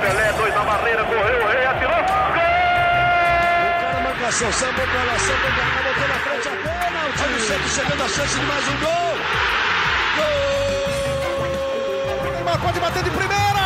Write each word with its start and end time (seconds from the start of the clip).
Pelé, 0.00 0.32
dois 0.36 0.54
na 0.54 0.64
barreira, 0.64 1.04
correu, 1.04 1.42
o 1.42 1.46
rei 1.48 1.64
atirou. 1.64 1.90
Gol! 1.90 1.96
O 3.64 3.66
cara 3.80 4.00
marcação, 4.00 4.52
sambou 4.52 4.86
pra 4.86 5.02
lá, 5.04 5.18
sambou 5.18 5.50
pra 5.50 5.64
cá, 5.64 5.82
botou 5.82 6.08
na 6.08 6.14
frente 6.14 6.48
a 6.48 6.50
pênalti. 6.50 7.22
Olha 7.22 7.36
o 7.36 7.40
Santos 7.40 7.72
chegando 7.72 8.02
a 8.02 8.08
chance 8.08 8.38
de 8.38 8.44
mais 8.44 8.68
um 8.68 8.76
gol. 8.80 9.16
Gol! 10.16 10.24
Neymar 12.32 12.58
pode 12.60 12.80
bater 12.80 13.02
de 13.02 13.10
primeira. 13.10 13.59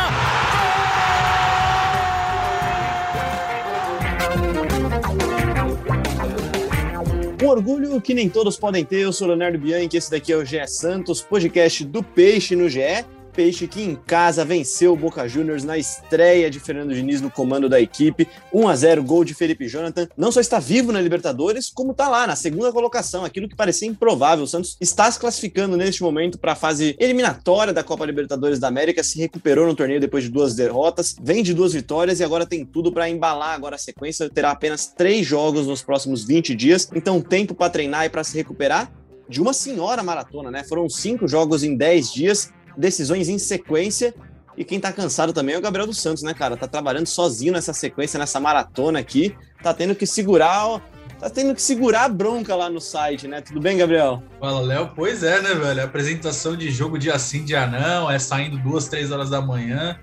Orgulho 7.55 8.01
que 8.01 8.13
nem 8.13 8.29
todos 8.29 8.57
podem 8.57 8.83
ter. 8.83 8.99
Eu 8.99 9.13
sou 9.13 9.27
Leonardo 9.27 9.57
Bianchi, 9.57 9.97
esse 9.97 10.11
daqui 10.11 10.33
é 10.33 10.35
o 10.35 10.43
GE 10.43 10.67
Santos, 10.67 11.21
podcast 11.21 11.85
do 11.85 12.03
Peixe 12.03 12.55
no 12.55 12.69
GE. 12.69 13.05
Peixe 13.35 13.67
que 13.67 13.81
em 13.81 13.95
casa 13.95 14.45
venceu 14.45 14.93
o 14.93 14.95
Boca 14.95 15.27
Juniors 15.27 15.65
na 15.65 15.77
estreia 15.77 16.49
de 16.49 16.59
Fernando 16.59 16.93
Diniz 16.93 17.19
no 17.19 17.29
comando 17.29 17.67
da 17.67 17.81
equipe. 17.81 18.27
1 18.53 18.67
a 18.69 18.75
0 18.75 19.03
gol 19.03 19.25
de 19.25 19.33
Felipe 19.33 19.67
Jonathan. 19.67 20.07
Não 20.15 20.31
só 20.31 20.39
está 20.39 20.57
vivo 20.57 20.91
na 20.93 21.01
Libertadores, 21.01 21.69
como 21.69 21.91
está 21.91 22.07
lá 22.07 22.25
na 22.25 22.35
segunda 22.35 22.71
colocação, 22.71 23.25
aquilo 23.25 23.49
que 23.49 23.55
parecia 23.55 23.87
improvável. 23.87 24.45
O 24.45 24.47
Santos 24.47 24.77
está 24.79 25.11
se 25.11 25.19
classificando 25.19 25.75
neste 25.75 26.01
momento 26.01 26.39
para 26.39 26.53
a 26.53 26.55
fase 26.55 26.95
eliminatória 26.97 27.73
da 27.73 27.83
Copa 27.83 28.05
Libertadores 28.05 28.57
da 28.57 28.69
América, 28.69 29.03
se 29.03 29.19
recuperou 29.19 29.67
no 29.67 29.75
torneio 29.75 29.99
depois 29.99 30.23
de 30.23 30.29
duas 30.29 30.55
derrotas, 30.55 31.15
vem 31.21 31.43
de 31.43 31.53
duas 31.53 31.73
vitórias 31.73 32.21
e 32.21 32.23
agora 32.23 32.45
tem 32.45 32.65
tudo 32.65 32.91
para 32.91 33.09
embalar 33.09 33.53
agora 33.53 33.75
a 33.75 33.79
sequência. 33.79 34.29
Terá 34.29 34.51
apenas 34.51 34.87
três 34.87 35.27
jogos 35.27 35.67
nos 35.67 35.83
próximos 35.83 36.23
20 36.23 36.55
dias, 36.55 36.89
então 36.95 37.21
tempo 37.21 37.53
para 37.53 37.69
treinar 37.69 38.05
e 38.05 38.09
para 38.09 38.23
se 38.23 38.37
recuperar 38.37 38.91
de 39.27 39.41
uma 39.41 39.53
senhora 39.53 40.03
maratona, 40.03 40.51
né? 40.51 40.63
Foram 40.63 40.87
cinco 40.87 41.27
jogos 41.27 41.63
em 41.63 41.75
10 41.75 42.13
dias 42.13 42.53
decisões 42.77 43.29
em 43.29 43.37
sequência. 43.37 44.13
E 44.57 44.63
quem 44.63 44.79
tá 44.79 44.91
cansado 44.91 45.33
também 45.33 45.55
é 45.55 45.57
o 45.57 45.61
Gabriel 45.61 45.85
dos 45.85 45.99
Santos, 45.99 46.23
né, 46.23 46.33
cara? 46.33 46.55
Tá 46.55 46.67
trabalhando 46.67 47.07
sozinho 47.07 47.51
nessa 47.51 47.73
sequência, 47.73 48.17
nessa 48.17 48.39
maratona 48.39 48.99
aqui. 48.99 49.35
Tá 49.61 49.73
tendo 49.73 49.93
que 49.93 50.05
segurar, 50.05 50.81
tá 51.19 51.29
tendo 51.29 51.53
que 51.53 51.61
segurar 51.61 52.05
a 52.05 52.09
bronca 52.09 52.55
lá 52.55 52.69
no 52.69 52.79
site, 52.79 53.27
né? 53.27 53.41
Tudo 53.41 53.59
bem, 53.59 53.77
Gabriel? 53.77 54.23
Fala, 54.39 54.61
Léo. 54.61 54.91
Pois 54.95 55.23
é, 55.23 55.41
né, 55.41 55.53
velho? 55.53 55.83
apresentação 55.83 56.55
de 56.55 56.71
jogo 56.71 56.97
dia 56.97 57.19
sim, 57.19 57.43
dia 57.43 57.67
não, 57.67 58.09
é 58.09 58.17
saindo 58.17 58.57
duas, 58.57 58.87
três 58.87 59.11
horas 59.11 59.29
da 59.29 59.41
manhã. 59.41 59.99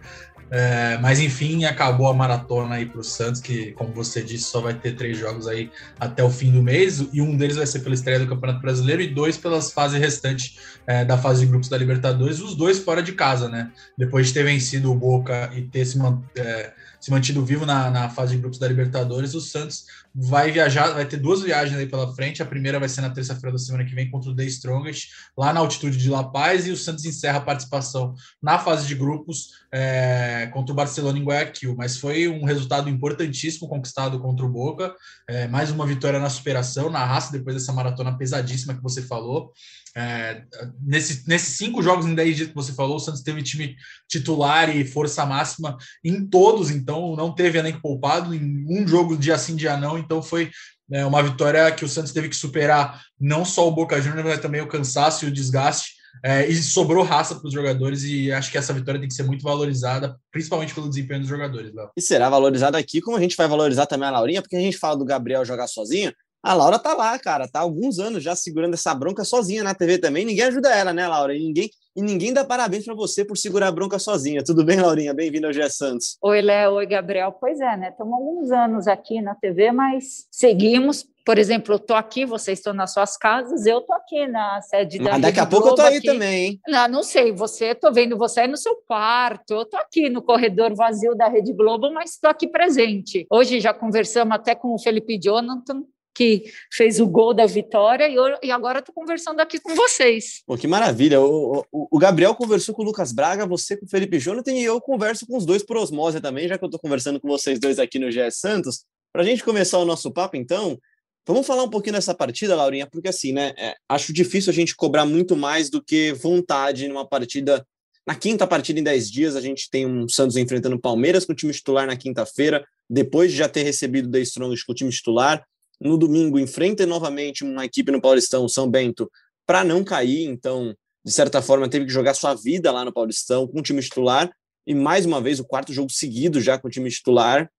É, 0.55 0.99
mas 0.99 1.19
enfim, 1.19 1.65
acabou 1.65 2.09
a 2.09 2.13
maratona 2.13 2.75
aí 2.75 2.85
para 2.85 3.01
o 3.01 3.05
Santos, 3.05 3.41
que, 3.41 3.73
como 3.73 3.91
você 3.95 4.23
disse, 4.23 4.45
só 4.45 4.61
vai 4.61 4.75
ter 4.75 4.95
três 4.95 5.17
jogos 5.17 5.49
aí 5.49 5.71
até 5.99 6.23
o 6.23 6.29
fim 6.29 6.53
do 6.53 6.63
mês, 6.63 7.03
e 7.11 7.23
um 7.23 7.35
deles 7.39 7.57
vai 7.57 7.67
ser 7.67 7.79
pela 7.79 7.95
estreia 7.95 8.19
do 8.19 8.27
Campeonato 8.27 8.61
Brasileiro 8.61 9.01
e 9.01 9.07
dois 9.07 9.39
pelas 9.39 9.73
fases 9.73 9.99
restantes 9.99 10.59
é, 10.87 11.07
da 11.07 11.17
fase 11.17 11.41
de 11.41 11.47
grupos 11.47 11.71
da 11.71 11.79
Libertadores, 11.79 12.39
os 12.39 12.55
dois 12.55 12.79
fora 12.79 13.03
de 13.03 13.13
casa, 13.13 13.49
né? 13.49 13.73
Depois 13.97 14.27
de 14.27 14.35
ter 14.35 14.45
vencido 14.45 14.93
o 14.93 14.95
Boca 14.95 15.51
e 15.55 15.63
ter 15.63 15.87
se, 15.87 15.99
é, 16.37 16.73
se 17.01 17.11
mantido 17.11 17.43
vivo 17.43 17.65
na, 17.65 17.91
na 17.91 18.11
fase 18.11 18.35
de 18.35 18.41
grupos 18.43 18.59
da 18.59 18.69
Libertadores, 18.69 19.33
o 19.33 19.41
Santos 19.41 19.87
vai 20.15 20.51
viajar, 20.51 20.93
vai 20.93 21.07
ter 21.07 21.17
duas 21.17 21.43
viagens 21.43 21.79
aí 21.79 21.87
pela 21.87 22.15
frente. 22.15 22.43
A 22.43 22.47
primeira 22.47 22.79
vai 22.79 22.89
ser 22.89 23.01
na 23.01 23.11
terça-feira 23.11 23.53
da 23.53 23.59
semana 23.59 23.85
que 23.85 23.95
vem 23.95 24.11
contra 24.11 24.31
o 24.31 24.37
The 24.37 24.45
Strongest, 24.45 25.11
lá 25.37 25.53
na 25.53 25.61
altitude 25.61 25.97
de 25.97 26.11
La 26.11 26.25
Paz, 26.25 26.67
e 26.67 26.71
o 26.71 26.77
Santos 26.77 27.05
encerra 27.05 27.39
a 27.39 27.43
participação 27.43 28.15
na 28.43 28.59
fase 28.59 28.87
de 28.87 28.95
grupos 28.95 29.63
é, 29.73 30.51
contra 30.53 30.73
o 30.73 30.77
Barcelona 30.77 31.19
em 31.19 31.25
Guayaquil. 31.25 31.75
Mas 31.77 31.97
foi 31.97 32.29
um 32.29 32.45
resultado 32.45 32.89
importantíssimo 32.89 33.69
conquistado 33.69 34.21
contra 34.21 34.45
o 34.45 34.49
Boca. 34.49 34.95
É, 35.29 35.49
mais 35.49 35.71
uma 35.71 35.87
vitória 35.87 36.19
na 36.19 36.31
superação, 36.31 36.91
na 36.91 37.05
raça, 37.05 37.33
depois 37.33 37.57
dessa 37.57 37.73
maratona 37.73 38.17
pesadíssima 38.17 38.75
que 38.75 38.83
você 38.83 39.03
falou. 39.03 39.53
É, 39.95 40.45
nesse, 40.81 41.29
nesses 41.29 41.59
cinco 41.59 41.83
jogos 41.83 42.07
em 42.07 42.15
10 42.15 42.37
dias 42.37 42.49
que 42.49 42.55
você 42.55 42.73
falou, 42.73 42.97
o 42.97 43.01
Santos 43.01 43.23
teve 43.23 43.43
time 43.43 43.77
titular 44.09 44.75
e 44.75 44.87
força 44.87 45.27
máxima 45.27 45.77
em 46.03 46.27
todos, 46.27 46.71
então 46.71 47.15
não 47.15 47.35
teve 47.35 47.59
elenco 47.59 47.83
poupado 47.83 48.35
em 48.35 48.65
um 48.67 48.87
jogo 48.89 49.17
dia 49.17 49.37
sim, 49.37 49.55
dia 49.55 49.77
não, 49.77 49.99
então 50.05 50.23
foi 50.23 50.51
é, 50.93 51.05
uma 51.05 51.23
vitória 51.23 51.71
que 51.73 51.85
o 51.85 51.89
Santos 51.89 52.13
teve 52.13 52.29
que 52.29 52.37
superar 52.37 53.03
não 53.19 53.45
só 53.45 53.67
o 53.67 53.73
Boca 53.73 54.01
Juniors, 54.01 54.25
mas 54.25 54.41
também 54.41 54.61
o 54.61 54.69
cansaço 54.69 55.25
e 55.25 55.29
o 55.29 55.33
desgaste. 55.33 56.03
É, 56.23 56.47
e 56.47 56.55
sobrou 56.63 57.03
raça 57.03 57.35
para 57.35 57.49
os 57.49 57.55
jogadores, 57.55 58.05
e 58.05 58.31
acho 58.31 58.51
que 58.53 58.59
essa 58.59 58.73
vitória 58.75 59.01
tem 59.01 59.09
que 59.09 59.15
ser 59.15 59.23
muito 59.23 59.43
valorizada, 59.43 60.15
principalmente 60.31 60.75
pelo 60.75 60.89
desempenho 60.89 61.21
dos 61.21 61.29
jogadores. 61.29 61.75
Léo. 61.75 61.89
E 61.97 62.03
será 62.03 62.29
valorizada 62.29 62.77
aqui, 62.77 63.01
como 63.01 63.17
a 63.17 63.21
gente 63.21 63.35
vai 63.35 63.49
valorizar 63.49 63.87
também 63.87 64.09
a 64.09 64.13
Laurinha, 64.13 64.43
porque 64.43 64.55
a 64.55 64.61
gente 64.61 64.77
fala 64.77 64.97
do 64.97 65.07
Gabriel 65.07 65.43
jogar 65.45 65.67
sozinho, 65.67 66.13
a 66.43 66.55
Laura 66.55 66.79
tá 66.79 66.93
lá, 66.93 67.17
cara, 67.19 67.47
tá 67.47 67.61
há 67.61 67.63
alguns 67.63 68.01
anos 68.01 68.23
já 68.23 68.35
segurando 68.35 68.75
essa 68.75 68.93
bronca 68.95 69.25
sozinha 69.25 69.63
na 69.63 69.75
TV 69.75 69.97
também. 69.99 70.25
Ninguém 70.25 70.45
ajuda 70.45 70.75
ela, 70.75 70.93
né, 70.93 71.07
Laura? 71.07 71.35
E 71.37 71.39
ninguém, 71.39 71.71
e 71.95 72.03
ninguém 72.03 72.33
dá 72.33 72.45
parabéns 72.45 72.85
para 72.85 72.95
você 72.95 73.25
por 73.25 73.37
segurar 73.37 73.69
a 73.69 73.73
bronca 73.73 73.99
sozinha. 73.99 74.43
Tudo 74.43 74.65
bem, 74.65 74.81
Laurinha? 74.81 75.13
Bem-vindo 75.13 75.47
ao 75.47 75.53
Gé 75.53 75.69
Santos. 75.69 76.17
Oi, 76.23 76.41
Léo. 76.41 76.75
Oi, 76.75 76.87
Gabriel. 76.87 77.33
Pois 77.33 77.61
é, 77.61 77.77
né? 77.77 77.91
Estamos 77.91 78.15
alguns 78.15 78.51
anos 78.51 78.89
aqui 78.89 79.21
na 79.21 79.35
TV, 79.35 79.73
mas 79.73 80.27
seguimos. 80.31 81.07
Por 81.25 81.39
exemplo, 81.39 81.75
eu 81.75 81.79
tô 81.79 81.95
aqui, 81.95 82.25
vocês 82.25 82.59
estão 82.59 82.73
nas 82.73 82.93
suas 82.93 83.17
casas, 83.17 83.65
eu 83.65 83.81
tô 83.83 83.93
aqui 83.93 84.27
na 84.27 84.61
sede 84.63 84.99
da. 84.99 85.13
Mas 85.13 85.23
daqui 85.23 85.39
a 85.39 85.47
pouco 85.47 85.69
eu 85.69 85.75
tô 85.77 85.83
aí 85.83 85.99
aqui. 85.99 86.07
também, 86.07 86.47
hein? 86.47 86.61
Não, 86.67 86.89
não 86.89 87.03
sei, 87.05 87.31
você, 87.31 87.77
tô 87.77 87.93
vendo 87.93 88.19
você 88.19 88.41
aí 88.41 88.49
no 88.49 88.57
seu 88.57 88.75
quarto, 88.89 89.53
eu 89.55 89.65
tô 89.65 89.77
aqui 89.77 90.09
no 90.09 90.21
corredor 90.21 90.75
vazio 90.75 91.15
da 91.15 91.29
Rede 91.29 91.53
Globo, 91.53 91.93
mas 91.93 92.15
estou 92.15 92.29
aqui 92.29 92.49
presente. 92.49 93.25
Hoje 93.31 93.61
já 93.61 93.73
conversamos 93.73 94.35
até 94.35 94.57
com 94.57 94.75
o 94.75 94.79
Felipe 94.81 95.17
Jonathan, 95.17 95.85
que 96.15 96.45
fez 96.73 97.01
o 97.01 97.07
gol 97.07 97.33
da 97.33 97.47
vitória 97.47 98.09
e, 98.09 98.15
eu, 98.15 98.39
e 98.43 98.51
agora 98.51 98.81
estou 98.81 98.95
conversando 98.95 99.41
aqui 99.41 99.59
com 99.59 99.75
vocês. 99.75 100.43
Pô, 100.47 100.57
que 100.57 100.67
maravilha! 100.67 101.21
O, 101.21 101.65
o, 101.73 101.89
o, 101.91 101.99
Gabriel 101.99 102.35
conversou 102.35 102.75
com 102.75 102.83
o 102.83 102.85
Lucas 102.85 103.13
Braga, 103.13 103.47
você 103.47 103.77
com 103.77 103.87
o 103.87 103.89
Felipe 103.89 104.19
Jonathan 104.19 104.53
e 104.53 104.63
eu 104.63 104.81
converso 104.81 105.27
com 105.27 105.37
os 105.37 105.47
dois 105.47 105.63
por 105.63 105.77
osmose 105.77 106.21
também, 106.21 106.47
já 106.49 106.59
que 106.59 106.65
eu 106.65 106.67
estou 106.67 106.81
conversando 106.81 107.21
com 107.21 107.29
vocês 107.29 107.59
dois 107.59 107.79
aqui 107.79 107.99
no 107.99 108.09
GS 108.09 108.37
Santos. 108.37 108.85
Para 109.13 109.23
a 109.23 109.25
gente 109.25 109.43
começar 109.43 109.79
o 109.79 109.85
nosso 109.85 110.11
papo, 110.11 110.37
então, 110.37 110.79
vamos 111.27 111.47
falar 111.47 111.63
um 111.63 111.71
pouquinho 111.71 111.95
dessa 111.95 112.15
partida, 112.15 112.57
Laurinha, 112.57 112.87
porque 112.87 113.09
assim, 113.09 113.33
né? 113.33 113.53
É, 113.57 113.75
acho 113.89 114.13
difícil 114.13 114.51
a 114.51 114.55
gente 114.55 114.77
cobrar 114.77 115.07
muito 115.07 115.35
mais 115.35 115.71
do 115.71 115.83
que 115.83 116.13
vontade 116.13 116.89
numa 116.89 117.07
partida. 117.07 117.67
Na 118.07 118.17
quinta 118.17 118.47
partida 118.47 118.81
em 118.81 118.83
10 118.83 119.11
dias, 119.11 119.37
a 119.37 119.41
gente 119.41 119.71
tem 119.71 119.87
um 119.87 120.09
Santos 120.09 120.37
enfrentando 120.37 120.75
o 120.75 120.81
Palmeiras 120.81 121.25
com 121.25 121.33
o 121.33 121.37
time 121.37 121.53
titular 121.53 121.87
na 121.87 121.97
quinta-feira, 121.97 122.67
depois 122.91 123.31
de 123.31 123.39
já 123.39 123.49
ter 123.49 123.63
recebido 123.63 124.09
o 124.09 124.11
The 124.11 124.21
Strongest 124.21 124.67
com 124.67 124.73
o 124.73 124.75
time 124.75 124.91
titular 124.91 125.47
no 125.83 125.99
domingo 125.99 126.39
enfrenta 126.39 126.87
novamente 126.87 127.45
uma 127.45 127.65
equipe 127.65 127.91
no 127.91 128.01
Paulistão, 128.01 128.49
São 128.49 128.71
Bento, 128.71 129.11
para 129.47 129.65
não 129.65 129.83
cair. 129.83 130.27
Então, 130.27 130.75
de 131.05 131.13
certa 131.13 131.43
forma, 131.43 131.69
teve 131.69 131.87
que 131.87 131.93
jogar 131.93 132.15
sua 132.15 132.35
vida 132.35 132.71
lá 132.71 132.85
no 132.85 132.93
Paulistão 132.93 133.47
com 133.49 133.59
o 133.59 133.63
time 133.63 133.83
titular. 133.83 134.31
E 134.67 134.75
mais 134.75 135.05
uma 135.05 135.21
vez, 135.21 135.41
o 135.41 135.45
quarto 135.45 135.73
jogo 135.73 135.91
seguido 135.91 136.41
já 136.41 136.59
com 136.59 136.69
o 136.69 136.71
time 136.71 136.89
titular 136.89 137.51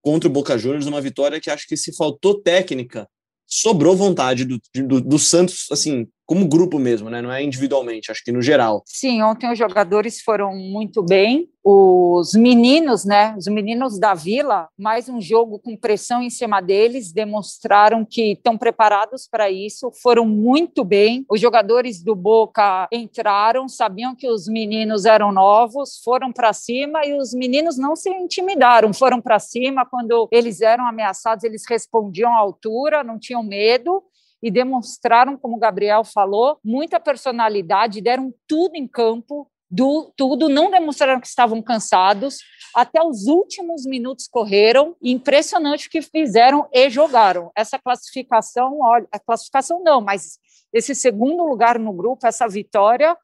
contra 0.00 0.28
o 0.28 0.32
Boca 0.32 0.56
Juniors, 0.56 0.86
uma 0.86 1.00
vitória 1.00 1.40
que 1.40 1.50
acho 1.50 1.66
que 1.66 1.76
se 1.76 1.94
faltou 1.94 2.40
técnica, 2.40 3.06
sobrou 3.46 3.96
vontade 3.96 4.44
do, 4.44 4.58
do, 4.74 5.00
do 5.00 5.18
Santos, 5.18 5.66
assim, 5.70 6.08
como 6.28 6.46
grupo 6.46 6.78
mesmo, 6.78 7.08
né? 7.08 7.22
Não 7.22 7.32
é 7.32 7.42
individualmente, 7.42 8.12
acho 8.12 8.22
que 8.22 8.30
no 8.30 8.42
geral. 8.42 8.82
Sim, 8.84 9.22
ontem 9.22 9.50
os 9.50 9.58
jogadores 9.58 10.20
foram 10.20 10.54
muito 10.54 11.02
bem. 11.02 11.48
Os 11.64 12.34
meninos, 12.34 13.04
né? 13.06 13.34
Os 13.36 13.46
meninos 13.46 13.98
da 13.98 14.12
Vila, 14.12 14.68
mais 14.78 15.08
um 15.08 15.22
jogo 15.22 15.58
com 15.58 15.74
pressão 15.74 16.22
em 16.22 16.28
cima 16.28 16.60
deles, 16.60 17.12
demonstraram 17.12 18.04
que 18.04 18.32
estão 18.32 18.58
preparados 18.58 19.26
para 19.26 19.50
isso, 19.50 19.90
foram 20.02 20.26
muito 20.26 20.84
bem. 20.84 21.24
Os 21.30 21.40
jogadores 21.40 22.02
do 22.02 22.14
Boca 22.14 22.86
entraram, 22.92 23.66
sabiam 23.66 24.14
que 24.14 24.28
os 24.28 24.48
meninos 24.48 25.06
eram 25.06 25.32
novos, 25.32 25.98
foram 26.04 26.30
para 26.30 26.52
cima 26.52 27.06
e 27.06 27.14
os 27.14 27.32
meninos 27.32 27.78
não 27.78 27.96
se 27.96 28.10
intimidaram, 28.10 28.92
foram 28.92 29.18
para 29.18 29.38
cima 29.38 29.86
quando 29.86 30.28
eles 30.30 30.60
eram 30.60 30.86
ameaçados, 30.86 31.42
eles 31.42 31.62
respondiam 31.66 32.34
à 32.34 32.38
altura, 32.38 33.02
não 33.02 33.18
tinham 33.18 33.42
medo 33.42 34.02
e 34.42 34.50
demonstraram, 34.50 35.36
como 35.36 35.56
o 35.56 35.60
Gabriel 35.60 36.04
falou, 36.04 36.58
muita 36.64 37.00
personalidade, 37.00 38.00
deram 38.00 38.32
tudo 38.46 38.76
em 38.76 38.86
campo, 38.86 39.50
do, 39.70 40.12
tudo, 40.16 40.48
não 40.48 40.70
demonstraram 40.70 41.20
que 41.20 41.26
estavam 41.26 41.60
cansados, 41.60 42.38
até 42.74 43.02
os 43.02 43.26
últimos 43.26 43.84
minutos 43.84 44.26
correram, 44.26 44.96
impressionante 45.02 45.88
o 45.88 45.90
que 45.90 46.00
fizeram 46.00 46.68
e 46.72 46.88
jogaram. 46.88 47.50
Essa 47.54 47.78
classificação, 47.78 48.78
olha, 48.80 49.06
a 49.12 49.18
classificação 49.18 49.82
não, 49.82 50.00
mas 50.00 50.38
esse 50.72 50.94
segundo 50.94 51.44
lugar 51.44 51.78
no 51.78 51.92
grupo, 51.92 52.26
essa 52.26 52.48
vitória, 52.48 53.16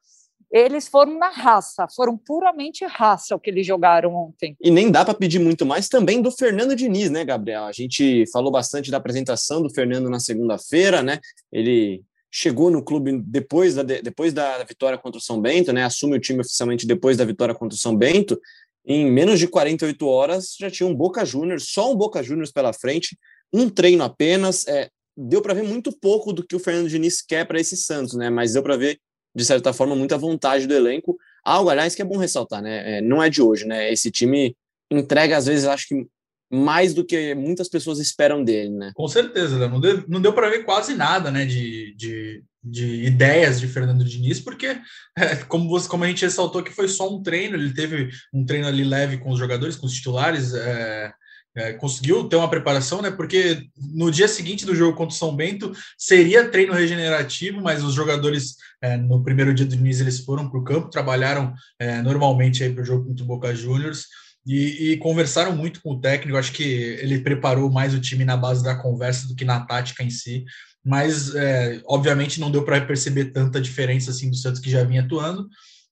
eles 0.55 0.87
foram 0.87 1.19
na 1.19 1.27
raça, 1.27 1.85
foram 1.93 2.17
puramente 2.17 2.85
raça 2.85 3.35
o 3.35 3.39
que 3.39 3.49
eles 3.49 3.67
jogaram 3.67 4.15
ontem. 4.15 4.55
E 4.61 4.71
nem 4.71 4.89
dá 4.89 5.03
para 5.03 5.13
pedir 5.13 5.37
muito 5.37 5.65
mais 5.65 5.89
também 5.89 6.21
do 6.21 6.31
Fernando 6.31 6.73
Diniz, 6.73 7.09
né, 7.09 7.25
Gabriel? 7.25 7.65
A 7.65 7.73
gente 7.73 8.23
falou 8.31 8.49
bastante 8.49 8.89
da 8.89 8.95
apresentação 8.95 9.61
do 9.61 9.69
Fernando 9.69 10.09
na 10.09 10.17
segunda-feira, 10.17 11.03
né? 11.03 11.19
Ele 11.51 12.01
chegou 12.31 12.71
no 12.71 12.81
clube 12.81 13.21
depois 13.21 13.75
da, 13.75 13.83
depois 13.83 14.31
da 14.31 14.63
vitória 14.63 14.97
contra 14.97 15.19
o 15.19 15.21
São 15.21 15.41
Bento, 15.41 15.73
né? 15.73 15.83
Assume 15.83 16.15
o 16.15 16.21
time 16.21 16.39
oficialmente 16.39 16.87
depois 16.87 17.17
da 17.17 17.25
vitória 17.25 17.53
contra 17.53 17.75
o 17.75 17.79
São 17.79 17.93
Bento. 17.93 18.39
Em 18.85 19.11
menos 19.11 19.39
de 19.39 19.49
48 19.49 20.07
horas 20.07 20.55
já 20.57 20.71
tinha 20.71 20.87
um 20.87 20.95
Boca 20.95 21.25
Juniors, 21.25 21.67
só 21.67 21.91
um 21.91 21.97
Boca 21.97 22.23
Juniors 22.23 22.53
pela 22.53 22.71
frente, 22.71 23.17
um 23.51 23.69
treino 23.69 24.05
apenas. 24.05 24.65
É, 24.69 24.87
deu 25.17 25.41
para 25.41 25.53
ver 25.53 25.63
muito 25.63 25.91
pouco 25.91 26.31
do 26.31 26.47
que 26.47 26.55
o 26.55 26.59
Fernando 26.59 26.87
Diniz 26.87 27.21
quer 27.21 27.45
para 27.45 27.59
esse 27.59 27.75
Santos, 27.75 28.13
né? 28.13 28.29
Mas 28.29 28.53
deu 28.53 28.63
para 28.63 28.77
ver 28.77 28.97
de 29.35 29.43
certa 29.45 29.73
forma, 29.73 29.95
muita 29.95 30.17
vontade 30.17 30.65
do 30.65 30.73
elenco. 30.73 31.17
Algo, 31.43 31.69
aliás, 31.69 31.93
que 31.93 32.01
é 32.01 32.05
bom 32.05 32.17
ressaltar, 32.17 32.61
né? 32.61 32.97
É, 32.97 33.01
não 33.01 33.21
é 33.21 33.29
de 33.29 33.41
hoje, 33.41 33.65
né? 33.65 33.91
Esse 33.91 34.09
time 34.09 34.55
entrega, 34.89 35.37
às 35.37 35.45
vezes, 35.45 35.65
acho 35.65 35.87
que 35.87 36.07
mais 36.49 36.93
do 36.93 37.03
que 37.03 37.35
muitas 37.35 37.67
pessoas 37.67 37.99
esperam 37.99 38.43
dele, 38.43 38.69
né? 38.69 38.91
Com 38.95 39.07
certeza, 39.07 39.67
não 39.67 39.79
deu, 39.79 40.03
não 40.07 40.21
deu 40.21 40.31
para 40.31 40.49
ver 40.49 40.63
quase 40.63 40.95
nada, 40.95 41.31
né, 41.31 41.45
de, 41.45 41.93
de, 41.95 42.43
de, 42.63 43.03
ideias 43.03 43.59
de 43.59 43.67
Fernando 43.67 44.05
Diniz, 44.05 44.39
porque, 44.39 44.77
é, 45.17 45.35
como, 45.47 45.67
você, 45.67 45.89
como 45.89 46.03
a 46.03 46.07
gente 46.07 46.23
ressaltou 46.23 46.63
que 46.63 46.71
foi 46.71 46.87
só 46.87 47.13
um 47.13 47.21
treino, 47.21 47.57
ele 47.57 47.73
teve 47.73 48.09
um 48.33 48.45
treino 48.45 48.67
ali 48.67 48.83
leve 48.83 49.17
com 49.17 49.31
os 49.31 49.39
jogadores, 49.39 49.75
com 49.75 49.87
os 49.87 49.93
titulares, 49.93 50.53
é, 50.53 51.11
é, 51.55 51.73
conseguiu 51.73 52.27
ter 52.27 52.35
uma 52.35 52.49
preparação, 52.49 53.01
né? 53.01 53.09
Porque 53.09 53.63
no 53.77 54.11
dia 54.11 54.27
seguinte 54.27 54.65
do 54.65 54.75
jogo 54.75 54.97
contra 54.97 55.15
o 55.15 55.17
São 55.17 55.35
Bento 55.35 55.71
seria 55.97 56.49
treino 56.49 56.73
regenerativo, 56.73 57.61
mas 57.61 57.83
os 57.83 57.93
jogadores 57.93 58.55
é, 58.81 58.97
no 58.97 59.23
primeiro 59.23 59.53
dia 59.53 59.65
do 59.65 59.75
Diniz 59.75 60.01
eles 60.01 60.19
foram 60.19 60.49
para 60.49 60.59
o 60.59 60.63
campo, 60.63 60.89
trabalharam 60.89 61.53
é, 61.79 62.01
normalmente 62.01 62.63
aí 62.63 62.73
para 62.73 62.83
o 62.83 62.85
jogo 62.85 63.05
contra 63.05 63.23
o 63.23 63.27
Boca 63.27 63.55
Juniors 63.55 64.05
e, 64.45 64.91
e, 64.91 64.97
conversaram 64.97 65.55
muito 65.55 65.81
com 65.81 65.93
o 65.93 65.99
técnico. 65.99 66.37
Acho 66.37 66.51
que 66.51 66.63
ele 66.63 67.19
preparou 67.19 67.71
mais 67.71 67.93
o 67.93 67.99
time 67.99 68.23
na 68.23 68.37
base 68.37 68.63
da 68.63 68.75
conversa 68.75 69.27
do 69.27 69.35
que 69.35 69.43
na 69.43 69.61
tática 69.61 70.03
em 70.03 70.09
si. 70.09 70.45
Mas, 70.83 71.33
é, 71.33 71.81
obviamente, 71.87 72.39
não 72.39 72.51
deu 72.51 72.63
para 72.63 72.79
perceber 72.85 73.31
tanta 73.31 73.59
diferença 73.59 74.11
assim 74.11 74.29
do 74.29 74.35
Santos 74.35 74.61
que 74.61 74.69
já 74.69 74.83
vinha 74.83 75.01
atuando. 75.01 75.47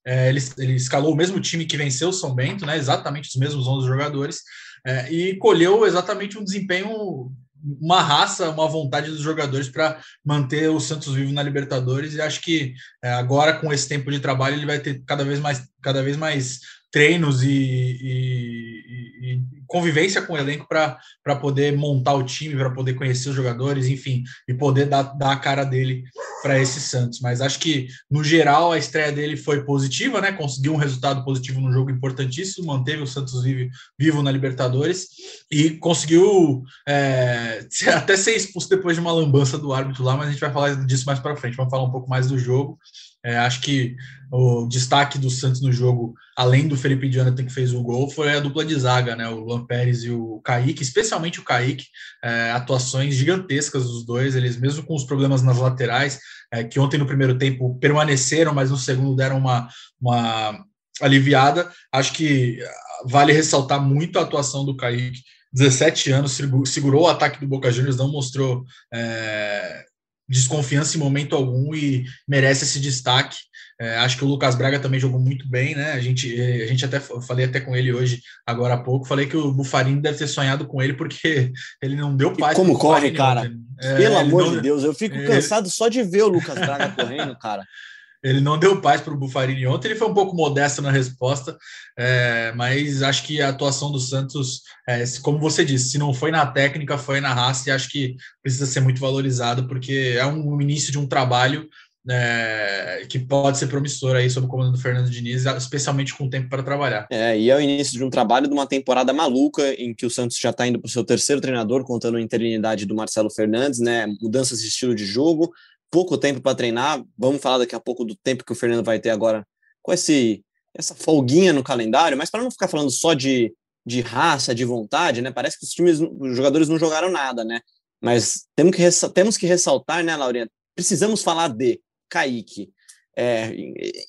É, 0.06 0.28
ele, 0.28 0.40
ele, 0.58 0.74
escalou 0.74 1.12
o 1.12 1.16
mesmo 1.16 1.40
time 1.40 1.64
que 1.64 1.76
venceu 1.76 2.10
o 2.10 2.12
São 2.12 2.34
Bento, 2.34 2.66
né, 2.66 2.76
exatamente 2.76 3.30
os 3.30 3.36
mesmos 3.36 3.66
11 3.66 3.88
jogadores, 3.88 4.42
é, 4.86 5.12
e 5.12 5.36
colheu 5.36 5.86
exatamente 5.86 6.38
um 6.38 6.44
desempenho, 6.44 7.32
uma 7.80 8.02
raça, 8.02 8.50
uma 8.50 8.68
vontade 8.68 9.10
dos 9.10 9.20
jogadores 9.20 9.68
para 9.68 9.98
manter 10.24 10.68
o 10.68 10.78
Santos 10.78 11.14
vivo 11.14 11.32
na 11.32 11.42
Libertadores. 11.42 12.14
E 12.14 12.20
acho 12.20 12.40
que 12.42 12.74
é, 13.02 13.12
agora, 13.12 13.54
com 13.54 13.72
esse 13.72 13.88
tempo 13.88 14.10
de 14.10 14.20
trabalho, 14.20 14.56
ele 14.56 14.66
vai 14.66 14.78
ter 14.78 15.02
cada 15.06 15.24
vez 15.24 15.40
mais, 15.40 15.66
cada 15.80 16.02
vez 16.02 16.16
mais 16.16 16.60
treinos 16.94 17.42
e, 17.42 17.48
e, 17.48 18.84
e, 19.20 19.42
convivência 19.66 20.22
com 20.22 20.34
o 20.34 20.38
elenco 20.38 20.68
para 20.68 21.36
poder 21.40 21.76
montar 21.76 22.14
o 22.14 22.22
time, 22.22 22.54
para 22.54 22.70
poder 22.70 22.94
conhecer 22.94 23.30
os 23.30 23.34
jogadores, 23.34 23.88
enfim, 23.88 24.22
e 24.46 24.54
poder 24.54 24.86
dar, 24.86 25.02
dar 25.02 25.32
a 25.32 25.36
cara 25.36 25.64
dele 25.64 26.04
para 26.40 26.56
esse 26.56 26.80
Santos. 26.80 27.18
Mas 27.18 27.40
acho 27.40 27.58
que, 27.58 27.88
no 28.08 28.22
geral, 28.22 28.70
a 28.70 28.78
estreia 28.78 29.10
dele 29.10 29.36
foi 29.36 29.64
positiva, 29.64 30.20
né? 30.20 30.30
Conseguiu 30.30 30.72
um 30.72 30.76
resultado 30.76 31.24
positivo 31.24 31.60
no 31.60 31.72
jogo 31.72 31.90
importantíssimo, 31.90 32.68
manteve 32.68 33.02
o 33.02 33.08
Santos 33.08 33.42
vivo, 33.42 33.68
vivo 33.98 34.22
na 34.22 34.30
Libertadores 34.30 35.08
e 35.50 35.70
conseguiu 35.70 36.62
é, 36.86 37.66
até 37.92 38.16
ser 38.16 38.36
expulso 38.36 38.68
depois 38.68 38.94
de 38.94 39.00
uma 39.00 39.12
lambança 39.12 39.58
do 39.58 39.72
árbitro 39.72 40.04
lá, 40.04 40.16
mas 40.16 40.28
a 40.28 40.30
gente 40.30 40.40
vai 40.40 40.52
falar 40.52 40.86
disso 40.86 41.06
mais 41.06 41.18
para 41.18 41.34
frente. 41.34 41.56
Vamos 41.56 41.72
falar 41.72 41.82
um 41.82 41.90
pouco 41.90 42.08
mais 42.08 42.28
do 42.28 42.38
jogo. 42.38 42.78
É, 43.24 43.38
acho 43.38 43.62
que 43.62 43.96
o 44.30 44.66
destaque 44.66 45.16
do 45.16 45.30
Santos 45.30 45.62
no 45.62 45.72
jogo, 45.72 46.14
além 46.36 46.68
do 46.68 46.76
Felipe 46.76 47.10
Jonathan 47.10 47.44
que 47.44 47.52
fez 47.52 47.72
o 47.72 47.82
gol, 47.82 48.10
foi 48.10 48.32
a 48.32 48.40
dupla 48.40 48.64
de 48.64 48.74
zaga, 48.74 49.16
né? 49.16 49.28
O 49.28 49.40
Luan 49.40 49.64
Pérez 49.64 50.04
e 50.04 50.10
o 50.10 50.40
Kaique, 50.40 50.82
especialmente 50.82 51.40
o 51.40 51.44
Kaique, 51.44 51.86
é, 52.22 52.50
atuações 52.50 53.14
gigantescas 53.14 53.84
dos 53.84 54.04
dois, 54.04 54.36
eles 54.36 54.58
mesmo 54.58 54.82
com 54.84 54.94
os 54.94 55.04
problemas 55.04 55.42
nas 55.42 55.56
laterais, 55.56 56.18
é, 56.52 56.64
que 56.64 56.78
ontem 56.78 56.98
no 56.98 57.06
primeiro 57.06 57.38
tempo 57.38 57.78
permaneceram, 57.78 58.52
mas 58.52 58.70
no 58.70 58.76
segundo 58.76 59.16
deram 59.16 59.38
uma, 59.38 59.68
uma 60.00 60.64
aliviada. 61.00 61.70
Acho 61.92 62.12
que 62.12 62.58
vale 63.06 63.32
ressaltar 63.32 63.80
muito 63.80 64.18
a 64.18 64.22
atuação 64.22 64.64
do 64.64 64.76
Kaique. 64.76 65.20
17 65.52 66.10
anos, 66.10 66.36
segurou 66.66 67.02
o 67.02 67.08
ataque 67.08 67.40
do 67.40 67.46
Boca 67.46 67.70
Juniors, 67.70 67.96
não 67.96 68.10
mostrou 68.10 68.64
é, 68.92 69.84
desconfiança 70.28 70.96
em 70.96 71.00
momento 71.00 71.34
algum 71.34 71.74
e 71.74 72.04
merece 72.26 72.64
esse 72.64 72.80
destaque. 72.80 73.36
É, 73.80 73.96
acho 73.98 74.16
que 74.16 74.24
o 74.24 74.28
Lucas 74.28 74.54
Braga 74.54 74.78
também 74.78 75.00
jogou 75.00 75.18
muito 75.18 75.48
bem, 75.48 75.74
né? 75.74 75.92
A 75.92 76.00
gente, 76.00 76.40
é, 76.40 76.62
a 76.62 76.66
gente 76.66 76.84
até 76.84 77.00
falei 77.00 77.46
até 77.46 77.60
com 77.60 77.74
ele 77.74 77.92
hoje, 77.92 78.22
agora 78.46 78.74
há 78.74 78.78
pouco, 78.78 79.06
falei 79.06 79.26
que 79.26 79.36
o 79.36 79.52
Bufarini 79.52 80.00
deve 80.00 80.18
ter 80.18 80.28
sonhado 80.28 80.64
com 80.66 80.80
ele 80.80 80.94
porque 80.94 81.52
ele 81.82 81.96
não 81.96 82.16
deu 82.16 82.32
paz. 82.36 82.52
E 82.52 82.60
como 82.60 82.78
corre, 82.78 83.10
cara? 83.10 83.52
É, 83.80 83.96
Pelo 83.96 84.18
amor 84.18 84.44
não, 84.44 84.52
de 84.52 84.60
Deus, 84.60 84.84
eu 84.84 84.94
fico 84.94 85.16
cansado 85.26 85.68
só 85.68 85.88
de 85.88 86.02
ver 86.02 86.22
o 86.22 86.28
Lucas 86.28 86.54
Braga 86.54 86.90
correndo, 86.90 87.36
cara. 87.36 87.64
Ele 88.24 88.40
não 88.40 88.58
deu 88.58 88.80
paz 88.80 89.02
para 89.02 89.12
o 89.12 89.16
Bufarini 89.16 89.66
ontem, 89.66 89.88
ele 89.88 89.98
foi 89.98 90.08
um 90.08 90.14
pouco 90.14 90.34
modesto 90.34 90.80
na 90.80 90.90
resposta, 90.90 91.56
é, 91.96 92.52
mas 92.56 93.02
acho 93.02 93.22
que 93.24 93.42
a 93.42 93.50
atuação 93.50 93.92
do 93.92 94.00
Santos, 94.00 94.62
é, 94.88 95.04
como 95.22 95.38
você 95.38 95.64
disse, 95.64 95.90
se 95.90 95.98
não 95.98 96.14
foi 96.14 96.30
na 96.30 96.46
técnica, 96.46 96.96
foi 96.96 97.20
na 97.20 97.34
raça, 97.34 97.68
e 97.68 97.72
acho 97.72 97.90
que 97.90 98.16
precisa 98.42 98.64
ser 98.64 98.80
muito 98.80 99.00
valorizado, 99.00 99.68
porque 99.68 100.16
é 100.18 100.24
um 100.24 100.60
início 100.60 100.90
de 100.90 100.98
um 100.98 101.06
trabalho 101.06 101.68
é, 102.10 103.06
que 103.08 103.18
pode 103.18 103.56
ser 103.58 103.66
promissor 103.66 104.14
aí 104.14 104.28
sob 104.28 104.46
o 104.46 104.50
comando 104.50 104.72
do 104.72 104.78
Fernando 104.78 105.08
Diniz, 105.08 105.46
especialmente 105.46 106.14
com 106.14 106.28
tempo 106.28 106.48
para 106.48 106.62
trabalhar. 106.62 107.06
É, 107.10 107.38
e 107.38 107.50
é 107.50 107.56
o 107.56 107.60
início 107.60 107.96
de 107.96 108.04
um 108.04 108.10
trabalho 108.10 108.46
de 108.46 108.52
uma 108.52 108.66
temporada 108.66 109.12
maluca 109.12 109.62
em 109.80 109.94
que 109.94 110.04
o 110.04 110.10
Santos 110.10 110.38
já 110.38 110.50
está 110.50 110.66
indo 110.66 110.78
para 110.78 110.88
o 110.88 110.90
seu 110.90 111.04
terceiro 111.04 111.40
treinador, 111.40 111.84
contando 111.84 112.16
a 112.16 112.20
interinidade 112.20 112.84
do 112.84 112.94
Marcelo 112.94 113.30
Fernandes, 113.30 113.80
né? 113.80 114.06
Mudanças 114.20 114.60
de 114.60 114.68
estilo 114.68 114.94
de 114.94 115.06
jogo, 115.06 115.52
pouco 115.94 116.18
tempo 116.18 116.40
para 116.40 116.56
treinar. 116.56 117.04
Vamos 117.16 117.40
falar 117.40 117.58
daqui 117.58 117.74
a 117.76 117.78
pouco 117.78 118.04
do 118.04 118.16
tempo 118.16 118.44
que 118.44 118.50
o 118.50 118.54
Fernando 118.56 118.84
vai 118.84 118.98
ter 118.98 119.10
agora 119.10 119.46
com 119.80 119.92
esse, 119.92 120.44
essa 120.74 120.92
folguinha 120.92 121.52
no 121.52 121.62
calendário, 121.62 122.18
mas 122.18 122.30
para 122.30 122.42
não 122.42 122.50
ficar 122.50 122.66
falando 122.66 122.90
só 122.90 123.14
de, 123.14 123.54
de 123.86 124.00
raça, 124.00 124.52
de 124.52 124.64
vontade, 124.64 125.22
né? 125.22 125.30
Parece 125.30 125.56
que 125.56 125.64
os 125.64 125.70
times, 125.70 126.00
os 126.00 126.36
jogadores 126.36 126.68
não 126.68 126.80
jogaram 126.80 127.12
nada, 127.12 127.44
né? 127.44 127.60
Mas 128.00 128.46
temos 128.56 128.74
que, 128.74 129.10
temos 129.10 129.36
que 129.36 129.46
ressaltar, 129.46 130.02
né, 130.02 130.16
Laurinha? 130.16 130.50
Precisamos 130.74 131.22
falar 131.22 131.46
de 131.46 131.80
Kaique. 132.08 132.72
É 133.16 133.52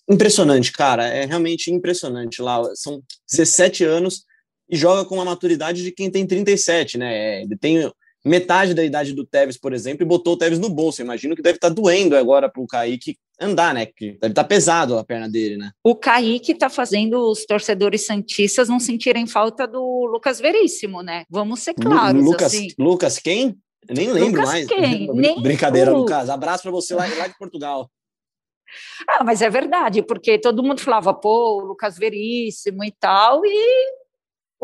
impressionante, 0.10 0.72
cara. 0.72 1.06
É 1.06 1.26
realmente 1.26 1.70
impressionante 1.70 2.42
lá. 2.42 2.64
São 2.74 3.00
17 3.30 3.84
anos 3.84 4.24
e 4.68 4.76
joga 4.76 5.08
com 5.08 5.22
a 5.22 5.26
maturidade 5.26 5.84
de 5.84 5.92
quem 5.92 6.10
tem 6.10 6.26
37, 6.26 6.98
né? 6.98 7.44
Ele 7.44 7.56
tem 7.56 7.92
metade 8.25 8.74
da 8.74 8.83
idade 8.83 9.13
do 9.13 9.25
Tevez, 9.25 9.57
por 9.57 9.72
exemplo, 9.72 10.04
e 10.04 10.07
botou 10.07 10.33
o 10.33 10.38
Tevez 10.38 10.60
no 10.60 10.69
bolso. 10.69 11.01
Eu 11.01 11.06
imagino 11.06 11.36
que 11.36 11.42
deve 11.42 11.57
estar 11.57 11.69
tá 11.69 11.74
doendo 11.74 12.18
agora 12.18 12.50
para 12.50 12.62
o 12.62 12.68
Kaique 12.68 13.18
andar, 13.39 13.74
né? 13.74 13.86
Que 13.86 14.13
deve 14.13 14.31
estar 14.31 14.44
tá 14.44 14.44
pesado 14.44 14.98
a 14.98 15.04
perna 15.04 15.30
dele, 15.30 15.57
né? 15.57 15.72
O 15.83 15.95
Kaique 15.95 16.54
está 16.54 16.69
fazendo 16.69 17.30
os 17.30 17.45
torcedores 17.45 18.06
santistas 18.06 18.68
não 18.68 18.80
sentirem 18.80 19.27
falta 19.27 19.68
do 19.68 20.06
Lucas 20.06 20.39
Veríssimo, 20.39 21.04
né? 21.04 21.24
Vamos 21.30 21.60
ser 21.60 21.75
claros. 21.75 22.24
Lucas, 22.24 22.54
assim. 22.54 22.69
Lucas 22.80 23.19
quem? 23.19 23.56
Eu 23.88 23.95
nem 23.95 24.12
lembro 24.12 24.42
Lucas 24.42 24.50
mais. 24.50 24.68
Quem? 24.68 25.07
Brincadeira, 25.42 25.92
Nem 25.92 26.00
Lucas. 26.00 26.30
Abraço 26.30 26.63
para 26.63 26.72
você 26.72 26.95
lá, 26.95 27.06
lá 27.18 27.27
de 27.27 27.38
Portugal. 27.38 27.89
Ah, 29.07 29.24
mas 29.24 29.42
é 29.42 29.50
verdade, 29.50 30.01
porque 30.01 30.39
todo 30.39 30.63
mundo 30.63 30.81
falava, 30.81 31.13
pô, 31.13 31.62
Lucas 31.62 31.98
Veríssimo 31.98 32.84
e 32.84 32.91
tal, 32.91 33.46
e 33.46 34.04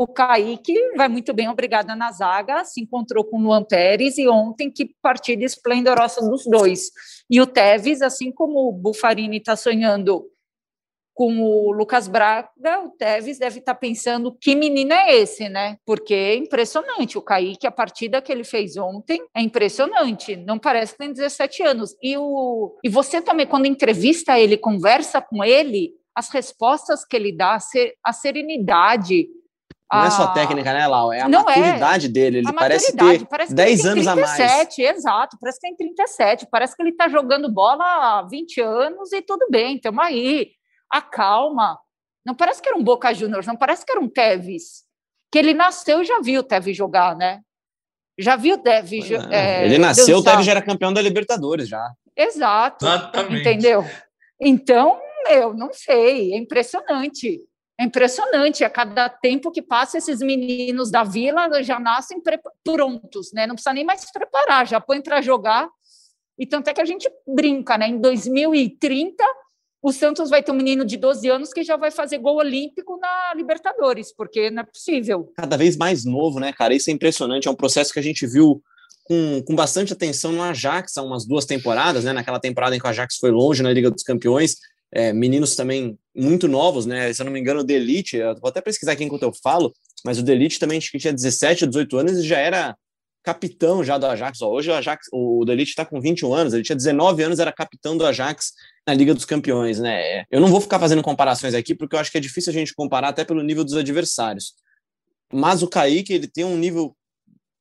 o 0.02 0.08
Kaique 0.08 0.74
vai 0.98 1.08
muito 1.08 1.32
bem, 1.32 1.48
obrigada 1.48 1.96
na 1.96 2.12
zaga, 2.12 2.66
se 2.66 2.82
encontrou 2.82 3.24
com 3.24 3.38
o 3.38 3.42
Luan 3.44 3.64
Pérez 3.64 4.18
e 4.18 4.28
ontem 4.28 4.72
que 4.72 4.96
partida 5.00 5.46
esplendorosa 5.46 6.28
dos 6.28 6.44
dois. 6.44 6.90
E 7.30 7.40
o 7.40 7.46
Tevez, 7.46 8.02
assim 8.02 8.32
como 8.32 8.68
o 8.68 8.72
Bufarini 8.72 9.38
está 9.38 9.56
sonhando 9.56 10.28
com 11.14 11.40
o 11.40 11.72
Lucas 11.72 12.08
Braga, 12.08 12.80
o 12.84 12.90
Tevez 12.98 13.38
deve 13.38 13.60
estar 13.60 13.76
tá 13.76 13.80
pensando 13.80 14.36
que 14.42 14.56
menino 14.56 14.92
é 14.92 15.16
esse, 15.18 15.48
né? 15.48 15.78
Porque 15.86 16.16
é 16.16 16.36
impressionante. 16.36 17.20
O 17.20 17.22
Kaique, 17.22 17.68
a 17.68 17.72
partida 17.72 18.24
que 18.24 18.32
ele 18.32 18.44
fez 18.44 18.78
ontem, 18.78 19.22
é 19.36 19.42
impressionante. 19.42 20.36
Não 20.36 20.58
parece 20.58 20.94
que 20.94 20.98
tem 20.98 21.14
17 21.14 21.62
anos. 21.62 21.96
E, 22.02 22.18
o, 22.18 22.76
e 22.84 22.90
você 22.90 23.22
também, 23.22 23.46
quando 23.46 23.68
entrevista 23.68 24.40
ele, 24.40 24.58
conversa 24.58 25.22
com 25.22 25.44
ele, 25.44 25.94
as 26.16 26.30
respostas 26.30 27.06
que 27.06 27.16
ele 27.16 27.32
dá, 27.32 27.60
a 28.04 28.14
serenidade, 28.14 29.28
não 29.92 30.06
é 30.06 30.12
só 30.12 30.24
a 30.24 30.28
técnica, 30.32 30.74
né, 30.74 30.88
Lau? 30.88 31.12
É 31.12 31.22
a 31.22 31.28
não 31.28 31.42
é. 31.42 31.58
maturidade 31.58 32.06
é. 32.08 32.10
dele. 32.10 32.38
Ele 32.40 32.54
parece 32.54 32.96
ter 32.96 33.26
parece 33.26 33.54
10 33.54 33.86
anos 33.86 34.06
37, 34.06 34.82
a 34.82 34.86
mais. 34.86 34.98
Exato, 34.98 35.38
parece 35.40 35.60
que 35.60 35.68
tem 35.68 35.76
37. 35.76 36.48
Parece 36.50 36.76
que 36.76 36.82
ele 36.82 36.92
está 36.92 37.10
jogando 37.10 37.52
bola 37.52 37.84
há 37.84 38.22
20 38.24 38.62
anos 38.62 39.12
e 39.12 39.22
tudo 39.22 39.48
bem, 39.50 39.76
estamos 39.76 40.04
aí. 40.04 40.52
Acalma. 40.90 41.78
Não 42.26 42.36
parece 42.36 42.62
que 42.62 42.70
era 42.70 42.78
um 42.78 42.84
Boca 42.84 43.14
Juniors, 43.14 43.48
não 43.48 43.56
parece 43.56 43.86
que 43.86 43.92
era 43.92 44.00
um 44.00 44.08
Tevez. 44.08 44.84
Que 45.32 45.40
ele 45.40 45.54
nasceu 45.54 46.02
e 46.02 46.06
já 46.06 46.20
viu 46.22 46.42
o 46.42 46.44
Tevez 46.44 46.78
jogar, 46.78 47.16
né? 47.16 47.42
Já 48.18 48.36
viu 48.36 48.56
o 48.56 48.58
Tevez. 48.58 49.10
É, 49.30 49.66
ele 49.66 49.78
nasceu, 49.78 50.06
dançar. 50.06 50.20
o 50.20 50.24
Tevez 50.24 50.46
já 50.46 50.52
era 50.52 50.62
campeão 50.62 50.94
da 50.94 51.02
Libertadores 51.02 51.68
já. 51.68 51.92
Exato. 52.16 52.86
Exatamente. 52.86 53.42
Entendeu? 53.42 53.86
Então, 54.40 55.00
eu 55.30 55.54
não 55.54 55.72
sei, 55.74 56.34
é 56.34 56.38
impressionante. 56.38 57.42
É 57.82 57.84
impressionante, 57.84 58.64
a 58.64 58.70
cada 58.70 59.10
tempo 59.10 59.50
que 59.50 59.60
passa, 59.60 59.98
esses 59.98 60.20
meninos 60.20 60.92
da 60.92 61.04
vila 61.04 61.64
já 61.64 61.80
nascem 61.80 62.22
prontos, 62.64 63.32
né? 63.34 63.48
Não 63.48 63.56
precisa 63.56 63.74
nem 63.74 63.84
mais 63.84 64.02
se 64.02 64.14
preparar, 64.14 64.68
já 64.68 64.80
põe 64.80 65.02
para 65.02 65.20
jogar. 65.20 65.68
E 66.38 66.46
tanto 66.46 66.68
é 66.68 66.76
que 66.76 66.82
a 66.82 66.86
gente 66.86 67.10
brinca, 67.28 67.80
né? 67.80 67.88
Em 67.88 68.00
2030, 68.00 69.16
o 69.82 69.92
Santos 69.92 70.30
vai 70.30 70.44
ter 70.44 70.52
um 70.52 70.56
menino 70.56 70.86
de 70.86 70.96
12 70.96 71.28
anos 71.28 71.52
que 71.52 71.64
já 71.64 71.76
vai 71.76 71.90
fazer 71.90 72.20
gol 72.20 72.36
olímpico 72.36 73.00
na 73.00 73.34
Libertadores, 73.36 74.14
porque 74.16 74.52
não 74.52 74.62
é 74.62 74.66
possível. 74.66 75.34
Cada 75.36 75.58
vez 75.58 75.76
mais 75.76 76.06
novo, 76.06 76.40
né, 76.40 76.54
cara? 76.54 76.76
Isso 76.76 76.92
é 76.92 76.94
impressionante. 76.94 77.48
É 77.48 77.52
um 77.52 77.56
processo 77.56 77.92
que 77.92 78.00
a 78.00 78.04
gente 78.04 78.28
viu 78.28 78.62
com, 79.06 79.42
com 79.42 79.56
bastante 79.56 79.92
atenção 79.92 80.32
no 80.32 80.44
Ajax 80.44 80.98
há 80.98 81.02
umas 81.02 81.26
duas 81.26 81.46
temporadas, 81.46 82.04
né? 82.04 82.14
Naquela 82.14 82.40
temporada 82.40 82.76
em 82.76 82.80
que 82.80 82.86
o 82.86 82.90
Ajax 82.90 83.18
foi 83.18 83.32
longe 83.32 83.64
na 83.64 83.74
Liga 83.74 83.90
dos 83.90 84.04
Campeões. 84.04 84.58
É, 84.94 85.12
meninos 85.12 85.56
também 85.56 85.98
muito 86.16 86.48
novos, 86.48 86.86
né? 86.86 87.12
Se 87.14 87.22
eu 87.22 87.26
não 87.26 87.32
me 87.32 87.40
engano, 87.40 87.62
o 87.62 87.64
Delite, 87.64 88.18
eu 88.18 88.36
vou 88.36 88.50
até 88.50 88.62
pesquisar 88.62 88.94
aqui 88.94 89.04
enquanto 89.04 89.24
eu 89.24 89.34
falo, 89.42 89.74
mas 90.04 90.18
o 90.18 90.24
Delite 90.24 90.60
também 90.60 90.78
acho 90.78 90.92
que 90.92 90.98
tinha 90.98 91.14
17, 91.14 91.68
18 91.68 91.98
anos 91.98 92.18
e 92.18 92.28
já 92.28 92.38
era 92.38 92.76
capitão 93.24 93.84
já 93.84 93.98
do 93.98 94.06
Ajax. 94.06 94.42
Ó, 94.42 94.50
hoje 94.50 94.70
o 94.70 94.74
Ajax, 94.74 95.08
o 95.12 95.46
Delite 95.46 95.70
está 95.70 95.86
com 95.86 96.02
21 96.02 96.34
anos, 96.34 96.54
ele 96.54 96.64
tinha 96.64 96.76
19 96.76 97.24
anos, 97.24 97.40
era 97.40 97.52
capitão 97.52 97.96
do 97.96 98.06
Ajax 98.06 98.54
na 98.86 98.94
Liga 98.94 99.14
dos 99.14 99.26
Campeões, 99.26 99.80
né? 99.80 100.26
Eu 100.32 100.42
não 100.42 100.48
vou 100.48 100.60
ficar 100.60 100.80
fazendo 100.80 101.04
comparações 101.04 101.54
aqui, 101.54 101.76
porque 101.76 101.96
eu 101.96 102.00
acho 102.00 102.12
que 102.12 102.18
é 102.18 102.22
difícil 102.22 102.52
a 102.52 102.54
gente 102.54 102.74
comparar 102.74 103.10
até 103.10 103.24
pelo 103.24 103.44
nível 103.44 103.64
dos 103.64 103.76
adversários. 103.76 104.54
Mas 105.32 105.62
o 105.62 105.68
Kaique, 105.68 106.14
ele 106.14 106.28
tem 106.28 106.44
um 106.44 106.58
nível 106.58 106.96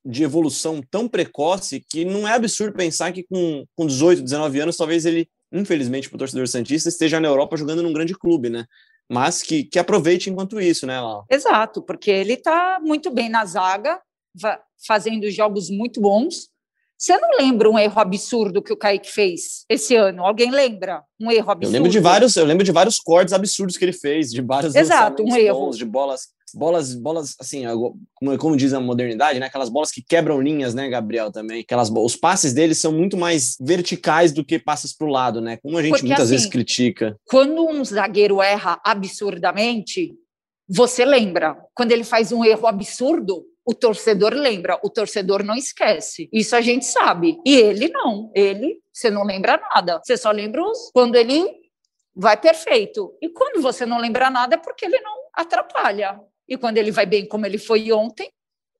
de 0.04 0.22
evolução 0.22 0.82
tão 0.90 1.06
precoce 1.06 1.84
que 1.88 2.04
não 2.04 2.26
é 2.26 2.32
absurdo 2.32 2.74
pensar 2.74 3.12
que 3.12 3.22
com, 3.22 3.64
com 3.76 3.86
18, 3.86 4.22
19 4.22 4.60
anos, 4.60 4.76
talvez 4.76 5.04
ele, 5.04 5.28
infelizmente, 5.52 6.08
para 6.08 6.16
o 6.16 6.18
torcedor 6.18 6.46
Santista, 6.48 6.88
esteja 6.88 7.20
na 7.20 7.28
Europa 7.28 7.56
jogando 7.56 7.82
num 7.82 7.92
grande 7.92 8.14
clube, 8.14 8.48
né? 8.48 8.66
Mas 9.08 9.42
que, 9.42 9.64
que 9.64 9.78
aproveite 9.78 10.30
enquanto 10.30 10.60
isso, 10.60 10.86
né, 10.86 11.00
Lau? 11.00 11.24
Exato, 11.28 11.82
porque 11.82 12.10
ele 12.10 12.34
está 12.34 12.78
muito 12.80 13.10
bem 13.10 13.28
na 13.28 13.44
zaga, 13.44 14.00
fazendo 14.86 15.28
jogos 15.30 15.68
muito 15.68 16.00
bons. 16.00 16.48
Você 16.96 17.16
não 17.16 17.38
lembra 17.38 17.68
um 17.68 17.78
erro 17.78 17.98
absurdo 17.98 18.62
que 18.62 18.72
o 18.72 18.76
Kaique 18.76 19.10
fez 19.10 19.64
esse 19.68 19.96
ano? 19.96 20.24
Alguém 20.24 20.50
lembra 20.50 21.02
um 21.18 21.30
erro 21.30 21.50
absurdo? 21.50 21.74
Eu 21.74 21.80
lembro 21.80 21.90
de 21.90 21.98
vários, 21.98 22.36
eu 22.36 22.44
lembro 22.44 22.62
de 22.62 22.70
vários 22.70 22.98
cortes 22.98 23.32
absurdos 23.32 23.76
que 23.76 23.84
ele 23.84 23.92
fez, 23.92 24.30
de 24.30 24.42
vários 24.42 24.74
Exato, 24.74 25.22
um 25.22 25.34
erro. 25.34 25.66
Bons, 25.66 25.78
de 25.78 25.84
bolas 25.84 26.28
bolas, 26.54 26.94
bolas 26.94 27.36
assim, 27.40 27.64
como, 28.14 28.38
como 28.38 28.56
diz 28.56 28.72
a 28.72 28.80
modernidade, 28.80 29.38
né? 29.38 29.46
Aquelas 29.46 29.68
bolas 29.68 29.90
que 29.90 30.02
quebram 30.02 30.40
linhas, 30.40 30.74
né, 30.74 30.88
Gabriel, 30.88 31.30
também. 31.30 31.60
Aquelas, 31.60 31.90
os 31.90 32.16
passes 32.16 32.52
deles 32.52 32.78
são 32.78 32.92
muito 32.92 33.16
mais 33.16 33.56
verticais 33.60 34.32
do 34.32 34.44
que 34.44 34.58
passes 34.58 34.96
para 34.96 35.06
o 35.06 35.10
lado, 35.10 35.40
né? 35.40 35.56
Como 35.58 35.76
a 35.78 35.82
gente 35.82 35.92
Porque, 35.92 36.06
muitas 36.06 36.24
assim, 36.24 36.34
vezes 36.34 36.48
critica. 36.48 37.16
Quando 37.26 37.66
um 37.66 37.84
zagueiro 37.84 38.42
erra 38.42 38.80
absurdamente, 38.84 40.14
você 40.68 41.04
lembra. 41.04 41.56
Quando 41.74 41.92
ele 41.92 42.04
faz 42.04 42.30
um 42.30 42.44
erro 42.44 42.66
absurdo, 42.66 43.44
o 43.64 43.74
torcedor 43.74 44.32
lembra, 44.34 44.78
o 44.82 44.90
torcedor 44.90 45.42
não 45.44 45.54
esquece. 45.54 46.28
Isso 46.32 46.56
a 46.56 46.60
gente 46.60 46.84
sabe. 46.86 47.38
E 47.46 47.54
ele 47.54 47.88
não. 47.88 48.30
Ele, 48.34 48.80
você 48.92 49.10
não 49.10 49.24
lembra 49.24 49.60
nada. 49.74 50.00
Você 50.02 50.16
só 50.16 50.30
lembra 50.30 50.62
os, 50.62 50.90
quando 50.92 51.16
ele 51.16 51.44
vai 52.14 52.36
perfeito. 52.36 53.16
E 53.20 53.28
quando 53.28 53.62
você 53.62 53.86
não 53.86 53.98
lembra 53.98 54.30
nada 54.30 54.54
é 54.54 54.58
porque 54.58 54.84
ele 54.84 55.00
não 55.00 55.14
atrapalha. 55.34 56.20
E 56.50 56.58
quando 56.58 56.78
ele 56.78 56.90
vai 56.90 57.06
bem, 57.06 57.26
como 57.26 57.46
ele 57.46 57.58
foi 57.58 57.92
ontem, 57.92 58.28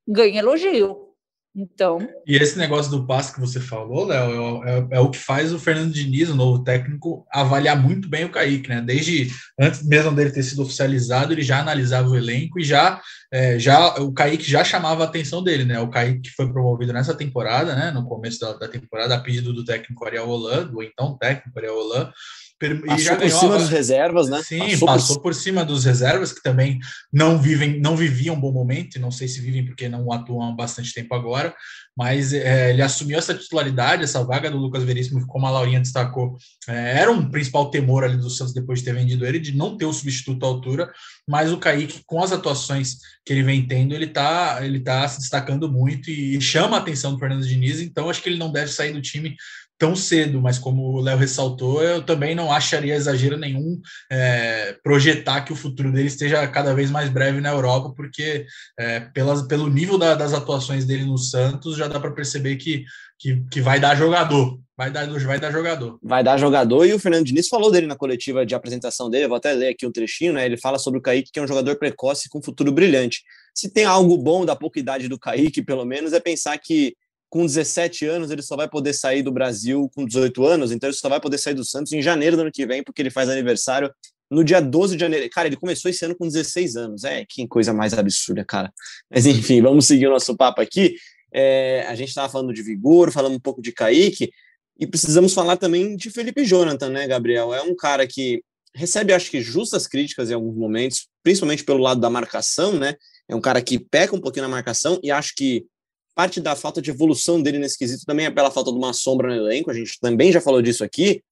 ganha 0.07 0.41
elogio. 0.41 1.07
Então. 1.55 1.99
E 2.27 2.37
esse 2.37 2.57
negócio 2.57 2.91
do 2.93 3.07
passe 3.07 3.35
que 3.35 3.41
você 3.41 3.59
falou, 3.59 4.07
Léo, 4.07 4.63
é, 4.65 4.71
é, 4.71 4.87
é, 4.93 5.01
o 5.01 5.11
que 5.11 5.19
faz 5.19 5.53
o 5.53 5.59
Fernando 5.59 5.93
Diniz, 5.93 6.29
o 6.29 6.35
novo 6.35 6.63
técnico, 6.63 7.27
avaliar 7.31 7.81
muito 7.81 8.09
bem 8.09 8.25
o 8.25 8.31
Kaique, 8.31 8.69
né? 8.69 8.81
Desde 8.81 9.29
antes 9.59 9.85
mesmo 9.85 10.13
dele 10.13 10.31
ter 10.31 10.45
sido 10.45 10.63
oficializado, 10.63 11.33
ele 11.33 11.43
já 11.43 11.61
analisava 11.61 12.09
o 12.09 12.17
elenco 12.17 12.61
e 12.61 12.65
já, 12.65 13.01
é, 13.33 13.59
já 13.59 13.97
o 13.97 14.13
Kaique 14.13 14.49
já 14.49 14.63
chamava 14.63 15.03
a 15.03 15.07
atenção 15.07 15.43
dele, 15.43 15.65
né? 15.65 15.81
O 15.81 15.91
Kaique 15.91 16.21
que 16.21 16.31
foi 16.31 16.53
promovido 16.53 16.93
nessa 16.93 17.15
temporada, 17.15 17.75
né? 17.75 17.91
No 17.91 18.07
começo 18.07 18.39
da, 18.39 18.53
da 18.53 18.69
temporada, 18.69 19.17
a 19.17 19.21
pedido 19.21 19.53
do 19.53 19.65
técnico 19.65 20.05
Ariel 20.07 20.29
Holan, 20.29 20.69
do 20.69 20.83
então 20.85 21.19
técnico 21.19 21.59
Ariel 21.59 21.77
Holan, 21.77 22.13
Passou 22.61 23.15
e 23.15 23.17
por 23.17 23.31
cima 23.31 23.59
dos 23.59 23.69
reservas, 23.71 24.29
né? 24.29 24.43
Sim, 24.43 24.59
passou, 24.59 24.87
passou 24.87 25.17
por... 25.17 25.23
por... 25.23 25.35
cima 25.35 25.65
dos 25.65 25.85
reservas 25.87 26.31
que 26.31 26.43
também 26.43 26.79
não 27.11 27.39
vivem, 27.39 27.81
não 27.81 27.97
viviam 27.97 28.35
um 28.35 28.41
bom 28.41 28.53
momento. 28.53 29.01
Não 29.01 29.11
sei 29.11 29.29
se 29.29 29.41
vivem 29.41 29.65
porque 29.65 29.89
não 29.89 30.13
atuam 30.13 30.43
há 30.43 30.53
bastante 30.53 30.93
tempo 30.93 31.15
agora, 31.15 31.55
mas 31.97 32.35
é, 32.35 32.71
ele 32.71 32.83
assumiu 32.83 33.19
essa 33.19 33.35
titularidade, 33.35 34.05
essa 34.05 34.23
vaga 34.23 34.51
do 34.51 34.59
Lucas 34.59 34.85
Veríssimo, 34.85 35.27
como 35.27 35.47
a 35.47 35.51
Laurinha 35.51 35.81
destacou, 35.81 36.37
é, 36.69 36.99
era 37.01 37.11
um 37.11 37.31
principal 37.31 37.71
temor 37.71 38.05
ali 38.05 38.19
do 38.19 38.29
Santos 38.29 38.53
depois 38.53 38.81
de 38.81 38.85
ter 38.85 38.95
vendido 38.95 39.25
ele, 39.25 39.39
de 39.39 39.57
não 39.57 39.79
ter 39.79 39.87
o 39.87 39.93
substituto 39.93 40.45
à 40.45 40.49
altura. 40.49 40.93
Mas 41.27 41.51
o 41.51 41.59
Kaique, 41.59 42.03
com 42.05 42.23
as 42.23 42.31
atuações 42.31 42.99
que 43.25 43.33
ele 43.33 43.43
vem 43.43 43.67
tendo, 43.67 43.95
ele 43.95 44.07
tá, 44.07 44.59
ele 44.63 44.81
tá 44.81 45.09
se 45.09 45.19
destacando 45.19 45.71
muito 45.71 46.11
e 46.11 46.39
chama 46.41 46.77
a 46.77 46.81
atenção 46.81 47.13
do 47.13 47.19
Fernando 47.19 47.47
Diniz. 47.47 47.81
Então, 47.81 48.11
acho 48.11 48.23
que 48.23 48.29
ele 48.29 48.39
não 48.39 48.53
deve 48.53 48.71
sair 48.71 48.93
do 48.93 49.01
time 49.01 49.35
tão 49.81 49.97
cedo, 49.97 50.43
mas 50.43 50.59
como 50.59 50.93
o 50.93 51.01
Léo 51.01 51.17
ressaltou, 51.17 51.83
eu 51.83 52.03
também 52.03 52.35
não 52.35 52.53
acharia 52.53 52.95
exagero 52.95 53.39
nenhum 53.39 53.81
é, 54.13 54.77
projetar 54.85 55.41
que 55.41 55.55
o 55.55 55.57
futuro 55.57 55.91
dele 55.91 56.09
esteja 56.09 56.47
cada 56.49 56.75
vez 56.75 56.91
mais 56.91 57.09
breve 57.09 57.41
na 57.41 57.49
Europa, 57.49 57.95
porque 57.97 58.45
é, 58.79 59.01
pelas, 59.01 59.41
pelo 59.47 59.71
nível 59.71 59.97
da, 59.97 60.15
das 60.15 60.35
atuações 60.35 60.85
dele 60.85 61.07
no 61.07 61.17
Santos, 61.17 61.79
já 61.79 61.89
dá 61.89 61.99
para 61.99 62.11
perceber 62.11 62.57
que, 62.57 62.85
que, 63.19 63.43
que 63.51 63.63
vai 63.63 63.81
dar 63.81 63.97
jogador. 63.97 64.61
Vai 64.77 64.91
dar, 64.91 65.07
vai 65.09 65.41
dar 65.41 65.51
jogador. 65.51 65.99
Vai 66.03 66.23
dar 66.23 66.37
jogador, 66.37 66.85
e 66.85 66.93
o 66.93 66.99
Fernando 66.99 67.25
Diniz 67.25 67.49
falou 67.49 67.71
dele 67.71 67.87
na 67.87 67.97
coletiva 67.97 68.45
de 68.45 68.55
apresentação 68.55 69.09
dele, 69.09 69.29
vou 69.29 69.37
até 69.39 69.53
ler 69.53 69.69
aqui 69.69 69.87
um 69.87 69.93
trechinho, 69.93 70.35
né? 70.35 70.45
Ele 70.45 70.59
fala 70.59 70.79
sobre 70.79 70.99
o 70.99 71.03
Kaique, 71.03 71.31
que 71.33 71.39
é 71.41 71.43
um 71.43 71.49
jogador 71.49 71.77
precoce 71.77 72.29
com 72.29 72.43
futuro 72.43 72.71
brilhante. 72.71 73.23
Se 73.55 73.73
tem 73.73 73.85
algo 73.85 74.17
bom 74.19 74.45
da 74.45 74.55
pouca 74.55 74.79
idade 74.79 75.09
do 75.09 75.19
Kaique, 75.19 75.63
pelo 75.63 75.87
menos, 75.87 76.13
é 76.13 76.21
pensar 76.21 76.57
que 76.59 76.95
com 77.31 77.47
17 77.47 78.05
anos, 78.07 78.31
ele 78.31 78.43
só 78.43 78.57
vai 78.57 78.69
poder 78.69 78.93
sair 78.93 79.23
do 79.23 79.31
Brasil 79.31 79.89
com 79.95 80.05
18 80.05 80.45
anos, 80.45 80.73
então 80.73 80.89
ele 80.89 80.97
só 80.97 81.09
vai 81.09 81.21
poder 81.21 81.39
sair 81.39 81.55
do 81.55 81.65
Santos 81.65 81.93
em 81.93 82.03
janeiro 82.03 82.37
do 82.37 82.43
ano 82.43 82.53
que 82.53 82.67
vem, 82.67 82.83
porque 82.83 83.01
ele 83.01 83.11
faz 83.11 83.29
aniversário 83.29 83.91
no 84.31 84.45
dia 84.45 84.61
12 84.61 84.97
de 84.97 85.01
janeiro. 85.01 85.29
Cara, 85.31 85.49
ele 85.49 85.57
começou 85.57 85.91
esse 85.91 86.05
ano 86.05 86.17
com 86.17 86.27
16 86.27 86.77
anos. 86.77 87.05
É, 87.05 87.25
que 87.25 87.47
coisa 87.49 87.73
mais 87.73 87.95
absurda, 87.95 88.45
cara. 88.45 88.73
Mas 89.09 89.27
enfim, 89.27 89.63
vamos 89.63 89.87
seguir 89.87 90.09
o 90.09 90.11
nosso 90.11 90.37
papo 90.37 90.61
aqui. 90.61 90.97
É, 91.33 91.87
a 91.89 91.95
gente 91.95 92.09
estava 92.09 92.29
falando 92.29 92.53
de 92.53 92.63
vigor, 92.63 93.13
falando 93.13 93.35
um 93.35 93.41
pouco 93.41 93.63
de 93.63 93.73
Kaique, 93.73 94.31
e 94.79 94.87
precisamos 94.87 95.33
falar 95.33 95.57
também 95.57 95.95
de 95.95 96.11
Felipe 96.11 96.45
Jonathan, 96.45 96.91
né, 96.91 97.07
Gabriel? 97.07 97.55
É 97.55 97.63
um 97.63 97.77
cara 97.77 98.07
que 98.07 98.43
recebe, 98.75 99.13
acho 99.13 99.31
que, 99.31 99.41
justas 99.41 99.87
críticas 99.87 100.31
em 100.31 100.35
alguns 100.35 100.57
momentos, 100.57 101.09
principalmente 101.23 101.65
pelo 101.65 101.81
lado 101.81 102.01
da 102.01 102.09
marcação, 102.09 102.73
né? 102.73 102.95
É 103.29 103.35
um 103.35 103.41
cara 103.41 103.61
que 103.63 103.79
peca 103.79 104.17
um 104.17 104.21
pouquinho 104.21 104.45
na 104.45 104.49
marcação 104.49 104.99
e 105.03 105.11
acho 105.11 105.35
que 105.37 105.67
parte 106.15 106.41
da 106.41 106.55
falta 106.57 106.83
de 106.83 106.91
evolução 106.91 107.41
dele 107.41 107.59
nesse 107.59 107.79
quesito 107.79 108.05
também 108.05 108.27
é 108.27 108.31
pela 108.31 108.51
falta 108.51 108.71
de 108.71 108.79
uma 108.79 108.93
sombra 108.93 109.29
no 109.29 109.47
elenco, 109.47 109.71
a 109.71 109.75
gente 109.75 109.99
também 110.01 110.33
já 110.33 110.41
falou 110.41 110.61
disso 110.61 110.85
aqui, 110.85 111.23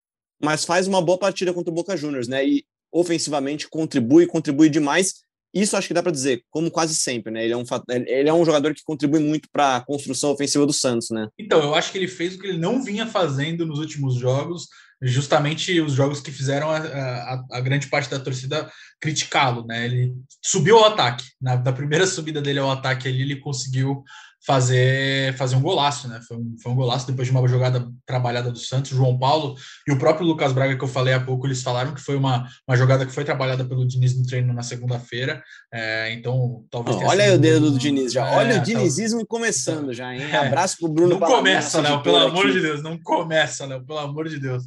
mas 0.43 0.65
faz 0.65 0.87
uma 0.87 1.03
boa 1.03 1.19
partida 1.19 1.53
contra 1.53 1.71
o 1.71 1.75
Boca 1.75 1.97
Juniors, 1.97 2.29
né? 2.29 2.47
E 2.47 2.65
ofensivamente 2.93 3.69
contribui, 3.69 4.27
contribui 4.27 4.69
demais. 4.69 5.15
Isso 5.53 5.77
acho 5.77 5.89
que 5.89 5.95
dá 5.95 6.03
para 6.03 6.13
dizer, 6.13 6.43
como 6.51 6.71
quase 6.71 6.95
sempre, 6.95 7.33
né? 7.33 7.45
Ele 7.45 7.55
é 7.55 7.57
um, 7.57 7.65
ele 7.89 8.29
é 8.29 8.35
um 8.35 8.45
jogador 8.45 8.75
que 8.75 8.83
contribui 8.85 9.21
muito 9.21 9.49
para 9.51 9.77
a 9.77 9.81
construção 9.81 10.31
ofensiva 10.31 10.67
do 10.67 10.73
Santos, 10.73 11.09
né? 11.11 11.29
Então, 11.39 11.61
eu 11.63 11.75
acho 11.75 11.91
que 11.91 11.99
ele 11.99 12.09
fez 12.09 12.35
o 12.35 12.39
que 12.39 12.47
ele 12.47 12.59
não 12.59 12.83
vinha 12.83 13.07
fazendo 13.07 13.67
nos 13.67 13.79
últimos 13.79 14.15
jogos, 14.15 14.69
justamente 15.01 15.81
os 15.81 15.93
jogos 15.93 16.21
que 16.21 16.31
fizeram 16.31 16.71
a, 16.71 16.79
a, 16.79 17.45
a 17.53 17.61
grande 17.61 17.89
parte 17.89 18.11
da 18.11 18.19
torcida 18.19 18.71
criticá-lo, 19.01 19.67
né? 19.67 19.87
Ele 19.87 20.15
subiu 20.45 20.79
ao 20.79 20.93
ataque. 20.93 21.25
Na, 21.41 21.57
na 21.57 21.73
primeira 21.73 22.07
subida 22.07 22.43
dele 22.43 22.59
ao 22.59 22.71
ataque 22.71 23.09
ali, 23.09 23.23
ele 23.23 23.37
conseguiu 23.37 24.05
fazer 24.49 25.37
fazer 25.37 25.57
um 25.57 25.61
golaço, 25.61 26.09
né? 26.09 26.23
Foi 26.27 26.39
um, 26.39 26.57
foi 26.63 26.73
um 26.73 26.75
golaço 26.75 27.07
depois 27.07 27.29
de 27.29 27.33
uma 27.37 27.47
jogada 27.47 27.87
trabalhada 28.07 28.51
do 28.51 28.59
Santos, 28.59 28.93
João 28.93 29.19
Paulo 29.19 29.55
e 29.87 29.93
o 29.93 29.99
próprio 29.99 30.27
Lucas 30.27 30.55
Braga 30.55 30.75
que 30.75 30.83
eu 30.83 30.89
falei 30.89 31.13
há 31.13 31.21
pouco, 31.21 31.47
eles 31.47 31.63
falaram 31.63 31.93
que 31.93 32.01
foi 32.01 32.17
uma, 32.17 32.49
uma 32.67 32.75
jogada 32.75 33.05
que 33.05 33.13
foi 33.13 33.27
trabalhada 33.27 33.63
pelo 33.63 33.87
Diniz 33.87 34.17
no 34.17 34.25
treino 34.25 34.55
na 34.55 34.63
segunda-feira. 34.63 35.43
É, 35.71 36.15
então, 36.15 36.65
talvez. 36.71 36.97
Oh, 36.97 37.09
olha 37.09 37.25
aí 37.25 37.35
o 37.35 37.39
dedo 37.39 37.71
do 37.71 37.79
Diniz 37.79 38.11
já. 38.11 38.25
Olha 38.25 38.55
é, 38.55 38.59
o 38.59 38.63
dinizismo 38.63 39.19
tal... 39.19 39.27
começando 39.27 39.93
já, 39.93 40.15
hein? 40.15 40.23
É. 40.23 40.37
Abraço 40.39 40.79
pro 40.79 40.89
Bruno. 40.89 41.21
Não 41.21 41.29
começa, 41.29 41.83
Léo, 41.83 42.03
pelo 42.03 42.17
amor 42.17 42.47
aqui. 42.47 42.55
de 42.55 42.61
Deus, 42.63 42.83
não 42.83 42.99
começa, 42.99 43.67
Léo, 43.67 43.85
pelo 43.85 43.99
amor 43.99 44.31
de 44.31 44.41
Deus. 44.41 44.65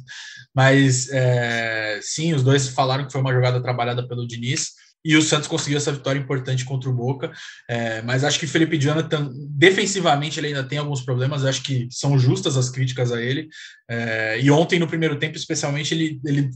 Mas 0.54 1.08
é, 1.10 1.98
sim, 2.00 2.32
os 2.34 2.44
dois 2.44 2.68
falaram 2.68 3.04
que 3.04 3.10
foi 3.10 3.20
uma 3.20 3.34
jogada 3.34 3.60
trabalhada 3.60 4.06
pelo 4.06 4.28
Diniz 4.28 4.80
e 5.04 5.16
o 5.16 5.22
Santos 5.22 5.48
conseguiu 5.48 5.78
essa 5.78 5.92
vitória 5.92 6.18
importante 6.18 6.64
contra 6.64 6.88
o 6.88 6.94
Boca. 6.94 7.32
É, 7.68 8.02
mas 8.02 8.24
acho 8.24 8.38
que 8.38 8.46
Felipe 8.46 8.78
Jonathan, 8.78 9.30
defensivamente, 9.50 10.38
ele 10.38 10.48
ainda 10.48 10.64
tem 10.64 10.78
alguns 10.78 11.02
problemas. 11.02 11.44
Acho 11.44 11.62
que 11.62 11.88
são 11.90 12.18
justas 12.18 12.56
as 12.56 12.70
críticas 12.70 13.12
a 13.12 13.20
ele. 13.20 13.48
É, 13.90 14.40
e 14.40 14.50
ontem, 14.50 14.78
no 14.78 14.86
primeiro 14.86 15.18
tempo, 15.18 15.36
especialmente, 15.36 15.92
ele, 15.94 16.20
ele 16.24 16.50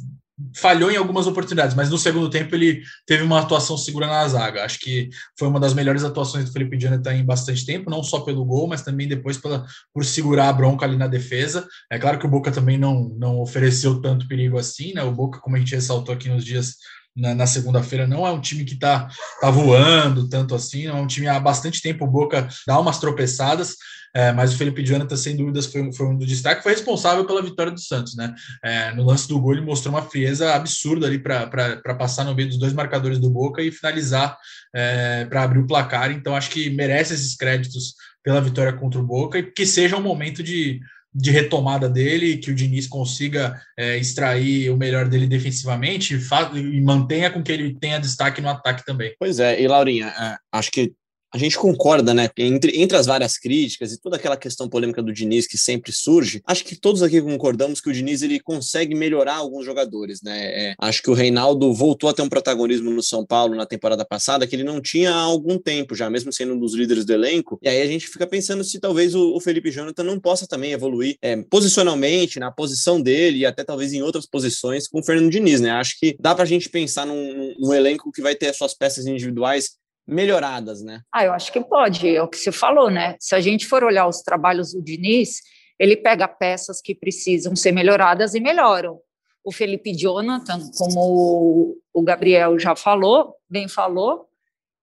falhou 0.55 0.91
em 0.91 0.97
algumas 0.97 1.27
oportunidades, 1.27 1.75
mas 1.75 1.89
no 1.89 1.97
segundo 1.97 2.29
tempo 2.29 2.55
ele 2.55 2.83
teve 3.07 3.23
uma 3.23 3.41
atuação 3.41 3.77
segura 3.77 4.07
na 4.07 4.29
zaga. 4.29 4.65
Acho 4.65 4.79
que 4.79 5.09
foi 5.39 5.49
uma 5.49 5.59
das 5.59 5.73
melhores 5.73 6.05
atuações 6.05 6.45
do 6.45 6.53
Felipe 6.53 6.77
Jonathan 6.77 7.15
em 7.15 7.25
bastante 7.25 7.65
tempo, 7.65 7.91
não 7.91 8.03
só 8.03 8.21
pelo 8.21 8.45
gol, 8.45 8.69
mas 8.69 8.83
também 8.83 9.09
depois 9.09 9.39
pela, 9.39 9.65
por 9.95 10.05
segurar 10.05 10.49
a 10.49 10.53
bronca 10.53 10.85
ali 10.85 10.97
na 10.97 11.07
defesa. 11.07 11.67
É 11.91 11.99
claro 11.99 12.19
que 12.19 12.27
o 12.27 12.29
Boca 12.29 12.53
também 12.53 12.77
não, 12.77 13.09
não 13.19 13.41
ofereceu 13.41 14.01
tanto 14.01 14.29
perigo 14.29 14.59
assim, 14.59 14.93
né? 14.93 15.03
O 15.03 15.13
Boca, 15.13 15.41
como 15.41 15.57
a 15.57 15.59
gente 15.59 15.75
ressaltou 15.75 16.15
aqui 16.15 16.29
nos 16.29 16.45
dias 16.45 16.75
na, 17.17 17.35
na 17.35 17.47
segunda-feira. 17.47 18.07
Não 18.07 18.27
é 18.27 18.31
um 18.31 18.41
time 18.41 18.65
que 18.65 18.75
está 18.75 19.09
tá 19.41 19.51
voando 19.51 20.29
tanto 20.29 20.55
assim, 20.55 20.87
não 20.87 20.99
é 20.99 21.01
um 21.01 21.07
time 21.07 21.27
há 21.27 21.41
bastante 21.41 21.81
tempo 21.81 22.05
o 22.05 22.11
Boca 22.11 22.49
dá 22.67 22.79
umas 22.79 22.99
tropeçadas, 22.99 23.75
é, 24.15 24.33
mas 24.33 24.55
o 24.55 24.57
Felipe 24.57 24.85
Jonathan, 24.85 25.17
sem 25.17 25.37
dúvidas, 25.37 25.67
foi, 25.67 25.93
foi 25.93 26.07
um 26.07 26.17
do 26.17 26.25
destaque, 26.27 26.63
foi 26.63 26.73
responsável 26.73 27.27
pela 27.27 27.43
vitória 27.43 27.73
do 27.73 27.81
Santos, 27.81 28.17
né? 28.17 28.35
É, 28.65 28.95
no 28.95 29.05
lance 29.05 29.29
do 29.29 29.39
gol, 29.41 29.53
ele 29.53 29.61
mostrou 29.61 29.95
uma 29.95 30.03
frieza 30.03 30.55
absurda 30.55 31.07
ali 31.07 31.19
para 31.19 31.95
passar 31.99 32.25
no 32.25 32.35
meio 32.35 32.49
dos 32.49 32.59
dois 32.59 32.73
marcadores 32.73 33.19
do 33.19 33.31
Boca 33.31 33.63
e 33.63 33.71
finalizar 33.71 34.37
é, 34.75 35.25
para 35.27 35.43
abrir 35.43 35.59
o 35.59 35.67
placar. 35.67 36.11
Então, 36.11 36.35
acho 36.35 36.51
que 36.51 36.71
merece 36.71 37.15
esses 37.15 37.37
créditos 37.37 37.95
pela 38.25 38.41
vitória 38.41 38.73
contra 38.73 38.99
o 38.99 39.07
Boca 39.07 39.39
e 39.39 39.43
que 39.43 39.67
seja 39.67 39.97
um 39.97 40.03
momento 40.03 40.43
de, 40.43 40.81
de 41.17 41.31
retomada 41.31 41.89
dele, 41.89 42.37
que 42.37 42.51
o 42.51 42.55
Diniz 42.55 42.87
consiga 42.87 43.59
é, 43.77 43.97
extrair 43.97 44.71
o 44.71 44.77
melhor 44.77 45.09
dele 45.09 45.27
defensivamente 45.27 46.15
e, 46.55 46.81
mantenha 46.83 47.31
com 47.31 47.43
que 47.43 47.51
ele 47.51 47.75
tenha 47.75 47.99
destaque 47.99 48.43
no 48.43 48.51
ataque 48.51 48.85
também. 48.85 49.15
Pois 49.19 49.41
é, 49.41 49.61
e 49.61 49.67
Laurinha, 49.67 50.09
é, 50.09 50.37
acho 50.53 50.71
que 50.71 50.93
a 51.37 51.39
gente 51.39 51.59
concorda, 51.59 52.15
né? 52.15 52.31
Entre, 52.39 52.81
entre 52.81 52.97
as 52.97 53.05
várias 53.05 53.37
críticas 53.37 53.93
e 53.93 54.01
toda 54.01 54.17
aquela 54.17 54.39
questão 54.39 54.69
polêmica 54.69 55.03
do 55.03 55.13
Diniz 55.13 55.47
que 55.47 55.59
sempre 55.59 55.93
surge, 55.93 56.43
acho 56.47 56.65
que 56.65 56.75
todos 56.75 57.03
aqui 57.03 57.21
concordamos 57.21 57.79
que 57.79 57.91
o 57.91 57.93
Diniz 57.93 58.23
ele 58.23 58.41
consegue 58.41 58.95
melhorar 58.95 59.35
alguns 59.35 59.67
jogadores, 59.67 60.23
né? 60.23 60.71
É, 60.71 60.75
acho 60.79 61.03
que 61.03 61.11
o 61.11 61.15
Reinaldo 61.15 61.75
voltou 61.75 62.09
a 62.09 62.15
ter 62.15 62.23
um 62.23 62.29
protagonismo 62.29 62.91
no 62.91 63.03
São 63.03 63.25
Paulo 63.25 63.55
na 63.55 63.67
temporada 63.67 64.03
passada 64.03 64.47
que 64.47 64.57
ele 64.57 64.65
não 64.65 64.81
tinha 64.81 65.13
há 65.13 65.21
algum 65.21 65.59
tempo 65.59 65.95
já, 65.95 66.09
mesmo 66.09 66.33
sendo 66.33 66.55
um 66.55 66.59
dos 66.59 66.75
líderes 66.75 67.05
do 67.05 67.13
elenco. 67.13 67.59
E 67.63 67.69
aí 67.69 67.83
a 67.83 67.87
gente 67.87 68.09
fica 68.09 68.27
pensando 68.27 68.65
se 68.65 68.81
talvez 68.81 69.15
o, 69.15 69.35
o 69.35 69.41
Felipe 69.41 69.71
Jonathan 69.71 70.05
não 70.05 70.19
possa 70.19 70.47
também 70.47 70.73
evoluir 70.73 71.19
é, 71.21 71.37
posicionalmente, 71.51 72.41
na 72.41 72.51
posição 72.51 72.99
dele 73.01 73.41
e 73.41 73.47
até 73.47 73.63
talvez 73.63 73.93
em 73.93 74.01
outras 74.01 74.25
posições 74.25 74.89
com 74.89 75.01
o 75.01 75.05
Fernando 75.05 75.31
Diniz, 75.31 75.61
né? 75.61 75.71
Acho 75.73 75.99
que 76.01 76.17
dá 76.19 76.35
para 76.35 76.45
a 76.45 76.47
gente 76.47 76.71
pensar 76.71 77.05
num, 77.05 77.55
num 77.59 77.75
elenco 77.75 78.11
que 78.11 78.23
vai 78.23 78.35
ter 78.35 78.49
as 78.49 78.57
suas 78.57 78.73
peças 78.73 79.07
individuais 79.07 79.77
melhoradas, 80.07 80.83
né? 80.83 81.01
Ah, 81.13 81.25
eu 81.25 81.33
acho 81.33 81.53
que 81.53 81.61
pode, 81.61 82.15
é 82.15 82.23
o 82.23 82.29
que 82.29 82.37
você 82.37 82.53
falou, 82.53 82.91
né? 82.91 83.17
Se 83.19 83.35
a 83.35 83.41
gente 83.41 83.67
for 83.67 83.83
olhar 83.83 84.07
os 84.07 84.23
trabalhos 84.23 84.73
do 84.73 84.83
Diniz, 84.83 85.41
ele 85.79 85.97
pega 85.97 86.29
peças 86.29 86.81
que 86.81 86.95
precisam 86.95 87.57
ser 87.57 87.73
melhoradas 87.73 88.35
e 88.35 88.41
melhoram. 88.41 89.01
O 89.45 89.53
Felipe 89.53 89.93
Jonathan, 89.95 90.61
como 90.77 91.77
o 91.93 92.03
Gabriel 92.03 92.59
já 92.59 92.75
falou, 92.75 93.35
bem 93.49 93.69
falou, 93.69 94.29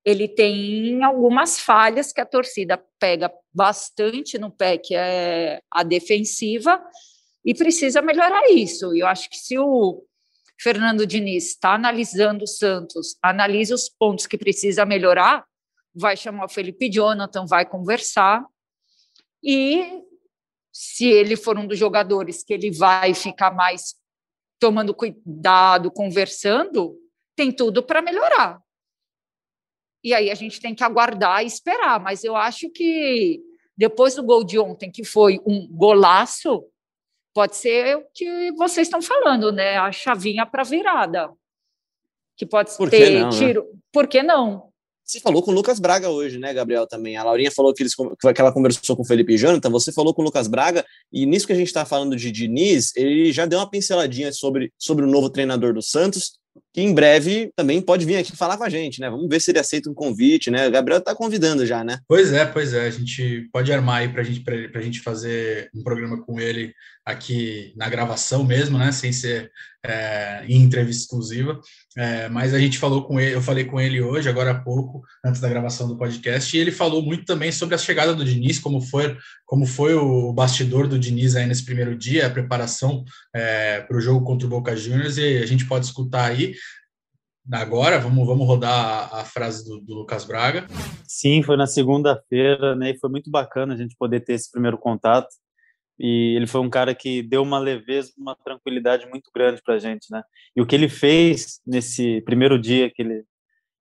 ele 0.06 0.28
tem 0.28 1.04
algumas 1.04 1.60
falhas 1.60 2.12
que 2.12 2.20
a 2.20 2.26
torcida 2.26 2.82
pega 3.00 3.32
bastante 3.54 4.38
no 4.38 4.52
pé, 4.52 4.78
que 4.78 4.96
é 4.96 5.62
a 5.72 5.84
defensiva, 5.84 6.82
e 7.46 7.54
precisa 7.54 8.02
melhorar 8.02 8.50
isso. 8.50 8.96
E 8.96 9.00
eu 9.00 9.08
acho 9.08 9.30
que 9.30 9.38
se 9.38 9.58
o 9.58 10.04
Fernando 10.60 11.06
Diniz 11.06 11.50
está 11.50 11.74
analisando 11.76 12.44
o 12.44 12.48
Santos, 12.48 13.18
analisa 13.22 13.76
os 13.76 13.90
pontos 13.90 14.28
que 14.28 14.38
precisa 14.38 14.86
melhorar, 14.86 15.46
vai 15.94 16.16
chamar 16.16 16.46
o 16.46 16.50
Felipe 16.50 16.90
Jonathan, 16.90 17.46
vai 17.46 17.66
conversar. 17.66 18.46
E 19.44 20.02
se 20.72 21.06
ele 21.06 21.36
for 21.36 21.58
um 21.58 21.68
dos 21.68 21.78
jogadores 21.78 22.44
que 22.44 22.54
ele 22.54 22.72
vai 22.72 23.14
ficar 23.14 23.52
mais 23.52 23.96
tomando 24.60 24.94
cuidado, 24.94 25.92
conversando, 25.92 26.98
tem 27.36 27.52
tudo 27.52 27.84
para 27.84 28.02
melhorar. 28.02 28.62
E 30.04 30.14
aí 30.14 30.30
a 30.30 30.36
gente 30.36 30.60
tem 30.60 30.74
que 30.74 30.84
aguardar 30.84 31.44
e 31.44 31.48
esperar. 31.48 32.00
Mas 32.00 32.24
eu 32.24 32.36
acho 32.36 32.70
que 32.70 33.42
depois 33.76 34.16
do 34.16 34.24
gol 34.24 34.44
de 34.44 34.60
ontem, 34.60 34.92
que 34.92 35.04
foi 35.04 35.40
um 35.46 35.68
golaço, 35.68 36.66
pode 37.34 37.56
ser 37.56 37.98
o 37.98 38.04
que 38.14 38.52
vocês 38.54 38.88
estão 38.88 39.02
falando, 39.02 39.52
né? 39.52 39.78
A 39.78 39.92
chavinha 39.92 40.46
para 40.46 40.64
virada. 40.64 41.30
Que 42.36 42.46
pode 42.46 42.76
Por 42.76 42.90
ter 42.90 43.20
não, 43.20 43.30
né? 43.30 43.38
tiro. 43.38 43.64
Né? 43.64 43.80
Por 43.92 44.08
que 44.08 44.24
não? 44.24 44.72
Você 45.04 45.20
falou 45.20 45.44
com 45.44 45.52
o 45.52 45.54
Lucas 45.54 45.80
Braga 45.80 46.10
hoje, 46.10 46.40
né, 46.40 46.54
Gabriel? 46.54 46.88
Também. 46.88 47.18
A 47.18 47.24
Laurinha 47.24 47.52
falou 47.52 47.74
que, 47.74 47.84
eles, 47.84 47.94
que 47.94 48.42
ela 48.42 48.54
conversou 48.54 48.96
com 48.96 49.02
o 49.02 49.06
Felipe 49.06 49.38
Jonathan. 49.38 49.70
Você 49.70 49.92
falou 49.92 50.14
com 50.14 50.22
o 50.22 50.26
Lucas 50.26 50.48
Braga, 50.48 50.86
e 51.12 51.26
nisso 51.26 51.46
que 51.46 51.54
a 51.54 51.56
gente 51.56 51.68
está 51.68 51.86
falando 51.86 52.16
de 52.16 52.32
Diniz, 52.32 52.96
ele 52.96 53.32
já 53.34 53.46
deu 53.46 53.60
uma 53.60 53.70
pinceladinha 53.70 54.32
sobre, 54.32 54.72
sobre 54.78 55.04
o 55.04 55.08
novo 55.08 55.30
treinador 55.30 55.74
do 55.74 55.82
Santos 55.82 56.40
que 56.74 56.82
em 56.82 56.94
breve 56.94 57.52
também 57.56 57.80
pode 57.80 58.04
vir 58.04 58.18
aqui 58.18 58.36
falar 58.36 58.58
com 58.58 58.64
a 58.64 58.70
gente, 58.70 59.00
né? 59.00 59.10
Vamos 59.10 59.30
ver 59.30 59.40
se 59.40 59.52
ele 59.52 59.60
aceita 59.60 59.90
um 59.90 59.94
convite, 59.94 60.50
né? 60.50 60.68
O 60.68 60.72
Gabriel 60.72 61.00
está 61.00 61.14
convidando 61.14 61.66
já, 61.66 61.84
né? 61.84 62.00
Pois 62.08 62.34
é, 62.34 62.46
pois 62.46 62.74
é. 62.74 62.88
A 62.88 62.90
gente 62.90 63.48
pode 63.54 63.72
armar 63.72 63.98
aí 63.98 64.10
para 64.10 64.24
gente, 64.24 64.44
a 64.74 64.82
gente 64.82 65.00
fazer 65.00 65.70
um 65.76 65.84
programa 65.84 66.20
com 66.26 66.40
ele 66.40 66.74
aqui 67.06 67.74
na 67.76 67.88
gravação 67.88 68.44
mesmo, 68.44 68.78
né? 68.80 68.92
Sem 68.92 69.14
ser 69.14 69.52
é, 69.86 70.46
em 70.48 70.62
entrevista 70.62 71.04
exclusiva. 71.04 71.60
É, 71.98 72.30
mas 72.30 72.54
a 72.54 72.60
gente 72.60 72.80
falou 72.80 73.04
com 73.04 73.20
ele, 73.20 73.36
eu 73.36 73.42
falei 73.42 73.66
com 73.66 73.80
ele 73.80 74.02
hoje, 74.02 74.30
agora 74.30 74.52
há 74.52 74.60
pouco, 74.60 75.04
antes 75.24 75.42
da 75.42 75.50
gravação 75.50 75.88
do 75.88 75.98
podcast, 75.98 76.56
e 76.56 76.60
ele 76.60 76.72
falou 76.72 77.04
muito 77.04 77.26
também 77.26 77.52
sobre 77.52 77.76
a 77.76 77.78
chegada 77.78 78.16
do 78.16 78.26
Diniz, 78.26 78.58
como 78.58 78.82
foi, 78.82 79.16
como 79.46 79.66
foi 79.66 79.94
o 79.94 80.32
bastidor 80.34 80.88
do 80.88 80.98
Diniz 80.98 81.36
aí 81.36 81.46
nesse 81.46 81.66
primeiro 81.66 81.96
dia, 81.96 82.26
a 82.26 82.30
preparação 82.30 83.04
é, 83.36 83.82
para 83.82 83.98
o 83.98 84.02
jogo 84.02 84.26
contra 84.26 84.48
o 84.48 84.50
Boca 84.50 84.76
Juniors, 84.76 85.18
e 85.18 85.38
a 85.38 85.46
gente 85.46 85.66
pode 85.66 85.86
escutar 85.86 86.26
aí. 86.26 86.56
Agora, 87.52 88.00
vamos, 88.00 88.26
vamos 88.26 88.48
rodar 88.48 89.14
a, 89.14 89.22
a 89.22 89.26
frase 89.26 89.68
do, 89.68 89.80
do, 89.82 89.96
Lucas 89.96 90.24
Braga. 90.24 90.66
Sim, 91.06 91.44
foi 91.44 91.58
na 91.58 91.68
segunda-feira, 91.68 92.74
né? 92.76 92.92
E 92.92 92.98
foi 92.98 93.10
muito 93.10 93.30
bacana 93.30 93.74
a 93.74 93.78
gente 93.78 93.96
poder 93.98 94.22
ter 94.22 94.34
esse 94.34 94.50
primeiro 94.50 94.78
contato. 94.78 95.28
E 96.00 96.36
ele 96.36 96.48
foi 96.48 96.62
um 96.62 96.70
cara 96.70 96.96
que 96.96 97.22
deu 97.22 97.44
uma 97.44 97.60
leveza, 97.60 98.12
uma 98.18 98.36
tranquilidade 98.36 99.06
muito 99.08 99.30
grande 99.36 99.62
para 99.62 99.76
a 99.76 99.80
gente, 99.80 100.08
né? 100.10 100.24
E 100.56 100.62
o 100.62 100.66
que 100.66 100.74
ele 100.74 100.88
fez 100.88 101.60
nesse 101.68 102.22
primeiro 102.22 102.58
dia 102.58 102.90
que 102.90 103.02
ele, 103.02 103.24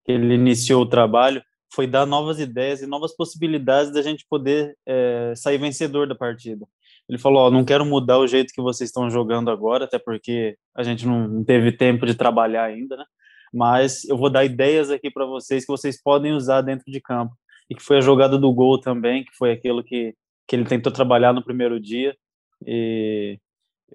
que 0.03 0.11
ele 0.11 0.35
iniciou 0.35 0.81
o 0.81 0.89
trabalho 0.89 1.41
foi 1.73 1.87
dar 1.87 2.05
novas 2.05 2.39
ideias 2.39 2.81
e 2.81 2.87
novas 2.87 3.15
possibilidades 3.15 3.91
da 3.91 4.01
gente 4.01 4.25
poder 4.29 4.77
é, 4.85 5.33
sair 5.35 5.57
vencedor 5.57 6.07
da 6.07 6.15
partida. 6.15 6.65
Ele 7.07 7.17
falou: 7.17 7.47
ó, 7.47 7.51
não 7.51 7.63
quero 7.63 7.85
mudar 7.85 8.19
o 8.19 8.27
jeito 8.27 8.53
que 8.53 8.61
vocês 8.61 8.89
estão 8.89 9.09
jogando 9.09 9.49
agora, 9.49 9.85
até 9.85 9.97
porque 9.97 10.57
a 10.75 10.83
gente 10.83 11.05
não 11.07 11.43
teve 11.43 11.71
tempo 11.71 12.05
de 12.05 12.15
trabalhar 12.15 12.65
ainda, 12.65 12.97
né? 12.97 13.05
Mas 13.55 14.03
eu 14.03 14.17
vou 14.17 14.29
dar 14.29 14.43
ideias 14.43 14.91
aqui 14.91 15.09
para 15.09 15.25
vocês 15.25 15.65
que 15.65 15.71
vocês 15.71 16.01
podem 16.01 16.33
usar 16.33 16.61
dentro 16.61 16.91
de 16.91 16.99
campo. 16.99 17.33
E 17.69 17.73
que 17.75 17.81
foi 17.81 17.97
a 17.97 18.01
jogada 18.01 18.37
do 18.37 18.53
gol 18.53 18.79
também, 18.79 19.23
que 19.23 19.35
foi 19.35 19.51
aquilo 19.51 19.83
que 19.83 20.13
que 20.47 20.55
ele 20.55 20.65
tentou 20.65 20.91
trabalhar 20.91 21.33
no 21.33 21.43
primeiro 21.43 21.79
dia 21.79 22.15
e 22.65 23.39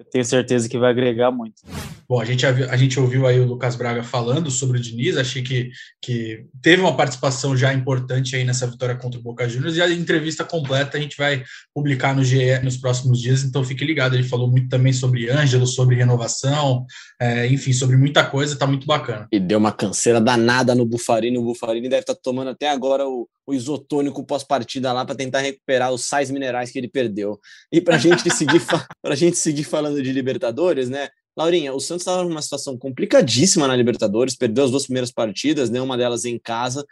eu 0.01 0.05
tenho 0.11 0.25
certeza 0.25 0.67
que 0.67 0.79
vai 0.79 0.91
agregar 0.91 1.31
muito. 1.31 1.63
Bom, 2.09 2.21
a 2.21 2.25
gente, 2.25 2.45
a 2.47 2.77
gente 2.77 2.99
ouviu 2.99 3.27
aí 3.27 3.39
o 3.39 3.47
Lucas 3.47 3.77
Braga 3.77 4.03
falando 4.03 4.51
sobre 4.51 4.79
o 4.79 4.81
Diniz, 4.81 5.17
achei 5.17 5.43
que, 5.43 5.71
que 6.03 6.47
teve 6.61 6.81
uma 6.81 6.97
participação 6.97 7.57
já 7.57 7.73
importante 7.73 8.35
aí 8.35 8.43
nessa 8.43 8.67
vitória 8.67 8.97
contra 8.97 9.21
o 9.21 9.23
Boca 9.23 9.49
Juniors, 9.49 9.77
e 9.77 9.83
a 9.83 9.89
entrevista 9.91 10.43
completa 10.43 10.97
a 10.97 11.01
gente 11.01 11.17
vai 11.17 11.45
publicar 11.75 12.17
no 12.17 12.25
GE 12.25 12.59
nos 12.65 12.79
próximos 12.79 13.21
dias, 13.21 13.45
então 13.45 13.63
fique 13.63 13.85
ligado, 13.85 14.15
ele 14.15 14.25
falou 14.25 14.51
muito 14.51 14.69
também 14.69 14.93
sobre 14.93 15.31
Ângelo, 15.31 15.67
sobre 15.67 15.97
renovação, 15.97 16.85
é, 17.21 17.47
enfim, 17.47 17.73
sobre 17.73 17.97
muita 17.97 18.25
coisa, 18.25 18.57
tá 18.57 18.67
muito 18.67 18.87
bacana. 18.87 19.29
E 19.31 19.39
deu 19.39 19.59
uma 19.59 19.71
canseira 19.71 20.21
danada 20.21 20.75
no 20.75 20.87
Bufarini, 20.87 21.39
o 21.39 21.45
Bufarini 21.45 21.89
deve 21.89 22.01
estar 22.01 22.15
tá 22.15 22.21
tomando 22.21 22.49
até 22.49 22.71
agora 22.71 23.07
o, 23.07 23.29
o 23.51 23.55
isotônico 23.55 24.25
pós-partida 24.25 24.93
lá 24.93 25.05
para 25.05 25.15
tentar 25.15 25.41
recuperar 25.41 25.93
os 25.93 26.05
sais 26.05 26.31
minerais 26.31 26.71
que 26.71 26.79
ele 26.79 26.89
perdeu. 26.89 27.39
E 27.73 27.81
para 27.81 27.99
gente 27.99 28.31
seguir 28.31 28.61
para 29.03 29.13
a 29.13 29.17
gente 29.17 29.37
seguir 29.37 29.65
falando 29.65 29.90
de 29.95 30.13
Libertadores, 30.13 30.89
né? 30.89 31.09
Laurinha, 31.37 31.73
o 31.73 31.81
Santos 31.81 32.03
estava 32.03 32.23
numa 32.25 32.43
situação 32.43 32.77
complicadíssima 32.77 33.67
na 33.67 33.77
Libertadores, 33.77 34.37
perdeu 34.37 34.65
as 34.65 34.71
duas 34.71 34.85
primeiras 34.85 35.11
partidas, 35.11 35.71
né, 35.71 35.81
uma 35.81 35.97
delas 35.97 36.25
em 36.25 36.39
casa, 36.39 36.85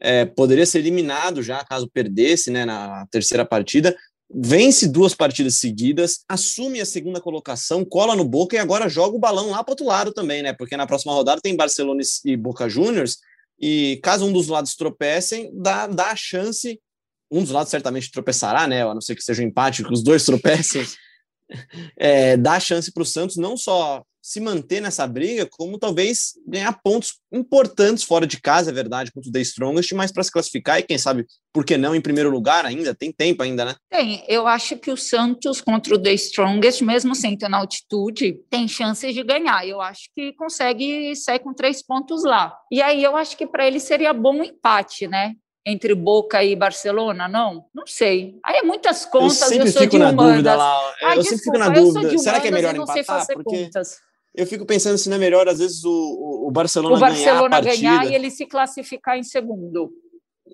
é, 0.00 0.24
poderia 0.24 0.66
ser 0.66 0.78
eliminado 0.78 1.42
já 1.42 1.64
caso 1.64 1.88
perdesse 1.88 2.50
né, 2.50 2.64
na 2.64 3.06
terceira 3.10 3.44
partida. 3.44 3.96
Vence 4.34 4.88
duas 4.88 5.14
partidas 5.14 5.58
seguidas, 5.58 6.24
assume 6.26 6.80
a 6.80 6.86
segunda 6.86 7.20
colocação, 7.20 7.84
cola 7.84 8.16
no 8.16 8.24
Boca 8.24 8.56
e 8.56 8.58
agora 8.58 8.88
joga 8.88 9.14
o 9.14 9.20
balão 9.20 9.50
lá 9.50 9.62
para 9.62 9.72
outro 9.72 9.86
lado 9.86 10.10
também, 10.10 10.42
né? 10.42 10.54
Porque 10.54 10.74
na 10.74 10.86
próxima 10.86 11.12
rodada 11.12 11.40
tem 11.42 11.54
Barcelona 11.54 12.00
e 12.24 12.34
Boca 12.34 12.66
Juniors, 12.66 13.18
e 13.60 14.00
caso 14.02 14.24
um 14.24 14.32
dos 14.32 14.48
lados 14.48 14.74
tropecem, 14.74 15.50
dá, 15.52 15.86
dá 15.86 16.10
a 16.10 16.16
chance. 16.16 16.80
Um 17.30 17.42
dos 17.42 17.50
lados 17.50 17.70
certamente 17.70 18.10
tropeçará, 18.10 18.66
né? 18.66 18.82
A 18.82 18.94
não 18.94 19.02
ser 19.02 19.14
que 19.14 19.22
seja 19.22 19.42
um 19.42 19.46
empate, 19.46 19.84
que 19.84 19.92
os 19.92 20.02
dois 20.02 20.24
tropecem 20.24 20.82
é, 21.96 22.36
dar 22.36 22.60
chance 22.60 22.92
para 22.92 23.02
o 23.02 23.06
Santos 23.06 23.36
não 23.36 23.56
só 23.56 24.02
se 24.22 24.38
manter 24.38 24.80
nessa 24.80 25.04
briga, 25.04 25.48
como 25.50 25.78
talvez 25.78 26.34
ganhar 26.46 26.72
pontos 26.82 27.14
importantes 27.32 28.04
fora 28.04 28.24
de 28.24 28.40
casa, 28.40 28.70
é 28.70 28.72
verdade, 28.72 29.10
contra 29.10 29.28
o 29.28 29.32
The 29.32 29.40
Strongest, 29.40 29.92
mas 29.94 30.12
para 30.12 30.22
se 30.22 30.30
classificar 30.30 30.78
e 30.78 30.84
quem 30.84 30.96
sabe, 30.96 31.26
por 31.52 31.64
que 31.64 31.76
não 31.76 31.94
em 31.94 32.00
primeiro 32.00 32.30
lugar 32.30 32.64
ainda? 32.64 32.94
Tem 32.94 33.10
tempo 33.10 33.42
ainda, 33.42 33.64
né? 33.64 33.74
Tem. 33.90 34.24
Eu 34.28 34.46
acho 34.46 34.76
que 34.76 34.92
o 34.92 34.96
Santos 34.96 35.60
contra 35.60 35.94
o 35.94 35.98
The 35.98 36.12
Strongest, 36.14 36.82
mesmo 36.82 37.12
ter 37.36 37.48
na 37.48 37.58
altitude, 37.58 38.38
tem 38.48 38.68
chances 38.68 39.12
de 39.12 39.24
ganhar. 39.24 39.66
Eu 39.66 39.80
acho 39.80 40.08
que 40.14 40.32
consegue 40.34 41.16
sair 41.16 41.40
com 41.40 41.52
três 41.52 41.82
pontos 41.82 42.22
lá. 42.22 42.56
E 42.70 42.80
aí 42.80 43.02
eu 43.02 43.16
acho 43.16 43.36
que 43.36 43.46
para 43.46 43.66
ele 43.66 43.80
seria 43.80 44.12
bom 44.12 44.36
um 44.36 44.44
empate, 44.44 45.08
né? 45.08 45.34
Entre 45.64 45.94
Boca 45.94 46.42
e 46.42 46.54
Barcelona? 46.56 47.28
Não, 47.28 47.66
não 47.74 47.86
sei. 47.86 48.38
Aí 48.44 48.58
é 48.58 48.62
muitas 48.62 49.04
contas, 49.04 49.42
eu, 49.42 49.48
sempre 49.48 49.68
eu 49.68 49.72
sou 49.72 49.82
fico 49.82 49.98
de 49.98 50.02
humanas. 50.02 50.32
Dúvida, 50.32 50.54
lá. 50.56 50.94
Eu 51.00 51.08
ah, 51.08 51.22
sempre 51.22 51.38
fico 51.38 51.58
na 51.58 51.68
dúvida. 51.68 52.18
Será 52.18 52.40
que 52.40 52.48
é 52.48 52.50
melhor 52.50 52.74
empatar? 52.74 53.26
Porque 53.26 53.64
contas. 53.64 53.98
eu 54.34 54.46
fico 54.46 54.66
pensando 54.66 54.98
se 54.98 55.08
não 55.08 55.16
é 55.16 55.20
melhor, 55.20 55.48
às 55.48 55.58
vezes, 55.58 55.84
o, 55.84 56.46
o 56.46 56.50
Barcelona, 56.50 56.96
o 56.96 57.00
Barcelona 57.00 57.60
ganhar, 57.60 57.98
ganhar 58.00 58.10
e 58.10 58.14
ele 58.14 58.30
se 58.30 58.46
classificar 58.46 59.16
em 59.16 59.22
segundo. 59.22 59.90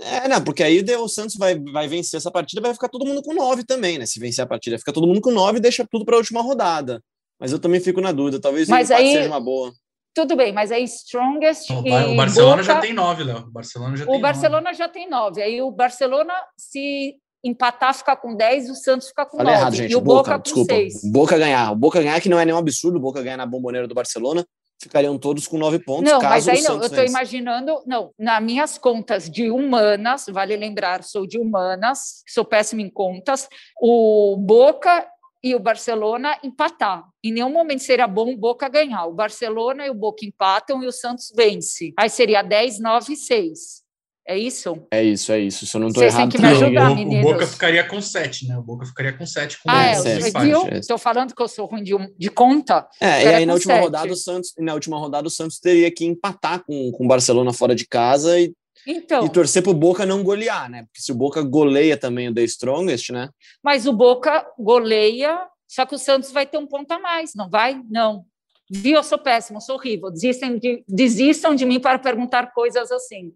É, 0.00 0.28
não, 0.28 0.42
porque 0.42 0.62
aí 0.62 0.84
o 0.96 1.08
Santos 1.08 1.36
vai, 1.36 1.58
vai 1.58 1.88
vencer 1.88 2.18
essa 2.18 2.30
partida, 2.30 2.60
vai 2.60 2.72
ficar 2.72 2.88
todo 2.88 3.06
mundo 3.06 3.22
com 3.22 3.34
nove 3.34 3.64
também, 3.64 3.98
né? 3.98 4.06
Se 4.06 4.20
vencer 4.20 4.44
a 4.44 4.46
partida, 4.46 4.78
fica 4.78 4.92
todo 4.92 5.06
mundo 5.06 5.20
com 5.20 5.30
nove 5.30 5.58
e 5.58 5.62
deixa 5.62 5.86
tudo 5.90 6.04
para 6.04 6.14
a 6.14 6.18
última 6.18 6.42
rodada. 6.42 7.02
Mas 7.40 7.52
eu 7.52 7.58
também 7.58 7.80
fico 7.80 8.00
na 8.00 8.12
dúvida, 8.12 8.40
talvez 8.40 8.68
Mas 8.68 8.90
aí, 8.90 9.12
seja 9.12 9.28
uma 9.28 9.40
boa. 9.40 9.72
Tudo 10.18 10.34
bem, 10.34 10.52
mas 10.52 10.72
aí 10.72 10.82
Strongest. 10.82 11.70
O, 11.70 11.86
e 11.86 11.92
o 11.92 12.16
Barcelona 12.16 12.56
Boca, 12.56 12.74
já 12.74 12.80
tem 12.80 12.92
nove, 12.92 13.22
Léo. 13.22 13.38
O 13.38 13.50
Barcelona 13.52 13.96
já 13.96 14.04
o 14.04 14.08
tem 14.08 14.20
Barcelona 14.20 14.62
nove. 14.62 14.76
já 14.76 14.88
tem 14.88 15.08
nove. 15.08 15.40
Aí 15.40 15.62
o 15.62 15.70
Barcelona, 15.70 16.34
se 16.56 17.14
empatar, 17.44 17.94
ficar 17.94 18.16
com 18.16 18.34
10, 18.34 18.68
o 18.68 18.74
Santos 18.74 19.06
ficar 19.06 19.26
com 19.26 19.36
Falei 19.36 19.52
9. 19.52 19.62
errado, 19.62 19.76
gente. 19.76 19.92
E 19.92 19.94
o 19.94 20.00
Boca, 20.00 20.32
Boca, 20.32 20.38
com 20.38 20.42
desculpa. 20.42 20.74
6. 20.74 21.12
Boca 21.12 21.38
ganhar. 21.38 21.70
O 21.70 21.76
Boca 21.76 22.02
ganhar, 22.02 22.20
que 22.20 22.28
não 22.28 22.40
é 22.40 22.44
nenhum 22.44 22.58
absurdo. 22.58 22.96
O 22.96 23.00
Boca 23.00 23.22
ganhar 23.22 23.36
na 23.36 23.46
bomboneira 23.46 23.86
do 23.86 23.94
Barcelona. 23.94 24.44
Ficariam 24.82 25.16
todos 25.16 25.46
com 25.46 25.56
nove 25.56 25.78
pontos. 25.78 26.10
Não, 26.10 26.20
caso 26.20 26.34
mas 26.34 26.48
aí 26.48 26.58
o 26.58 26.62
não, 26.62 26.66
Santos 26.66 26.90
eu 26.90 26.98
estou 26.98 27.04
imaginando, 27.04 27.82
não, 27.86 28.10
nas 28.18 28.42
minhas 28.42 28.76
contas 28.76 29.30
de 29.30 29.52
humanas, 29.52 30.26
vale 30.28 30.56
lembrar, 30.56 31.04
sou 31.04 31.26
de 31.28 31.38
humanas, 31.38 32.22
sou 32.28 32.44
péssima 32.44 32.82
em 32.82 32.90
contas, 32.90 33.48
o 33.80 34.36
Boca 34.36 35.06
e 35.42 35.54
o 35.54 35.60
Barcelona 35.60 36.38
empatar. 36.42 37.04
Em 37.22 37.32
nenhum 37.32 37.52
momento 37.52 37.82
seria 37.82 38.06
bom 38.06 38.32
o 38.32 38.36
Boca 38.36 38.68
ganhar. 38.68 39.06
O 39.06 39.14
Barcelona 39.14 39.86
e 39.86 39.90
o 39.90 39.94
Boca 39.94 40.24
empatam 40.24 40.82
e 40.82 40.86
o 40.86 40.92
Santos 40.92 41.32
vence. 41.34 41.92
Aí 41.98 42.10
seria 42.10 42.42
10, 42.42 42.80
9 42.80 43.12
e 43.12 43.16
6. 43.16 43.88
É 44.30 44.36
isso? 44.36 44.86
É 44.92 45.02
isso, 45.02 45.32
é 45.32 45.40
isso. 45.40 45.66
Se 45.66 45.74
eu 45.74 45.80
não 45.80 45.90
tô 45.90 46.02
errado, 46.02 46.30
que 46.30 46.36
me 46.36 46.42
também. 46.42 46.62
ajudar, 46.62 46.90
o, 46.90 46.92
o 46.92 46.96
meninos. 46.96 47.32
Boca 47.32 47.46
ficaria 47.46 47.82
com 47.82 47.98
7, 47.98 48.46
né? 48.46 48.58
O 48.58 48.62
Boca 48.62 48.84
ficaria 48.84 49.14
com 49.14 49.24
7 49.24 49.56
com 49.62 49.70
Ah, 49.70 49.86
É, 49.86 50.74
é. 50.74 50.78
Estou 50.78 50.98
falando 50.98 51.34
que 51.34 51.42
eu 51.42 51.48
sou 51.48 51.64
ruim 51.64 51.82
de, 51.82 51.94
de 52.18 52.28
conta. 52.28 52.86
É, 53.00 53.24
e 53.24 53.28
aí 53.28 53.46
na 53.46 53.54
última 53.54 53.72
sete. 53.72 53.84
rodada 53.84 54.12
o 54.12 54.16
Santos, 54.16 54.52
na 54.58 54.74
última 54.74 54.98
rodada 54.98 55.26
o 55.26 55.30
Santos 55.30 55.58
teria 55.58 55.90
que 55.90 56.04
empatar 56.04 56.62
com, 56.62 56.92
com 56.92 57.06
o 57.06 57.08
Barcelona 57.08 57.54
fora 57.54 57.74
de 57.74 57.86
casa 57.86 58.38
e, 58.38 58.52
Então, 58.86 59.24
e 59.24 59.28
torcer 59.30 59.62
pro 59.62 59.74
Boca 59.74 60.06
não 60.06 60.22
golear, 60.22 60.70
né? 60.70 60.84
Porque 60.84 61.00
se 61.02 61.12
o 61.12 61.14
Boca 61.14 61.42
goleia 61.42 61.96
também 61.96 62.28
o 62.28 62.34
The 62.34 62.42
Strongest, 62.44 63.10
né? 63.10 63.28
mas 63.62 63.86
o 63.86 63.92
Boca 63.92 64.46
goleia, 64.58 65.46
só 65.66 65.84
que 65.84 65.94
o 65.94 65.98
Santos 65.98 66.30
vai 66.32 66.46
ter 66.46 66.58
um 66.58 66.66
ponto 66.66 66.90
a 66.92 66.98
mais, 66.98 67.34
não 67.34 67.48
vai? 67.50 67.82
Não. 67.90 68.24
Viu? 68.70 68.96
Eu 68.96 69.02
sou 69.02 69.18
péssimo, 69.18 69.60
sou 69.60 69.76
horrível. 69.76 70.10
Desistem 70.10 70.58
de, 70.58 70.84
desistam 70.86 71.54
de 71.54 71.64
mim 71.64 71.80
para 71.80 71.98
perguntar 71.98 72.52
coisas 72.52 72.90
assim. 72.92 73.32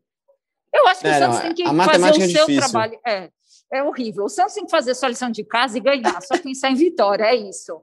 Eu 0.74 0.86
acho 0.86 1.00
que 1.00 1.06
É, 1.06 1.10
o 1.10 1.18
Santos 1.18 1.36
não, 1.36 1.42
tem 1.42 1.54
que 1.54 1.64
fazer 1.64 2.04
o 2.04 2.06
é 2.06 2.28
seu 2.28 2.46
difícil. 2.46 2.56
trabalho. 2.70 2.98
É, 3.06 3.30
é 3.72 3.82
horrível. 3.82 4.24
O 4.24 4.28
Santos 4.28 4.54
tem 4.54 4.64
que 4.64 4.70
fazer 4.70 4.94
sua 4.94 5.08
lição 5.08 5.30
de 5.30 5.44
casa 5.44 5.76
e 5.76 5.80
ganhar, 5.80 6.20
só 6.22 6.38
pensar 6.38 6.70
em 6.70 6.74
vitória, 6.74 7.24
é 7.24 7.34
isso. 7.34 7.82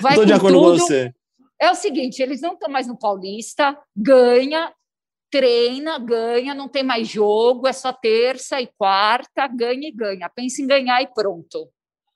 Vai 0.00 0.12
Estou 0.12 0.26
de 0.26 0.32
acordo 0.32 0.58
tudo. 0.58 0.78
com 0.78 0.86
você. 0.86 1.12
É 1.60 1.70
o 1.70 1.74
seguinte, 1.74 2.22
eles 2.22 2.40
não 2.40 2.54
estão 2.54 2.70
mais 2.70 2.86
no 2.86 2.98
Paulista, 2.98 3.76
ganha, 3.94 4.72
treina, 5.30 5.98
ganha, 5.98 6.54
não 6.54 6.68
tem 6.68 6.82
mais 6.82 7.06
jogo, 7.08 7.66
é 7.68 7.72
só 7.72 7.92
terça 7.92 8.60
e 8.60 8.66
quarta, 8.66 9.46
ganha 9.46 9.88
e 9.88 9.92
ganha. 9.92 10.28
Pensa 10.28 10.60
em 10.62 10.66
ganhar 10.66 11.00
e 11.02 11.06
pronto. 11.06 11.68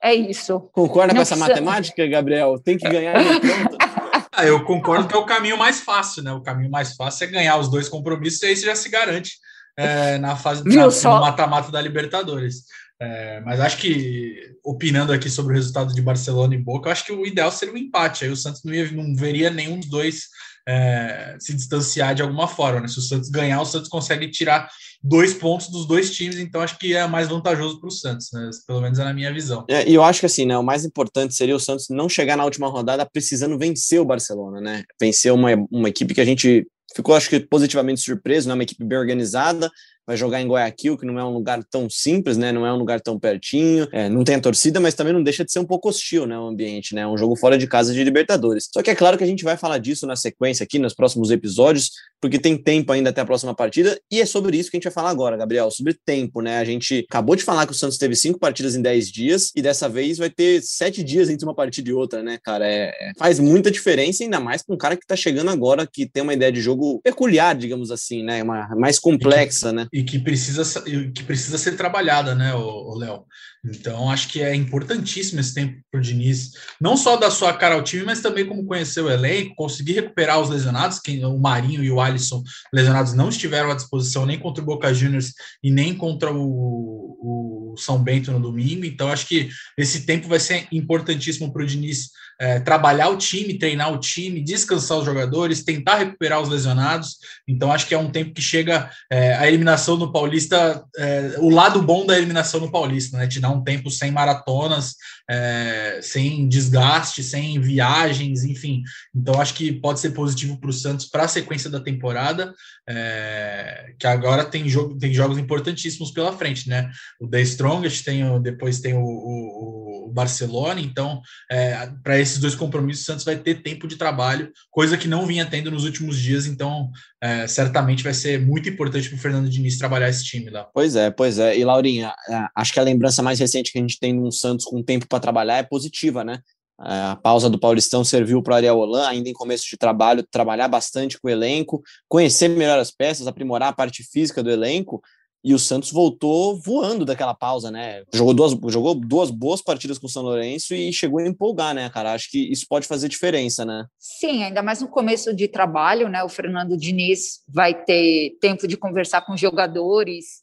É 0.02 0.12
isso. 0.14 0.60
Concorda 0.72 1.08
com 1.10 1.14
Não 1.16 1.22
essa 1.22 1.34
precisa- 1.34 1.54
matemática, 1.60 2.06
Gabriel? 2.06 2.58
Tem 2.58 2.76
que 2.76 2.88
ganhar 2.88 3.20
e 3.20 3.40
pronto. 3.40 3.78
Ah, 4.36 4.44
eu 4.44 4.64
concordo 4.64 5.06
que 5.06 5.14
é 5.14 5.16
o 5.16 5.24
caminho 5.24 5.56
mais 5.56 5.78
fácil, 5.78 6.20
né? 6.20 6.32
O 6.32 6.40
caminho 6.42 6.68
mais 6.68 6.96
fácil 6.96 7.22
é 7.22 7.26
ganhar 7.28 7.56
os 7.56 7.70
dois 7.70 7.88
compromissos 7.88 8.42
e 8.42 8.46
aí 8.46 8.56
você 8.56 8.66
já 8.66 8.74
se 8.74 8.88
garante 8.88 9.34
é, 9.78 10.18
na 10.18 10.34
fase 10.34 10.64
na- 10.64 10.90
só? 10.90 11.20
mata-mata 11.20 11.70
da 11.70 11.80
Libertadores. 11.80 12.64
É, 13.00 13.40
mas 13.42 13.60
acho 13.60 13.76
que, 13.78 14.56
opinando 14.64 15.12
aqui 15.12 15.30
sobre 15.30 15.52
o 15.52 15.56
resultado 15.56 15.94
de 15.94 16.02
Barcelona 16.02 16.52
e 16.52 16.58
Boca, 16.58 16.88
eu 16.88 16.92
acho 16.92 17.04
que 17.04 17.12
o 17.12 17.24
ideal 17.24 17.52
seria 17.52 17.72
um 17.74 17.78
empate. 17.78 18.24
Aí 18.24 18.30
o 18.32 18.36
Santos 18.36 18.64
não, 18.64 18.74
ia- 18.74 18.90
não 18.90 19.14
veria 19.14 19.50
nenhum 19.50 19.78
dos 19.78 19.88
dois 19.88 20.24
é, 20.66 21.36
se 21.38 21.54
distanciar 21.54 22.14
de 22.14 22.22
alguma 22.22 22.48
forma. 22.48 22.80
Né? 22.80 22.88
Se 22.88 22.98
o 22.98 23.02
Santos 23.02 23.28
ganhar, 23.28 23.60
o 23.60 23.66
Santos 23.66 23.88
consegue 23.88 24.28
tirar 24.30 24.68
dois 25.02 25.34
pontos 25.34 25.68
dos 25.68 25.86
dois 25.86 26.14
times, 26.14 26.38
então 26.38 26.60
acho 26.60 26.78
que 26.78 26.94
é 26.94 27.06
mais 27.06 27.28
vantajoso 27.28 27.78
para 27.78 27.88
o 27.88 27.92
Santos, 27.92 28.30
né? 28.32 28.50
pelo 28.66 28.80
menos 28.80 28.98
é 28.98 29.04
na 29.04 29.12
minha 29.12 29.32
visão. 29.32 29.64
É, 29.68 29.88
E 29.88 29.94
eu 29.94 30.02
acho 30.02 30.20
que 30.20 30.26
assim, 30.26 30.46
né? 30.46 30.56
O 30.56 30.62
mais 30.62 30.84
importante 30.84 31.34
seria 31.34 31.54
o 31.54 31.60
Santos 31.60 31.86
não 31.90 32.08
chegar 32.08 32.36
na 32.36 32.44
última 32.44 32.68
rodada 32.68 33.04
precisando 33.04 33.58
vencer 33.58 34.00
o 34.00 34.04
Barcelona, 34.04 34.60
né? 34.60 34.82
Vencer 35.00 35.32
uma, 35.32 35.50
uma 35.70 35.88
equipe 35.88 36.14
que 36.14 36.20
a 36.20 36.24
gente 36.24 36.66
ficou, 36.94 37.14
acho 37.14 37.28
que, 37.28 37.40
positivamente 37.40 38.00
surpreso, 38.00 38.48
né? 38.48 38.54
Uma 38.54 38.62
equipe 38.62 38.84
bem 38.84 38.98
organizada, 38.98 39.70
vai 40.06 40.16
jogar 40.16 40.40
em 40.40 40.46
Guayaquil, 40.46 40.96
que 40.96 41.06
não 41.06 41.18
é 41.18 41.24
um 41.24 41.32
lugar 41.32 41.62
tão 41.64 41.88
simples, 41.88 42.36
né? 42.36 42.52
Não 42.52 42.66
é 42.66 42.72
um 42.72 42.76
lugar 42.76 43.00
tão 43.00 43.18
pertinho, 43.18 43.88
é, 43.92 44.08
não 44.08 44.24
tem 44.24 44.36
a 44.36 44.40
torcida, 44.40 44.80
mas 44.80 44.94
também 44.94 45.12
não 45.12 45.22
deixa 45.22 45.44
de 45.44 45.52
ser 45.52 45.58
um 45.58 45.64
pouco 45.64 45.88
hostil, 45.88 46.26
né? 46.26 46.38
O 46.38 46.46
ambiente, 46.46 46.94
né? 46.94 47.06
Um 47.06 47.16
jogo 47.16 47.36
fora 47.36 47.56
de 47.56 47.66
casa 47.66 47.92
de 47.92 48.02
Libertadores. 48.04 48.68
Só 48.72 48.82
que 48.82 48.90
é 48.90 48.94
claro 48.94 49.16
que 49.16 49.24
a 49.24 49.26
gente 49.26 49.44
vai 49.44 49.56
falar 49.56 49.78
disso 49.78 50.06
na 50.06 50.16
sequência 50.16 50.64
aqui, 50.64 50.78
nos 50.78 50.94
próximos 50.94 51.30
episódios, 51.30 51.90
porque 52.20 52.38
tem 52.38 52.56
tempo 52.56 52.90
ainda 52.92 53.10
até 53.10 53.20
a 53.20 53.24
próxima 53.24 53.54
partida, 53.54 54.00
e 54.10 54.20
é 54.20 54.26
sobre 54.26 54.56
isso 54.56 54.70
que 54.70 54.76
a 54.76 54.78
gente 54.78 54.84
vai 54.84 54.92
falar 54.92 55.10
agora, 55.10 55.36
Gabriel, 55.36 55.70
sobre 55.70 55.94
tempo, 56.06 56.40
né? 56.40 56.58
A 56.58 56.64
gente 56.64 57.04
acabou 57.08 57.36
de 57.36 57.42
falar 57.42 57.66
que 57.66 57.72
o 57.72 57.74
Santos 57.74 57.98
teve 57.98 58.16
cinco 58.16 58.38
partidas 58.38 58.74
em 58.74 58.82
dez 58.82 59.10
dias, 59.10 59.52
e 59.54 59.60
dessa 59.60 59.88
vez 59.88 60.18
vai 60.18 60.30
ter 60.30 60.62
sete 60.62 61.02
dias 61.02 61.28
entre 61.28 61.44
uma 61.44 61.54
partida 61.54 61.90
e 61.90 61.92
outra, 61.92 62.22
né, 62.22 62.38
cara? 62.42 62.66
É, 62.66 62.88
é- 62.88 63.12
faz 63.18 63.38
muita 63.38 63.70
diferença, 63.70 64.22
ainda 64.22 64.40
mais 64.40 64.62
com 64.62 64.74
um 64.74 64.78
cara 64.78 64.96
que 64.96 65.06
tá 65.06 65.14
chegando 65.14 65.50
agora, 65.50 65.86
que 65.86 66.06
tem 66.08 66.22
uma 66.22 66.32
ideia 66.32 66.50
de 66.50 66.60
jogo 66.60 67.00
peculiar, 67.02 67.54
digamos 67.54 67.90
assim, 67.90 68.22
né? 68.22 68.42
Uma, 68.42 68.68
mais 68.74 68.98
complexa, 68.98 69.72
né? 69.72 69.86
E 69.94 70.02
que 70.02 70.18
precisa, 70.18 70.64
sa- 70.64 70.82
que 70.82 71.22
precisa 71.22 71.56
ser 71.56 71.76
trabalhada, 71.76 72.34
né, 72.34 72.52
Léo? 72.98 73.24
Então, 73.64 74.10
acho 74.10 74.28
que 74.28 74.42
é 74.42 74.54
importantíssimo 74.54 75.40
esse 75.40 75.54
tempo 75.54 75.80
para 75.90 75.98
o 75.98 76.02
Diniz, 76.02 76.52
não 76.80 76.96
só 76.96 77.16
dar 77.16 77.30
sua 77.30 77.52
cara 77.54 77.74
ao 77.74 77.82
time, 77.82 78.04
mas 78.04 78.20
também 78.20 78.46
como 78.46 78.66
conhecer 78.66 79.00
o 79.00 79.10
elenco, 79.10 79.54
conseguir 79.54 79.94
recuperar 79.94 80.40
os 80.40 80.50
lesionados, 80.50 80.98
que 80.98 81.24
o 81.24 81.38
Marinho 81.38 81.82
e 81.82 81.90
o 81.90 82.00
Alisson 82.00 82.42
lesionados 82.72 83.14
não 83.14 83.30
estiveram 83.30 83.70
à 83.70 83.74
disposição 83.74 84.26
nem 84.26 84.38
contra 84.38 84.62
o 84.62 84.66
Boca 84.66 84.92
Juniors 84.92 85.32
e 85.62 85.70
nem 85.70 85.94
contra 85.94 86.32
o, 86.32 87.72
o 87.72 87.74
São 87.78 88.02
Bento 88.02 88.30
no 88.30 88.40
domingo. 88.40 88.84
Então, 88.84 89.08
acho 89.08 89.26
que 89.26 89.48
esse 89.78 90.04
tempo 90.04 90.28
vai 90.28 90.40
ser 90.40 90.66
importantíssimo 90.70 91.52
para 91.52 91.62
o 91.62 91.66
Diniz 91.66 92.10
é, 92.40 92.58
trabalhar 92.60 93.08
o 93.08 93.16
time, 93.16 93.58
treinar 93.58 93.92
o 93.92 93.98
time, 93.98 94.42
descansar 94.42 94.98
os 94.98 95.04
jogadores, 95.04 95.64
tentar 95.64 95.96
recuperar 95.96 96.40
os 96.40 96.48
lesionados. 96.48 97.16
Então, 97.46 97.70
acho 97.72 97.86
que 97.86 97.94
é 97.94 97.98
um 97.98 98.10
tempo 98.10 98.34
que 98.34 98.42
chega 98.42 98.90
é, 99.10 99.34
a 99.34 99.46
eliminação 99.46 99.96
no 99.96 100.12
Paulista, 100.12 100.84
é, 100.96 101.36
o 101.38 101.48
lado 101.48 101.80
bom 101.82 102.04
da 102.04 102.16
eliminação 102.16 102.60
no 102.60 102.70
Paulista, 102.70 103.16
né? 103.16 103.26
Te 103.26 103.40
dá 103.40 103.50
um 103.54 103.64
tempo 103.64 103.90
sem 103.90 104.10
maratonas, 104.10 104.96
é, 105.30 106.00
sem 106.02 106.48
desgaste, 106.48 107.22
sem 107.22 107.60
viagens, 107.60 108.44
enfim. 108.44 108.82
Então, 109.14 109.40
acho 109.40 109.54
que 109.54 109.72
pode 109.72 110.00
ser 110.00 110.10
positivo 110.10 110.58
para 110.58 110.70
o 110.70 110.72
Santos 110.72 111.06
para 111.06 111.24
a 111.24 111.28
sequência 111.28 111.70
da 111.70 111.80
temporada, 111.80 112.54
é, 112.88 113.94
que 113.98 114.06
agora 114.06 114.44
tem, 114.44 114.68
jogo, 114.68 114.98
tem 114.98 115.12
jogos 115.12 115.38
importantíssimos 115.38 116.10
pela 116.10 116.36
frente, 116.36 116.68
né? 116.68 116.90
O 117.20 117.28
The 117.28 117.40
Strongest, 117.42 118.04
tem 118.04 118.28
o, 118.28 118.38
depois 118.38 118.80
tem 118.80 118.94
o, 118.94 119.02
o, 119.02 120.08
o 120.08 120.12
Barcelona, 120.12 120.80
então, 120.80 121.22
é, 121.50 121.88
para 122.02 122.18
esses 122.18 122.38
dois 122.38 122.54
compromissos, 122.54 123.04
o 123.04 123.06
Santos 123.06 123.24
vai 123.24 123.36
ter 123.36 123.62
tempo 123.62 123.88
de 123.88 123.96
trabalho, 123.96 124.52
coisa 124.70 124.98
que 124.98 125.08
não 125.08 125.26
vinha 125.26 125.46
tendo 125.46 125.70
nos 125.70 125.84
últimos 125.84 126.18
dias, 126.18 126.46
então, 126.46 126.90
é, 127.24 127.46
certamente 127.46 128.04
vai 128.04 128.12
ser 128.12 128.38
muito 128.38 128.68
importante 128.68 129.08
para 129.08 129.16
o 129.16 129.18
Fernando 129.18 129.48
Diniz 129.48 129.78
trabalhar 129.78 130.10
esse 130.10 130.22
time 130.22 130.50
lá. 130.50 130.68
Pois 130.74 130.94
é, 130.94 131.10
pois 131.10 131.38
é. 131.38 131.56
E 131.56 131.64
Laurinha, 131.64 132.14
é, 132.28 132.46
acho 132.54 132.70
que 132.70 132.78
a 132.78 132.82
lembrança 132.82 133.22
mais 133.22 133.38
recente 133.40 133.72
que 133.72 133.78
a 133.78 133.80
gente 133.80 133.98
tem 133.98 134.12
de 134.12 134.20
um 134.20 134.30
Santos 134.30 134.66
com 134.66 134.82
tempo 134.82 135.08
para 135.08 135.18
trabalhar 135.20 135.56
é 135.56 135.62
positiva, 135.62 136.22
né? 136.22 136.40
É, 136.78 137.12
A 137.12 137.16
pausa 137.16 137.48
do 137.48 137.58
Paulistão 137.58 138.04
serviu 138.04 138.42
para 138.42 138.52
o 138.52 138.56
Ariel 138.56 138.76
Holan, 138.76 139.08
ainda 139.08 139.30
em 139.30 139.32
começo 139.32 139.64
de 139.66 139.78
trabalho, 139.78 140.22
trabalhar 140.30 140.68
bastante 140.68 141.18
com 141.18 141.26
o 141.26 141.30
elenco, 141.30 141.82
conhecer 142.06 142.48
melhor 142.48 142.78
as 142.78 142.90
peças, 142.90 143.26
aprimorar 143.26 143.70
a 143.70 143.74
parte 143.74 144.02
física 144.02 144.42
do 144.42 144.50
elenco. 144.50 145.00
E 145.44 145.52
o 145.52 145.58
Santos 145.58 145.92
voltou 145.92 146.58
voando 146.58 147.04
daquela 147.04 147.34
pausa, 147.34 147.70
né? 147.70 148.02
Jogou 148.14 148.32
duas, 148.32 148.52
jogou 148.72 148.94
duas 148.94 149.30
boas 149.30 149.60
partidas 149.60 149.98
com 149.98 150.06
o 150.06 150.10
São 150.10 150.22
Lourenço 150.22 150.74
e 150.74 150.90
chegou 150.90 151.18
a 151.20 151.26
empolgar, 151.26 151.74
né, 151.74 151.90
cara? 151.90 152.14
Acho 152.14 152.30
que 152.30 152.50
isso 152.50 152.66
pode 152.66 152.86
fazer 152.86 153.10
diferença, 153.10 153.62
né? 153.62 153.84
Sim, 153.98 154.42
ainda 154.42 154.62
mais 154.62 154.80
no 154.80 154.88
começo 154.88 155.34
de 155.34 155.46
trabalho, 155.46 156.08
né? 156.08 156.24
O 156.24 156.30
Fernando 156.30 156.78
Diniz 156.78 157.42
vai 157.46 157.84
ter 157.84 158.38
tempo 158.40 158.66
de 158.66 158.78
conversar 158.78 159.20
com 159.26 159.34
os 159.34 159.40
jogadores, 159.40 160.42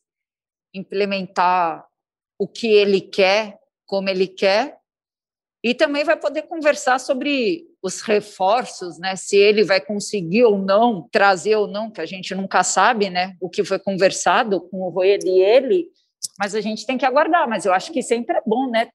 implementar 0.71 1.83
o 2.37 2.47
que 2.47 2.67
ele 2.67 3.01
quer, 3.01 3.57
como 3.87 4.07
ele 4.07 4.27
quer, 4.27 4.77
e 5.63 5.73
também 5.73 6.03
vai 6.03 6.17
poder 6.17 6.43
conversar 6.43 6.99
sobre 6.99 7.70
os 7.81 8.01
reforços, 8.01 8.99
né? 8.99 9.15
Se 9.15 9.35
ele 9.35 9.63
vai 9.63 9.81
conseguir 9.81 10.43
ou 10.43 10.57
não 10.57 11.07
trazer 11.11 11.55
ou 11.55 11.67
não, 11.67 11.89
que 11.89 11.99
a 11.99 12.05
gente 12.05 12.35
nunca 12.35 12.63
sabe, 12.63 13.09
né? 13.09 13.35
O 13.41 13.49
que 13.49 13.63
foi 13.63 13.79
conversado 13.79 14.61
com 14.61 14.81
o 14.81 14.89
Roeda 14.89 15.27
e 15.27 15.41
ele, 15.41 15.87
mas 16.37 16.53
a 16.53 16.61
gente 16.61 16.85
tem 16.85 16.97
que 16.97 17.05
aguardar. 17.05 17.49
Mas 17.49 17.65
eu 17.65 17.73
acho 17.73 17.91
que 17.91 18.03
sempre 18.03 18.37
é 18.37 18.41
bom, 18.45 18.69
né? 18.69 18.89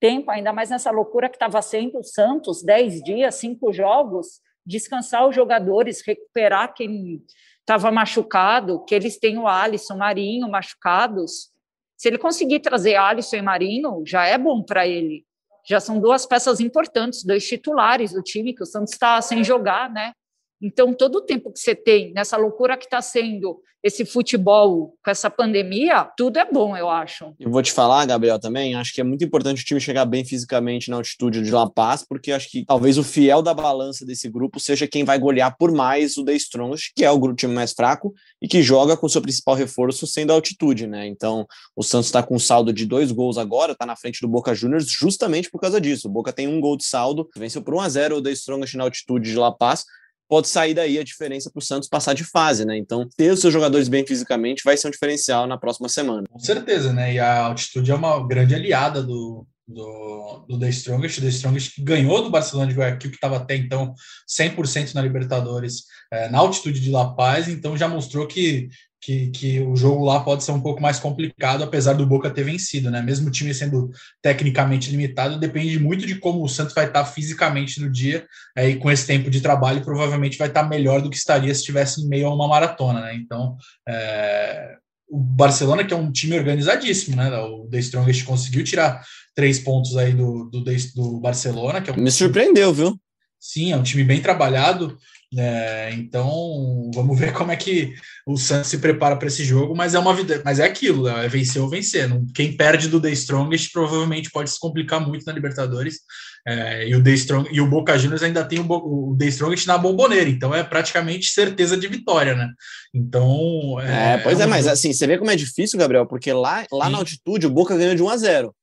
Tempo, 0.00 0.30
ainda 0.30 0.52
mais 0.52 0.70
nessa 0.70 0.92
loucura 0.92 1.28
que 1.28 1.34
estava 1.34 1.60
sendo 1.60 1.98
o 1.98 2.04
Santos, 2.04 2.62
dez 2.62 3.02
dias, 3.02 3.34
cinco 3.34 3.72
jogos, 3.72 4.40
descansar 4.64 5.26
os 5.26 5.34
jogadores, 5.34 6.06
recuperar 6.06 6.72
quem 6.72 7.20
estava 7.60 7.90
machucado, 7.90 8.84
que 8.84 8.94
eles 8.94 9.18
têm 9.18 9.38
o 9.38 9.48
Alisson, 9.48 9.96
Marinho 9.96 10.48
machucados. 10.48 11.50
Se 11.96 12.06
ele 12.06 12.18
conseguir 12.18 12.60
trazer 12.60 12.94
Alisson 12.94 13.36
e 13.36 13.42
Marinho, 13.42 14.04
já 14.06 14.24
é 14.24 14.38
bom 14.38 14.62
para 14.62 14.86
ele. 14.86 15.26
Já 15.68 15.80
são 15.80 16.00
duas 16.00 16.24
peças 16.24 16.60
importantes, 16.60 17.24
dois 17.24 17.46
titulares 17.46 18.12
do 18.12 18.22
time 18.22 18.54
que 18.54 18.62
o 18.62 18.66
Santos 18.66 18.92
está 18.94 19.20
sem 19.20 19.44
jogar, 19.44 19.90
né? 19.90 20.12
Então, 20.60 20.92
todo 20.92 21.16
o 21.16 21.20
tempo 21.20 21.52
que 21.52 21.60
você 21.60 21.74
tem 21.74 22.12
nessa 22.12 22.36
loucura 22.36 22.76
que 22.76 22.84
está 22.84 23.00
sendo 23.00 23.62
esse 23.82 24.04
futebol 24.04 24.96
com 25.04 25.10
essa 25.10 25.30
pandemia, 25.30 26.08
tudo 26.16 26.38
é 26.38 26.44
bom, 26.44 26.76
eu 26.76 26.90
acho. 26.90 27.32
Eu 27.38 27.48
vou 27.48 27.62
te 27.62 27.70
falar, 27.70 28.04
Gabriel, 28.06 28.38
também, 28.38 28.74
acho 28.74 28.92
que 28.92 29.00
é 29.00 29.04
muito 29.04 29.24
importante 29.24 29.62
o 29.62 29.64
time 29.64 29.80
chegar 29.80 30.04
bem 30.04 30.24
fisicamente 30.24 30.90
na 30.90 30.96
altitude 30.96 31.42
de 31.42 31.50
La 31.50 31.70
Paz, 31.70 32.04
porque 32.06 32.32
acho 32.32 32.50
que 32.50 32.64
talvez 32.64 32.98
o 32.98 33.04
fiel 33.04 33.40
da 33.40 33.54
balança 33.54 34.04
desse 34.04 34.28
grupo 34.28 34.58
seja 34.58 34.88
quem 34.88 35.04
vai 35.04 35.16
golear 35.18 35.56
por 35.56 35.70
mais 35.70 36.16
o 36.16 36.24
The 36.24 36.34
Strongest, 36.34 36.92
que 36.94 37.04
é 37.04 37.10
o 37.10 37.34
time 37.34 37.54
mais 37.54 37.72
fraco 37.72 38.12
e 38.42 38.48
que 38.48 38.62
joga 38.62 38.96
com 38.96 39.08
seu 39.08 39.22
principal 39.22 39.54
reforço 39.54 40.08
sendo 40.08 40.32
a 40.32 40.34
altitude, 40.34 40.88
né? 40.88 41.06
Então, 41.06 41.46
o 41.76 41.84
Santos 41.84 42.06
está 42.06 42.20
com 42.20 42.34
um 42.34 42.40
saldo 42.40 42.72
de 42.72 42.84
dois 42.84 43.12
gols 43.12 43.38
agora, 43.38 43.72
está 43.72 43.86
na 43.86 43.94
frente 43.94 44.20
do 44.20 44.28
Boca 44.28 44.54
Juniors 44.54 44.90
justamente 44.90 45.50
por 45.50 45.60
causa 45.60 45.80
disso. 45.80 46.08
O 46.08 46.10
Boca 46.10 46.32
tem 46.32 46.48
um 46.48 46.60
gol 46.60 46.76
de 46.76 46.84
saldo, 46.84 47.28
venceu 47.36 47.62
por 47.62 47.74
1 47.74 47.80
a 47.80 47.88
0 47.88 48.16
o 48.16 48.22
The 48.22 48.32
Strongest 48.32 48.74
na 48.74 48.84
altitude 48.84 49.30
de 49.30 49.36
La 49.36 49.52
Paz, 49.52 49.84
pode 50.28 50.48
sair 50.48 50.74
daí 50.74 50.98
a 50.98 51.04
diferença 51.04 51.50
para 51.50 51.58
o 51.58 51.62
Santos 51.62 51.88
passar 51.88 52.14
de 52.14 52.24
fase, 52.24 52.64
né? 52.64 52.76
Então, 52.76 53.08
ter 53.16 53.32
os 53.32 53.40
seus 53.40 53.52
jogadores 53.52 53.88
bem 53.88 54.06
fisicamente 54.06 54.62
vai 54.64 54.76
ser 54.76 54.88
um 54.88 54.90
diferencial 54.90 55.46
na 55.46 55.56
próxima 55.56 55.88
semana. 55.88 56.26
Com 56.30 56.38
certeza, 56.38 56.92
né? 56.92 57.14
E 57.14 57.18
a 57.18 57.46
altitude 57.46 57.90
é 57.90 57.94
uma 57.94 58.26
grande 58.26 58.54
aliada 58.54 59.02
do, 59.02 59.46
do, 59.66 60.44
do 60.48 60.58
The 60.58 60.68
Strongest. 60.68 61.20
The 61.20 61.28
Strongest 61.28 61.74
que 61.74 61.82
ganhou 61.82 62.22
do 62.22 62.30
Barcelona 62.30 62.70
de 62.70 62.78
Guayaquil, 62.78 63.10
que 63.10 63.16
estava 63.16 63.36
até 63.36 63.56
então 63.56 63.94
100% 64.28 64.94
na 64.94 65.02
Libertadores, 65.02 65.84
é, 66.12 66.28
na 66.28 66.38
altitude 66.38 66.80
de 66.80 66.90
La 66.90 67.14
Paz, 67.14 67.48
então 67.48 67.76
já 67.76 67.88
mostrou 67.88 68.26
que 68.26 68.68
que, 69.00 69.30
que 69.30 69.60
o 69.60 69.76
jogo 69.76 70.04
lá 70.04 70.20
pode 70.20 70.42
ser 70.42 70.52
um 70.52 70.60
pouco 70.60 70.82
mais 70.82 70.98
complicado, 70.98 71.62
apesar 71.62 71.92
do 71.92 72.06
Boca 72.06 72.30
ter 72.30 72.44
vencido, 72.44 72.90
né? 72.90 73.00
Mesmo 73.00 73.28
o 73.28 73.30
time 73.30 73.54
sendo 73.54 73.90
tecnicamente 74.22 74.90
limitado, 74.90 75.38
depende 75.38 75.78
muito 75.78 76.06
de 76.06 76.16
como 76.16 76.42
o 76.42 76.48
Santos 76.48 76.74
vai 76.74 76.86
estar 76.86 77.04
fisicamente 77.04 77.80
no 77.80 77.90
dia, 77.90 78.26
e 78.56 78.74
com 78.76 78.90
esse 78.90 79.06
tempo 79.06 79.30
de 79.30 79.40
trabalho, 79.40 79.84
provavelmente 79.84 80.38
vai 80.38 80.48
estar 80.48 80.64
melhor 80.64 81.00
do 81.00 81.10
que 81.10 81.16
estaria 81.16 81.54
se 81.54 81.60
estivesse 81.60 82.02
em 82.02 82.08
meio 82.08 82.26
a 82.26 82.34
uma 82.34 82.48
maratona, 82.48 83.00
né? 83.00 83.14
Então, 83.14 83.56
é, 83.88 84.76
o 85.08 85.18
Barcelona, 85.18 85.84
que 85.84 85.94
é 85.94 85.96
um 85.96 86.12
time 86.12 86.36
organizadíssimo, 86.36 87.16
né? 87.16 87.30
O 87.38 87.68
The 87.68 87.78
Strongest 87.78 88.24
conseguiu 88.24 88.64
tirar 88.64 89.02
três 89.34 89.58
pontos 89.58 89.96
aí 89.96 90.12
do, 90.12 90.50
do, 90.50 90.64
do 90.94 91.20
Barcelona, 91.20 91.80
que 91.80 91.90
é 91.90 91.92
um 91.92 91.96
Me 91.96 92.10
surpreendeu, 92.10 92.72
viu? 92.72 92.98
Sim, 93.40 93.72
é 93.72 93.76
um 93.76 93.82
time 93.82 94.02
bem 94.02 94.20
trabalhado. 94.20 94.98
É, 95.36 95.90
então 95.92 96.90
vamos 96.94 97.18
ver 97.18 97.32
como 97.34 97.52
é 97.52 97.56
que 97.56 97.94
o 98.26 98.36
Santos 98.36 98.70
se 98.70 98.78
prepara 98.78 99.16
para 99.16 99.28
esse 99.28 99.44
jogo, 99.44 99.76
mas 99.76 99.94
é 99.94 99.98
uma 99.98 100.14
vida, 100.14 100.40
mas 100.44 100.58
é 100.58 100.64
aquilo, 100.64 101.06
é 101.06 101.28
vencer 101.28 101.60
ou 101.60 101.68
vencer. 101.68 102.08
Não, 102.08 102.24
quem 102.34 102.56
perde 102.56 102.88
do 102.88 103.00
The 103.00 103.10
Strongest 103.10 103.70
provavelmente 103.72 104.30
pode 104.30 104.50
se 104.50 104.58
complicar 104.58 105.06
muito 105.06 105.26
na 105.26 105.32
Libertadores. 105.32 106.00
É, 106.46 106.88
e 106.88 106.94
o 106.94 107.02
The 107.02 107.10
Strong 107.10 107.48
e 107.52 107.60
o 107.60 107.68
Boca 107.68 107.98
Juniors 107.98 108.22
ainda 108.22 108.42
tem 108.42 108.58
o, 108.58 108.66
o 108.66 109.16
The 109.18 109.26
Strongest 109.26 109.66
na 109.66 109.76
bomboneira, 109.76 110.30
então 110.30 110.54
é 110.54 110.64
praticamente 110.64 111.26
certeza 111.26 111.76
de 111.76 111.86
vitória, 111.88 112.34
né? 112.34 112.48
Então 112.94 113.78
é, 113.80 114.14
é 114.14 114.18
pois 114.18 114.40
é, 114.40 114.44
é 114.44 114.46
mas 114.46 114.66
assim 114.66 114.92
você 114.92 115.06
vê 115.06 115.18
como 115.18 115.30
é 115.30 115.36
difícil, 115.36 115.78
Gabriel, 115.78 116.06
porque 116.06 116.32
lá 116.32 116.64
lá 116.72 116.88
na 116.88 116.96
altitude 116.96 117.46
o 117.46 117.50
Boca 117.50 117.76
ganhou 117.76 117.94
de 117.94 118.02
1 118.02 118.08
a 118.08 118.16
0 118.16 118.54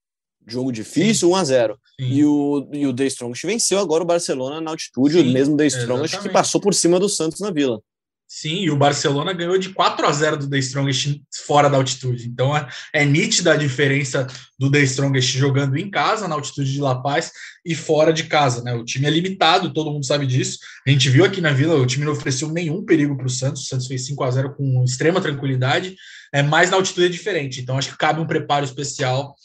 Jogo 0.48 0.72
difícil, 0.72 1.30
Sim. 1.30 1.34
1 1.34 1.36
a 1.36 1.44
0 1.44 1.80
E 2.00 2.26
o, 2.26 2.70
e 2.72 2.88
o 2.88 2.94
The 2.94 3.06
Strongest 3.08 3.46
venceu 3.46 3.80
agora 3.80 4.04
o 4.04 4.08
Barcelona 4.08 4.62
na 4.62 4.72
altitude, 4.72 5.20
Sim, 5.20 5.30
o 5.30 5.34
mesmo 5.34 5.58
The 5.58 5.66
Strongest 5.68 6.14
exatamente. 6.14 6.28
que 6.28 6.34
passou 6.34 6.62
por 6.62 6.74
cima 6.74 7.00
do 7.00 7.10
Santos 7.10 7.40
na 7.40 7.52
Vila. 7.52 7.82
Sim, 8.28 8.64
e 8.64 8.72
o 8.72 8.76
Barcelona 8.76 9.34
ganhou 9.34 9.58
de 9.58 9.70
4 9.70 10.06
a 10.06 10.12
0 10.12 10.38
do 10.38 10.50
The 10.50 10.58
Strongest 10.58 11.22
fora 11.46 11.70
da 11.70 11.78
altitude. 11.78 12.28
Então 12.28 12.58
é, 12.58 12.68
é 12.92 13.06
nítida 13.06 13.54
a 13.54 13.56
diferença 13.56 14.26
do 14.58 14.70
The 14.70 14.82
Strongest 14.82 15.38
jogando 15.38 15.78
em 15.78 15.92
casa, 15.92 16.28
na 16.28 16.34
altitude 16.34 16.74
de 16.74 16.82
La 16.82 16.96
Paz, 16.96 17.32
e 17.64 17.76
fora 17.76 18.12
de 18.12 18.24
casa. 18.24 18.64
Né? 18.64 18.74
O 18.74 18.84
time 18.84 19.06
é 19.06 19.12
limitado, 19.12 19.72
todo 19.72 19.92
mundo 19.92 20.06
sabe 20.06 20.26
disso. 20.26 20.58
A 20.86 20.90
gente 20.90 21.08
viu 21.08 21.24
aqui 21.24 21.40
na 21.40 21.52
Vila, 21.52 21.76
o 21.76 21.86
time 21.86 22.04
não 22.04 22.14
ofereceu 22.14 22.50
nenhum 22.50 22.84
perigo 22.84 23.16
para 23.16 23.28
o 23.28 23.30
Santos. 23.30 23.62
O 23.62 23.66
Santos 23.66 23.86
fez 23.86 24.08
5 24.08 24.24
a 24.24 24.32
0 24.32 24.56
com 24.56 24.84
extrema 24.84 25.22
tranquilidade, 25.22 25.96
é, 26.34 26.42
mas 26.42 26.72
na 26.72 26.78
altitude 26.78 27.06
é 27.06 27.10
diferente. 27.10 27.62
Então 27.62 27.78
acho 27.78 27.92
que 27.92 27.98
cabe 27.98 28.20
um 28.20 28.28
preparo 28.28 28.66
especial 28.66 29.36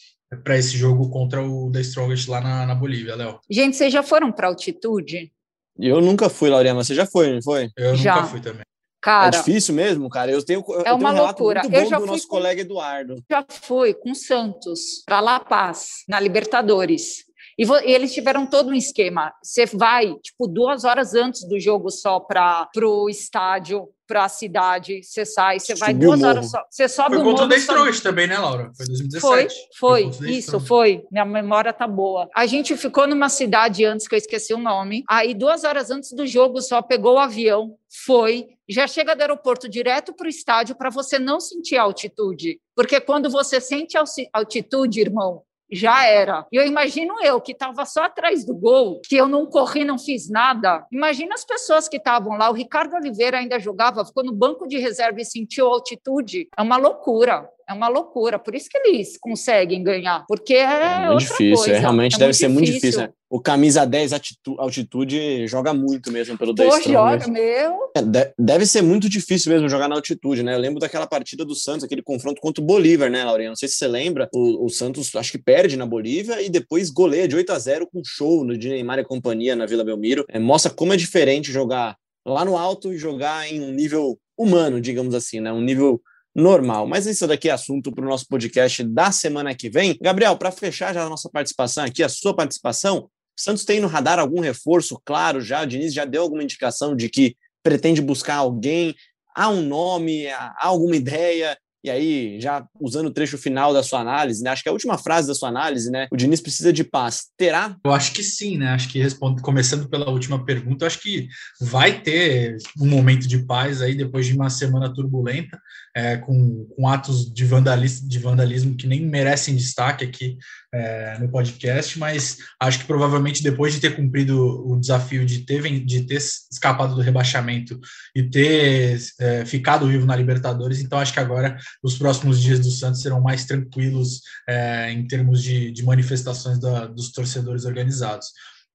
para 0.45 0.57
esse 0.57 0.77
jogo 0.77 1.11
contra 1.11 1.43
o 1.43 1.71
The 1.73 1.81
Strongest 1.81 2.29
lá 2.29 2.41
na, 2.41 2.67
na 2.67 2.75
Bolívia, 2.75 3.17
Léo. 3.17 3.41
Gente, 3.51 3.77
vocês 3.77 3.93
já 3.93 4.03
foram 4.03 4.31
para 4.31 4.49
altitude? 4.49 5.33
Eu 5.79 6.01
nunca 6.01 6.29
fui, 6.29 6.51
Lauriana. 6.51 6.83
Você 6.83 6.95
já 6.95 7.07
foi, 7.07 7.33
não 7.33 7.43
foi? 7.43 7.71
Eu 7.77 7.97
já. 7.97 8.17
nunca 8.17 8.27
fui 8.29 8.41
também. 8.41 8.63
Cara, 9.01 9.29
é 9.29 9.31
difícil 9.31 9.75
mesmo, 9.75 10.11
cara. 10.11 10.31
Eu 10.31 10.45
tenho, 10.45 10.63
eu 10.69 10.83
é 10.83 10.93
uma 10.93 11.11
tenho 11.11 11.23
um 11.23 11.27
loucura. 11.27 11.61
muito 11.63 11.73
bom 11.73 11.79
eu 11.79 11.89
já 11.89 11.97
do 11.97 12.03
fui 12.03 12.13
nosso 12.13 12.29
com, 12.29 12.37
colega 12.37 12.61
Eduardo. 12.61 13.25
Já 13.31 13.45
fui 13.49 13.95
com 13.95 14.15
Santos 14.15 15.03
para 15.07 15.21
La 15.21 15.41
Paz, 15.41 16.05
na 16.07 16.21
Libertadores. 16.21 17.25
E, 17.61 17.65
e, 17.85 17.93
eles 17.93 18.15
tiveram 18.15 18.47
todo 18.47 18.71
um 18.71 18.75
esquema. 18.75 19.35
Você 19.43 19.67
vai, 19.67 20.15
tipo, 20.15 20.49
duas 20.49 20.85
horas 20.85 21.15
antes 21.15 21.47
do 21.47 21.61
jogo 21.61 21.91
só 21.91 22.19
para 22.19 22.71
o 22.83 23.11
estádio, 23.11 23.87
para 24.09 24.25
a 24.25 24.29
cidade, 24.31 25.03
você 25.05 25.27
sai, 25.27 25.61
você 25.61 25.75
vai 25.75 25.93
duas 25.93 26.23
horas 26.23 26.51
só. 26.51 26.65
Você 26.71 26.89
sobe 26.89 27.11
foi 27.11 27.19
o 27.19 27.25
morro. 27.25 27.37
Foi 27.37 27.61
contra 27.61 27.83
o 27.83 28.01
também, 28.01 28.27
né, 28.27 28.39
Laura? 28.39 28.73
Foi 28.75 28.87
2017. 28.87 29.55
Foi, 29.79 30.11
foi, 30.11 30.31
isso, 30.31 30.59
foi. 30.59 31.05
Minha 31.13 31.27
memória 31.27 31.71
tá 31.71 31.87
boa. 31.87 32.31
A 32.35 32.47
gente 32.47 32.75
ficou 32.79 33.07
numa 33.07 33.29
cidade 33.29 33.85
antes, 33.85 34.09
que 34.09 34.15
eu 34.15 34.19
esqueci 34.19 34.55
o 34.55 34.59
nome. 34.59 35.05
Aí, 35.07 35.35
duas 35.35 35.63
horas 35.63 35.91
antes 35.91 36.13
do 36.13 36.27
jogo, 36.27 36.63
só 36.63 36.81
pegou 36.81 37.17
o 37.17 37.19
avião, 37.19 37.77
foi, 38.07 38.49
já 38.67 38.87
chega 38.89 39.15
do 39.15 39.21
aeroporto 39.21 39.69
direto 39.69 40.15
para 40.15 40.27
o 40.27 40.31
estádio 40.31 40.75
para 40.75 40.89
você 40.89 41.19
não 41.19 41.39
sentir 41.39 41.77
altitude. 41.77 42.59
Porque 42.75 43.01
quando 43.01 43.29
você 43.29 43.61
sente 43.61 43.99
altitude, 44.33 45.01
irmão, 45.01 45.43
já 45.73 46.07
era. 46.07 46.47
E 46.51 46.57
eu 46.57 46.67
imagino 46.67 47.15
eu, 47.23 47.41
que 47.41 47.53
estava 47.53 47.85
só 47.85 48.05
atrás 48.05 48.45
do 48.45 48.55
gol, 48.55 49.01
que 49.07 49.17
eu 49.17 49.29
não 49.29 49.47
corri, 49.47 49.85
não 49.85 49.99
fiz 49.99 50.29
nada. 50.29 50.87
Imagina 50.91 51.35
as 51.35 51.45
pessoas 51.45 51.89
que 51.89 51.97
estavam 51.97 52.37
lá. 52.37 52.51
O 52.51 52.55
Ricardo 52.55 52.95
Oliveira 52.95 53.39
ainda 53.39 53.59
jogava, 53.59 54.05
ficou 54.05 54.25
no 54.25 54.33
banco 54.33 54.67
de 54.67 54.79
reserva 54.79 55.21
e 55.21 55.25
sentiu 55.25 55.67
altitude. 55.67 56.49
É 56.57 56.63
uma 56.63 56.77
loucura. 56.77 57.49
É 57.71 57.73
uma 57.73 57.87
loucura, 57.87 58.37
por 58.37 58.53
isso 58.53 58.69
que 58.69 58.77
eles 58.79 59.17
conseguem 59.17 59.81
ganhar, 59.81 60.25
porque 60.27 60.55
é, 60.55 60.65
é 60.65 61.07
muito 61.07 61.21
difícil, 61.21 61.55
coisa. 61.55 61.73
É, 61.73 61.79
realmente 61.79 62.17
é 62.17 62.19
deve 62.19 62.33
ser 62.33 62.49
difícil. 62.49 62.53
muito 62.53 62.73
difícil. 62.73 63.01
Né? 63.03 63.13
O 63.31 63.41
camisa 63.41 63.87
10 63.87 64.13
altitude 64.59 65.47
joga 65.47 65.73
muito 65.73 66.11
mesmo 66.11 66.37
pelo 66.37 66.53
Pô, 66.53 66.81
joga, 66.81 67.29
meu. 67.29 67.79
É, 67.97 68.33
deve 68.37 68.67
ser 68.67 68.83
muito 68.83 69.09
difícil 69.09 69.53
mesmo 69.53 69.69
jogar 69.69 69.87
na 69.87 69.95
altitude, 69.95 70.43
né? 70.43 70.53
Eu 70.53 70.59
lembro 70.59 70.81
daquela 70.81 71.07
partida 71.07 71.45
do 71.45 71.55
Santos, 71.55 71.85
aquele 71.85 72.03
confronto 72.03 72.41
contra 72.41 72.61
o 72.61 72.67
Bolívar, 72.67 73.09
né, 73.09 73.23
Laurinha? 73.23 73.51
Não 73.51 73.57
sei 73.57 73.69
se 73.69 73.77
você 73.77 73.87
lembra, 73.87 74.29
o, 74.35 74.67
o, 74.67 74.69
Santos 74.69 75.15
acho 75.15 75.31
que 75.31 75.39
perde 75.39 75.77
na 75.77 75.87
Bolívia 75.87 76.43
e 76.43 76.51
depois 76.51 76.91
goleia 76.91 77.29
de 77.29 77.37
8 77.37 77.53
a 77.53 77.59
0 77.61 77.87
com 77.87 78.03
show 78.05 78.45
no 78.45 78.59
de 78.59 78.69
Neymar 78.69 78.99
e 78.99 79.05
companhia 79.05 79.55
na 79.55 79.65
Vila 79.65 79.85
Belmiro. 79.85 80.25
É, 80.29 80.41
mostra 80.41 80.73
como 80.73 80.93
é 80.93 80.97
diferente 80.97 81.53
jogar 81.53 81.97
lá 82.27 82.45
no 82.45 82.59
alto 82.59 82.93
e 82.93 82.99
jogar 82.99 83.49
em 83.49 83.61
um 83.61 83.71
nível 83.71 84.19
humano, 84.37 84.81
digamos 84.81 85.15
assim, 85.15 85.39
né? 85.39 85.53
Um 85.53 85.61
nível 85.61 86.03
normal. 86.35 86.87
Mas 86.87 87.07
isso 87.07 87.27
daqui 87.27 87.49
é 87.49 87.53
assunto 87.53 87.93
para 87.93 88.05
o 88.05 88.09
nosso 88.09 88.27
podcast 88.29 88.83
da 88.85 89.11
semana 89.13 89.55
que 89.55 89.69
vem. 89.69 89.97
Gabriel, 90.01 90.37
para 90.37 90.51
fechar 90.51 90.95
já 90.95 91.05
a 91.05 91.09
nossa 91.09 91.29
participação 91.31 91.85
aqui, 91.85 92.03
a 92.03 92.09
sua 92.09 92.35
participação, 92.35 93.09
Santos 93.41 93.65
tem 93.65 93.81
no 93.81 93.89
radar 93.89 94.19
algum 94.19 94.41
reforço? 94.41 95.01
Claro, 95.03 95.41
já 95.41 95.63
o 95.63 95.67
Diniz 95.67 95.95
já 95.95 96.05
deu 96.05 96.23
alguma 96.23 96.43
indicação 96.43 96.95
de 96.95 97.09
que 97.09 97.35
pretende 97.63 98.03
buscar 98.03 98.37
alguém? 98.37 98.95
Há 99.35 99.49
um 99.49 99.63
nome? 99.63 100.27
Há 100.29 100.55
alguma 100.59 100.95
ideia? 100.95 101.57
E 101.83 101.89
aí, 101.89 102.39
já 102.39 102.67
usando 102.79 103.07
o 103.07 103.11
trecho 103.11 103.39
final 103.39 103.73
da 103.73 103.83
sua 103.83 104.01
análise, 104.01 104.43
né? 104.43 104.51
Acho 104.51 104.63
que 104.63 104.69
a 104.69 104.73
última 104.73 104.99
frase 104.99 105.27
da 105.27 105.35
sua 105.35 105.49
análise, 105.49 105.91
né? 105.91 106.09
O 106.13 106.17
Diniz 106.17 106.43
precisa 106.43 106.71
de 106.71 106.85
paz. 106.85 107.29
Terá? 107.39 107.75
Eu 107.83 107.93
acho 107.93 108.13
que 108.13 108.23
sim, 108.23 108.59
né? 108.59 108.69
Acho 108.69 108.91
que 108.91 108.99
respondo, 108.99 109.41
começando 109.41 109.89
pela 109.89 110.11
última 110.11 110.45
pergunta, 110.45 110.87
acho 110.87 111.01
que 111.01 111.27
vai 111.59 112.03
ter 112.03 112.59
um 112.79 112.87
momento 112.87 113.27
de 113.27 113.47
paz 113.47 113.81
aí 113.81 113.95
depois 113.95 114.27
de 114.27 114.35
uma 114.35 114.51
semana 114.51 114.93
turbulenta 114.93 115.59
é, 115.95 116.17
com, 116.17 116.67
com, 116.77 116.89
atos 116.89 117.33
de 117.33 117.45
vandalismo, 117.45 118.09
de 118.09 118.19
vandalismo 118.19 118.77
que 118.77 118.87
nem 118.87 119.05
merecem 119.05 119.57
destaque 119.57 120.05
aqui 120.05 120.39
é, 120.73 121.19
no 121.19 121.29
podcast, 121.29 121.99
mas 121.99 122.39
acho 122.61 122.81
que 122.81 122.85
provavelmente 122.85 123.43
depois 123.43 123.75
de 123.75 123.81
ter 123.81 123.97
cumprido 123.97 124.39
o 124.67 124.79
desafio 124.79 125.27
de 125.27 125.41
ter, 125.41 125.63
de 125.85 126.03
ter 126.03 126.17
escapado 126.17 126.95
do 126.95 127.01
rebaixamento 127.01 127.79
e 128.15 128.23
ter 128.23 129.01
é, 129.19 129.45
ficado 129.45 129.89
vivo 129.89 130.07
na 130.07 130.17
Libertadores, 130.17 130.81
então 130.81 130.99
acho 130.99 131.13
que 131.13 131.21
agora 131.21 131.57
os 131.83 131.99
próximos 131.99 132.41
dias 132.41 132.61
do 132.61 132.71
Santos 132.71 133.03
serão 133.03 133.21
mais 133.21 133.45
tranquilos 133.45 134.21
é, 134.49 134.93
em 134.93 135.07
termos 135.07 135.43
de, 135.43 135.71
de 135.73 135.85
manifestações 135.85 136.59
da, 136.59 136.87
dos 136.87 137.11
torcedores 137.11 137.65
organizados. 137.65 138.29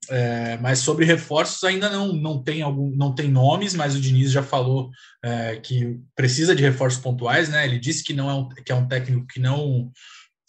É, 0.10 0.58
mas 0.58 0.80
sobre 0.80 1.06
reforços 1.06 1.64
ainda 1.64 1.90
não, 1.90 2.14
não 2.14 2.42
tem 2.42 2.62
algum 2.62 2.96
não 2.96 3.14
tem 3.14 3.30
nomes, 3.30 3.74
mas 3.74 3.96
o 3.96 4.02
Diniz 4.02 4.32
já 4.32 4.44
falou 4.44 4.90
é, 5.24 5.58
que 5.58 6.00
precisa 6.16 6.56
de 6.56 6.64
reforços 6.64 7.00
pontuais, 7.02 7.50
né? 7.50 7.66
Ele 7.66 7.80
disse 7.80 8.04
que 8.04 8.14
não 8.14 8.30
é 8.30 8.34
um, 8.34 8.50
que 8.50 8.72
é 8.72 8.76
um 8.76 8.88
técnico 8.88 9.28
que 9.28 9.40
não 9.40 9.92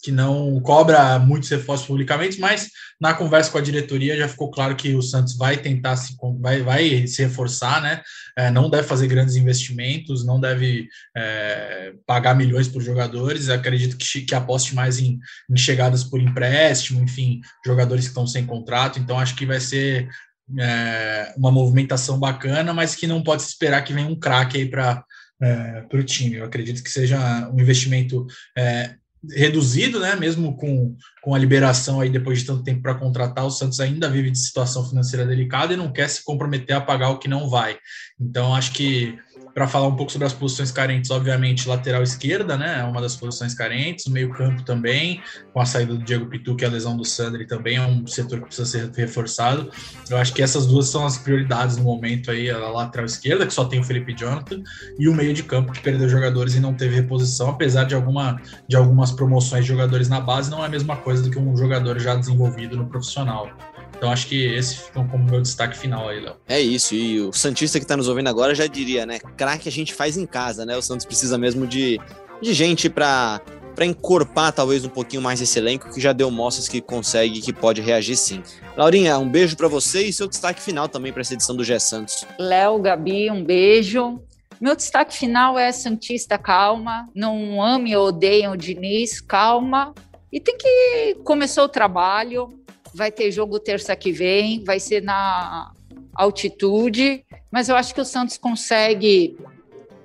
que 0.01 0.11
não 0.11 0.59
cobra 0.61 1.17
muitos 1.17 1.49
reforços 1.49 1.87
publicamente, 1.87 2.39
mas 2.39 2.69
na 3.01 3.13
conversa 3.13 3.51
com 3.51 3.57
a 3.57 3.61
diretoria 3.61 4.17
já 4.17 4.27
ficou 4.27 4.51
claro 4.51 4.75
que 4.75 4.93
o 4.95 5.01
Santos 5.01 5.35
vai 5.35 5.57
tentar 5.57 5.95
se 5.95 6.15
vai, 6.39 6.61
vai 6.61 7.07
se 7.07 7.23
reforçar, 7.23 7.81
né? 7.81 8.01
É, 8.37 8.51
não 8.51 8.69
deve 8.69 8.87
fazer 8.87 9.07
grandes 9.07 9.35
investimentos, 9.35 10.25
não 10.25 10.39
deve 10.39 10.87
é, 11.15 11.93
pagar 12.05 12.35
milhões 12.35 12.67
por 12.67 12.81
jogadores. 12.81 13.49
Acredito 13.49 13.97
que, 13.97 14.21
que 14.21 14.35
aposte 14.35 14.75
mais 14.75 14.99
em, 14.99 15.19
em 15.49 15.57
chegadas 15.57 16.03
por 16.03 16.21
empréstimo, 16.21 17.03
enfim, 17.03 17.41
jogadores 17.65 18.05
que 18.05 18.09
estão 18.09 18.27
sem 18.27 18.45
contrato. 18.45 18.99
Então 18.99 19.19
acho 19.19 19.35
que 19.35 19.45
vai 19.45 19.59
ser 19.59 20.07
é, 20.59 21.33
uma 21.35 21.51
movimentação 21.51 22.19
bacana, 22.19 22.73
mas 22.73 22.95
que 22.95 23.07
não 23.07 23.23
pode 23.23 23.41
se 23.41 23.49
esperar 23.49 23.83
que 23.83 23.93
venha 23.93 24.07
um 24.07 24.19
craque 24.19 24.57
aí 24.57 24.69
para 24.69 25.03
é, 25.41 25.85
o 25.91 26.03
time. 26.03 26.35
Eu 26.35 26.45
acredito 26.45 26.83
que 26.83 26.89
seja 26.89 27.49
um 27.49 27.59
investimento 27.59 28.25
é, 28.57 28.95
reduzido, 29.31 29.99
né? 29.99 30.15
Mesmo 30.15 30.55
com, 30.55 30.95
com 31.21 31.33
a 31.33 31.37
liberação 31.37 31.99
aí 31.99 32.09
depois 32.09 32.39
de 32.39 32.45
tanto 32.45 32.63
tempo 32.63 32.81
para 32.81 32.95
contratar, 32.95 33.45
o 33.45 33.51
Santos 33.51 33.79
ainda 33.79 34.09
vive 34.09 34.31
de 34.31 34.39
situação 34.39 34.87
financeira 34.87 35.25
delicada 35.25 35.73
e 35.73 35.77
não 35.77 35.91
quer 35.91 36.09
se 36.09 36.23
comprometer 36.23 36.75
a 36.75 36.81
pagar 36.81 37.09
o 37.09 37.19
que 37.19 37.27
não 37.27 37.49
vai. 37.49 37.77
Então, 38.19 38.55
acho 38.55 38.71
que 38.73 39.17
para 39.57 39.67
falar 39.67 39.87
um 39.87 39.95
pouco 39.95 40.11
sobre 40.11 40.27
as 40.27 40.33
posições 40.33 40.69
carentes, 40.69 41.09
obviamente, 41.09 41.67
lateral 41.67 42.03
esquerda, 42.03 42.55
né? 42.55 42.81
É 42.81 42.83
uma 42.83 43.01
das 43.01 43.15
posições 43.15 43.55
carentes, 43.55 44.05
meio-campo 44.05 44.61
também, 44.61 45.19
com 45.51 45.59
a 45.59 45.65
saída 45.65 45.95
do 45.95 46.03
Diego 46.03 46.27
Pitu, 46.27 46.55
que 46.55 46.63
é 46.63 46.67
a 46.67 46.69
lesão 46.69 46.95
do 46.95 47.03
Sandri 47.03 47.47
também 47.47 47.77
é 47.77 47.81
um 47.81 48.05
setor 48.05 48.41
que 48.41 48.45
precisa 48.45 48.67
ser 48.67 48.91
reforçado. 48.91 49.71
Eu 50.11 50.17
acho 50.17 50.31
que 50.31 50.43
essas 50.43 50.67
duas 50.67 50.85
são 50.89 51.07
as 51.07 51.17
prioridades 51.17 51.75
no 51.75 51.85
momento 51.85 52.29
aí, 52.29 52.51
a 52.51 52.69
lateral 52.69 53.07
esquerda, 53.07 53.47
que 53.47 53.53
só 53.53 53.65
tem 53.65 53.79
o 53.79 53.83
Felipe 53.83 54.13
Jonathan, 54.13 54.61
e 54.99 55.09
o 55.09 55.15
meio 55.15 55.33
de 55.33 55.41
campo, 55.41 55.73
que 55.73 55.81
perdeu 55.81 56.07
jogadores 56.07 56.53
e 56.53 56.59
não 56.59 56.75
teve 56.75 56.93
reposição, 56.93 57.49
apesar 57.49 57.85
de, 57.85 57.95
alguma, 57.95 58.39
de 58.67 58.75
algumas 58.75 59.11
promoções 59.11 59.65
de 59.65 59.69
jogadores 59.69 60.07
na 60.07 60.21
base, 60.21 60.51
não 60.51 60.61
é 60.61 60.67
a 60.67 60.69
mesma 60.69 60.97
coisa 60.97 61.23
do 61.23 61.31
que 61.31 61.39
um 61.39 61.57
jogador 61.57 61.99
já 61.99 62.13
desenvolvido 62.13 62.77
no 62.77 62.85
profissional. 62.85 63.49
Então 63.97 64.11
acho 64.11 64.27
que 64.27 64.45
esse 64.45 64.75
fica 64.75 65.03
como 65.03 65.23
meu 65.23 65.41
destaque 65.41 65.75
final 65.75 66.07
aí, 66.07 66.19
Léo. 66.19 66.35
É 66.47 66.61
isso, 66.61 66.93
e 66.93 67.19
o 67.19 67.33
Santista 67.33 67.79
que 67.79 67.85
está 67.85 67.97
nos 67.97 68.07
ouvindo 68.07 68.29
agora 68.29 68.53
já 68.53 68.67
diria, 68.67 69.05
né? 69.05 69.19
Craque 69.35 69.67
a 69.67 69.71
gente 69.71 69.93
faz 69.93 70.17
em 70.17 70.25
casa, 70.25 70.65
né? 70.65 70.77
O 70.77 70.81
Santos 70.81 71.05
precisa 71.05 71.37
mesmo 71.37 71.65
de, 71.65 71.99
de 72.41 72.53
gente 72.53 72.89
para 72.89 73.41
para 73.77 73.85
encorpar 73.85 74.51
talvez 74.51 74.83
um 74.83 74.89
pouquinho 74.89 75.21
mais 75.21 75.39
esse 75.39 75.59
elenco 75.59 75.93
que 75.93 76.01
já 76.01 76.11
deu 76.11 76.31
mostras 76.31 76.67
que 76.67 76.81
consegue 76.81 77.41
que 77.41 77.53
pode 77.53 77.79
reagir 77.79 78.17
sim. 78.17 78.41
Laurinha, 78.75 79.19
um 79.19 79.29
beijo 79.29 79.55
para 79.55 79.67
você 79.67 80.01
e 80.01 80.11
seu 80.11 80.27
destaque 80.27 80.59
final 80.59 80.89
também 80.89 81.13
para 81.13 81.21
essa 81.21 81.35
edição 81.35 81.55
do 81.55 81.63
Gé 81.63 81.77
Santos. 81.77 82.25
Léo, 82.39 82.79
Gabi, 82.79 83.29
um 83.29 83.43
beijo. 83.43 84.19
Meu 84.59 84.75
destaque 84.75 85.15
final 85.15 85.59
é 85.59 85.71
Santista 85.71 86.39
calma, 86.39 87.07
não 87.13 87.61
ame 87.61 87.95
ou 87.95 88.07
odeiem 88.07 88.49
o 88.49 88.55
Diniz, 88.55 89.21
calma. 89.21 89.93
E 90.31 90.39
tem 90.39 90.57
que 90.57 91.15
começou 91.23 91.65
o 91.65 91.69
trabalho, 91.69 92.49
vai 92.93 93.11
ter 93.11 93.31
jogo 93.31 93.59
terça 93.59 93.95
que 93.95 94.11
vem, 94.11 94.63
vai 94.63 94.79
ser 94.79 95.01
na 95.01 95.71
altitude, 96.13 97.23
mas 97.51 97.69
eu 97.69 97.75
acho 97.75 97.93
que 97.93 98.01
o 98.01 98.05
Santos 98.05 98.37
consegue 98.37 99.37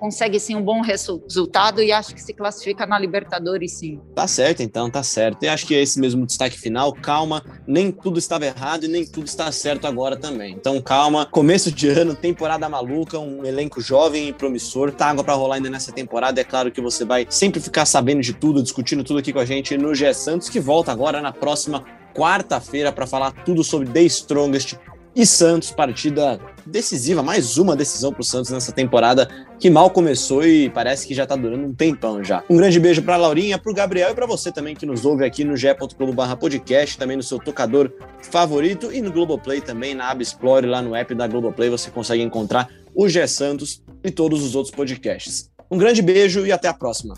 consegue 0.03 0.41
sim 0.41 0.57
um 0.57 0.63
bom 0.63 0.81
resultado 0.81 1.81
e 1.81 1.93
acho 1.93 2.13
que 2.13 2.21
se 2.21 2.35
classifica 2.35 2.85
na 2.85 2.99
Libertadores 2.99 3.79
sim. 3.79 4.01
Tá 4.17 4.27
certo 4.27 4.61
então, 4.61 4.91
tá 4.91 5.01
certo. 5.01 5.45
E 5.45 5.49
acho 5.49 5.65
que 5.65 5.77
é 5.77 5.81
esse 5.81 6.01
mesmo 6.01 6.27
destaque 6.27 6.59
final, 6.59 6.93
calma, 6.93 7.41
nem 7.69 7.93
tudo 7.93 8.19
estava 8.19 8.45
errado 8.45 8.83
e 8.83 8.89
nem 8.89 9.07
tudo 9.07 9.29
está 9.29 9.53
certo 9.53 9.87
agora 9.87 10.17
também. 10.17 10.55
Então 10.55 10.83
calma, 10.83 11.25
começo 11.25 11.71
de 11.71 11.87
ano, 11.87 12.17
temporada 12.17 12.69
maluca, 12.69 13.17
um 13.17 13.45
elenco 13.45 13.81
jovem 13.81 14.27
e 14.27 14.33
promissor, 14.33 14.91
tá 14.91 15.07
água 15.07 15.23
para 15.23 15.35
rolar 15.35 15.55
ainda 15.55 15.71
nessa 15.71 15.93
temporada. 15.93 16.41
É 16.41 16.45
claro 16.45 16.73
que 16.73 16.81
você 16.81 17.05
vai 17.05 17.25
sempre 17.31 17.61
ficar 17.61 17.87
sabendo 17.87 18.23
de 18.23 18.33
tudo, 18.33 18.61
discutindo 18.61 19.05
tudo 19.05 19.21
aqui 19.21 19.33
com 19.33 19.39
a 19.39 19.45
gente 19.45 19.79
no 19.79 19.95
GE 19.95 20.13
Santos, 20.15 20.49
que 20.49 20.59
volta 20.59 20.91
agora 20.91 21.21
na 21.21 21.31
próxima 21.31 21.85
quarta-feira 22.15 22.93
para 22.93 23.07
falar 23.07 23.33
tudo 23.45 23.65
sobre 23.65 23.89
The 23.89 24.03
Strongest 24.03 24.77
e 25.15 25.27
Santos, 25.27 25.71
partida 25.71 26.41
decisiva, 26.65 27.23
mais 27.23 27.59
uma 27.59 27.77
decisão 27.77 28.13
para 28.13 28.23
o 28.23 28.25
Santos 28.25 28.51
nessa 28.51 28.73
temporada 28.73 29.29
que 29.59 29.69
mal 29.69 29.91
começou 29.91 30.45
e 30.47 30.71
parece 30.71 31.07
que 31.07 31.15
já 31.15 31.25
está 31.25 31.37
durando 31.37 31.67
um 31.67 31.75
tempão 31.75 32.25
já. 32.25 32.43
Um 32.49 32.57
grande 32.57 32.81
beijo 32.81 33.03
para 33.03 33.17
Laurinha, 33.17 33.59
para 33.59 33.71
o 33.71 33.75
Gabriel 33.75 34.11
e 34.11 34.15
para 34.15 34.27
você 34.27 34.51
também 34.51 34.75
que 34.75 34.87
nos 34.87 35.05
ouve 35.05 35.25
aqui 35.25 35.45
no 35.45 35.57
ge.globo/podcast, 35.57 36.97
também 36.97 37.17
no 37.17 37.23
seu 37.23 37.39
tocador 37.39 37.93
favorito 38.23 38.93
e 38.93 39.03
no 39.03 39.13
Globoplay 39.13 39.61
também, 39.61 39.95
na 39.95 40.11
Aba 40.11 40.23
Explore, 40.23 40.67
lá 40.67 40.81
no 40.81 40.95
app 40.95 41.15
da 41.15 41.27
Globoplay 41.27 41.69
você 41.69 41.91
consegue 41.91 42.23
encontrar 42.23 42.69
o 42.95 43.09
Gé 43.09 43.27
Santos 43.27 43.83
e 44.03 44.11
todos 44.11 44.43
os 44.43 44.55
outros 44.55 44.75
podcasts. 44.75 45.51
Um 45.71 45.79
grande 45.79 46.03
beijo 46.03 46.47
e 46.47 46.53
até 46.53 46.69
a 46.69 46.75
próxima. 46.75 47.15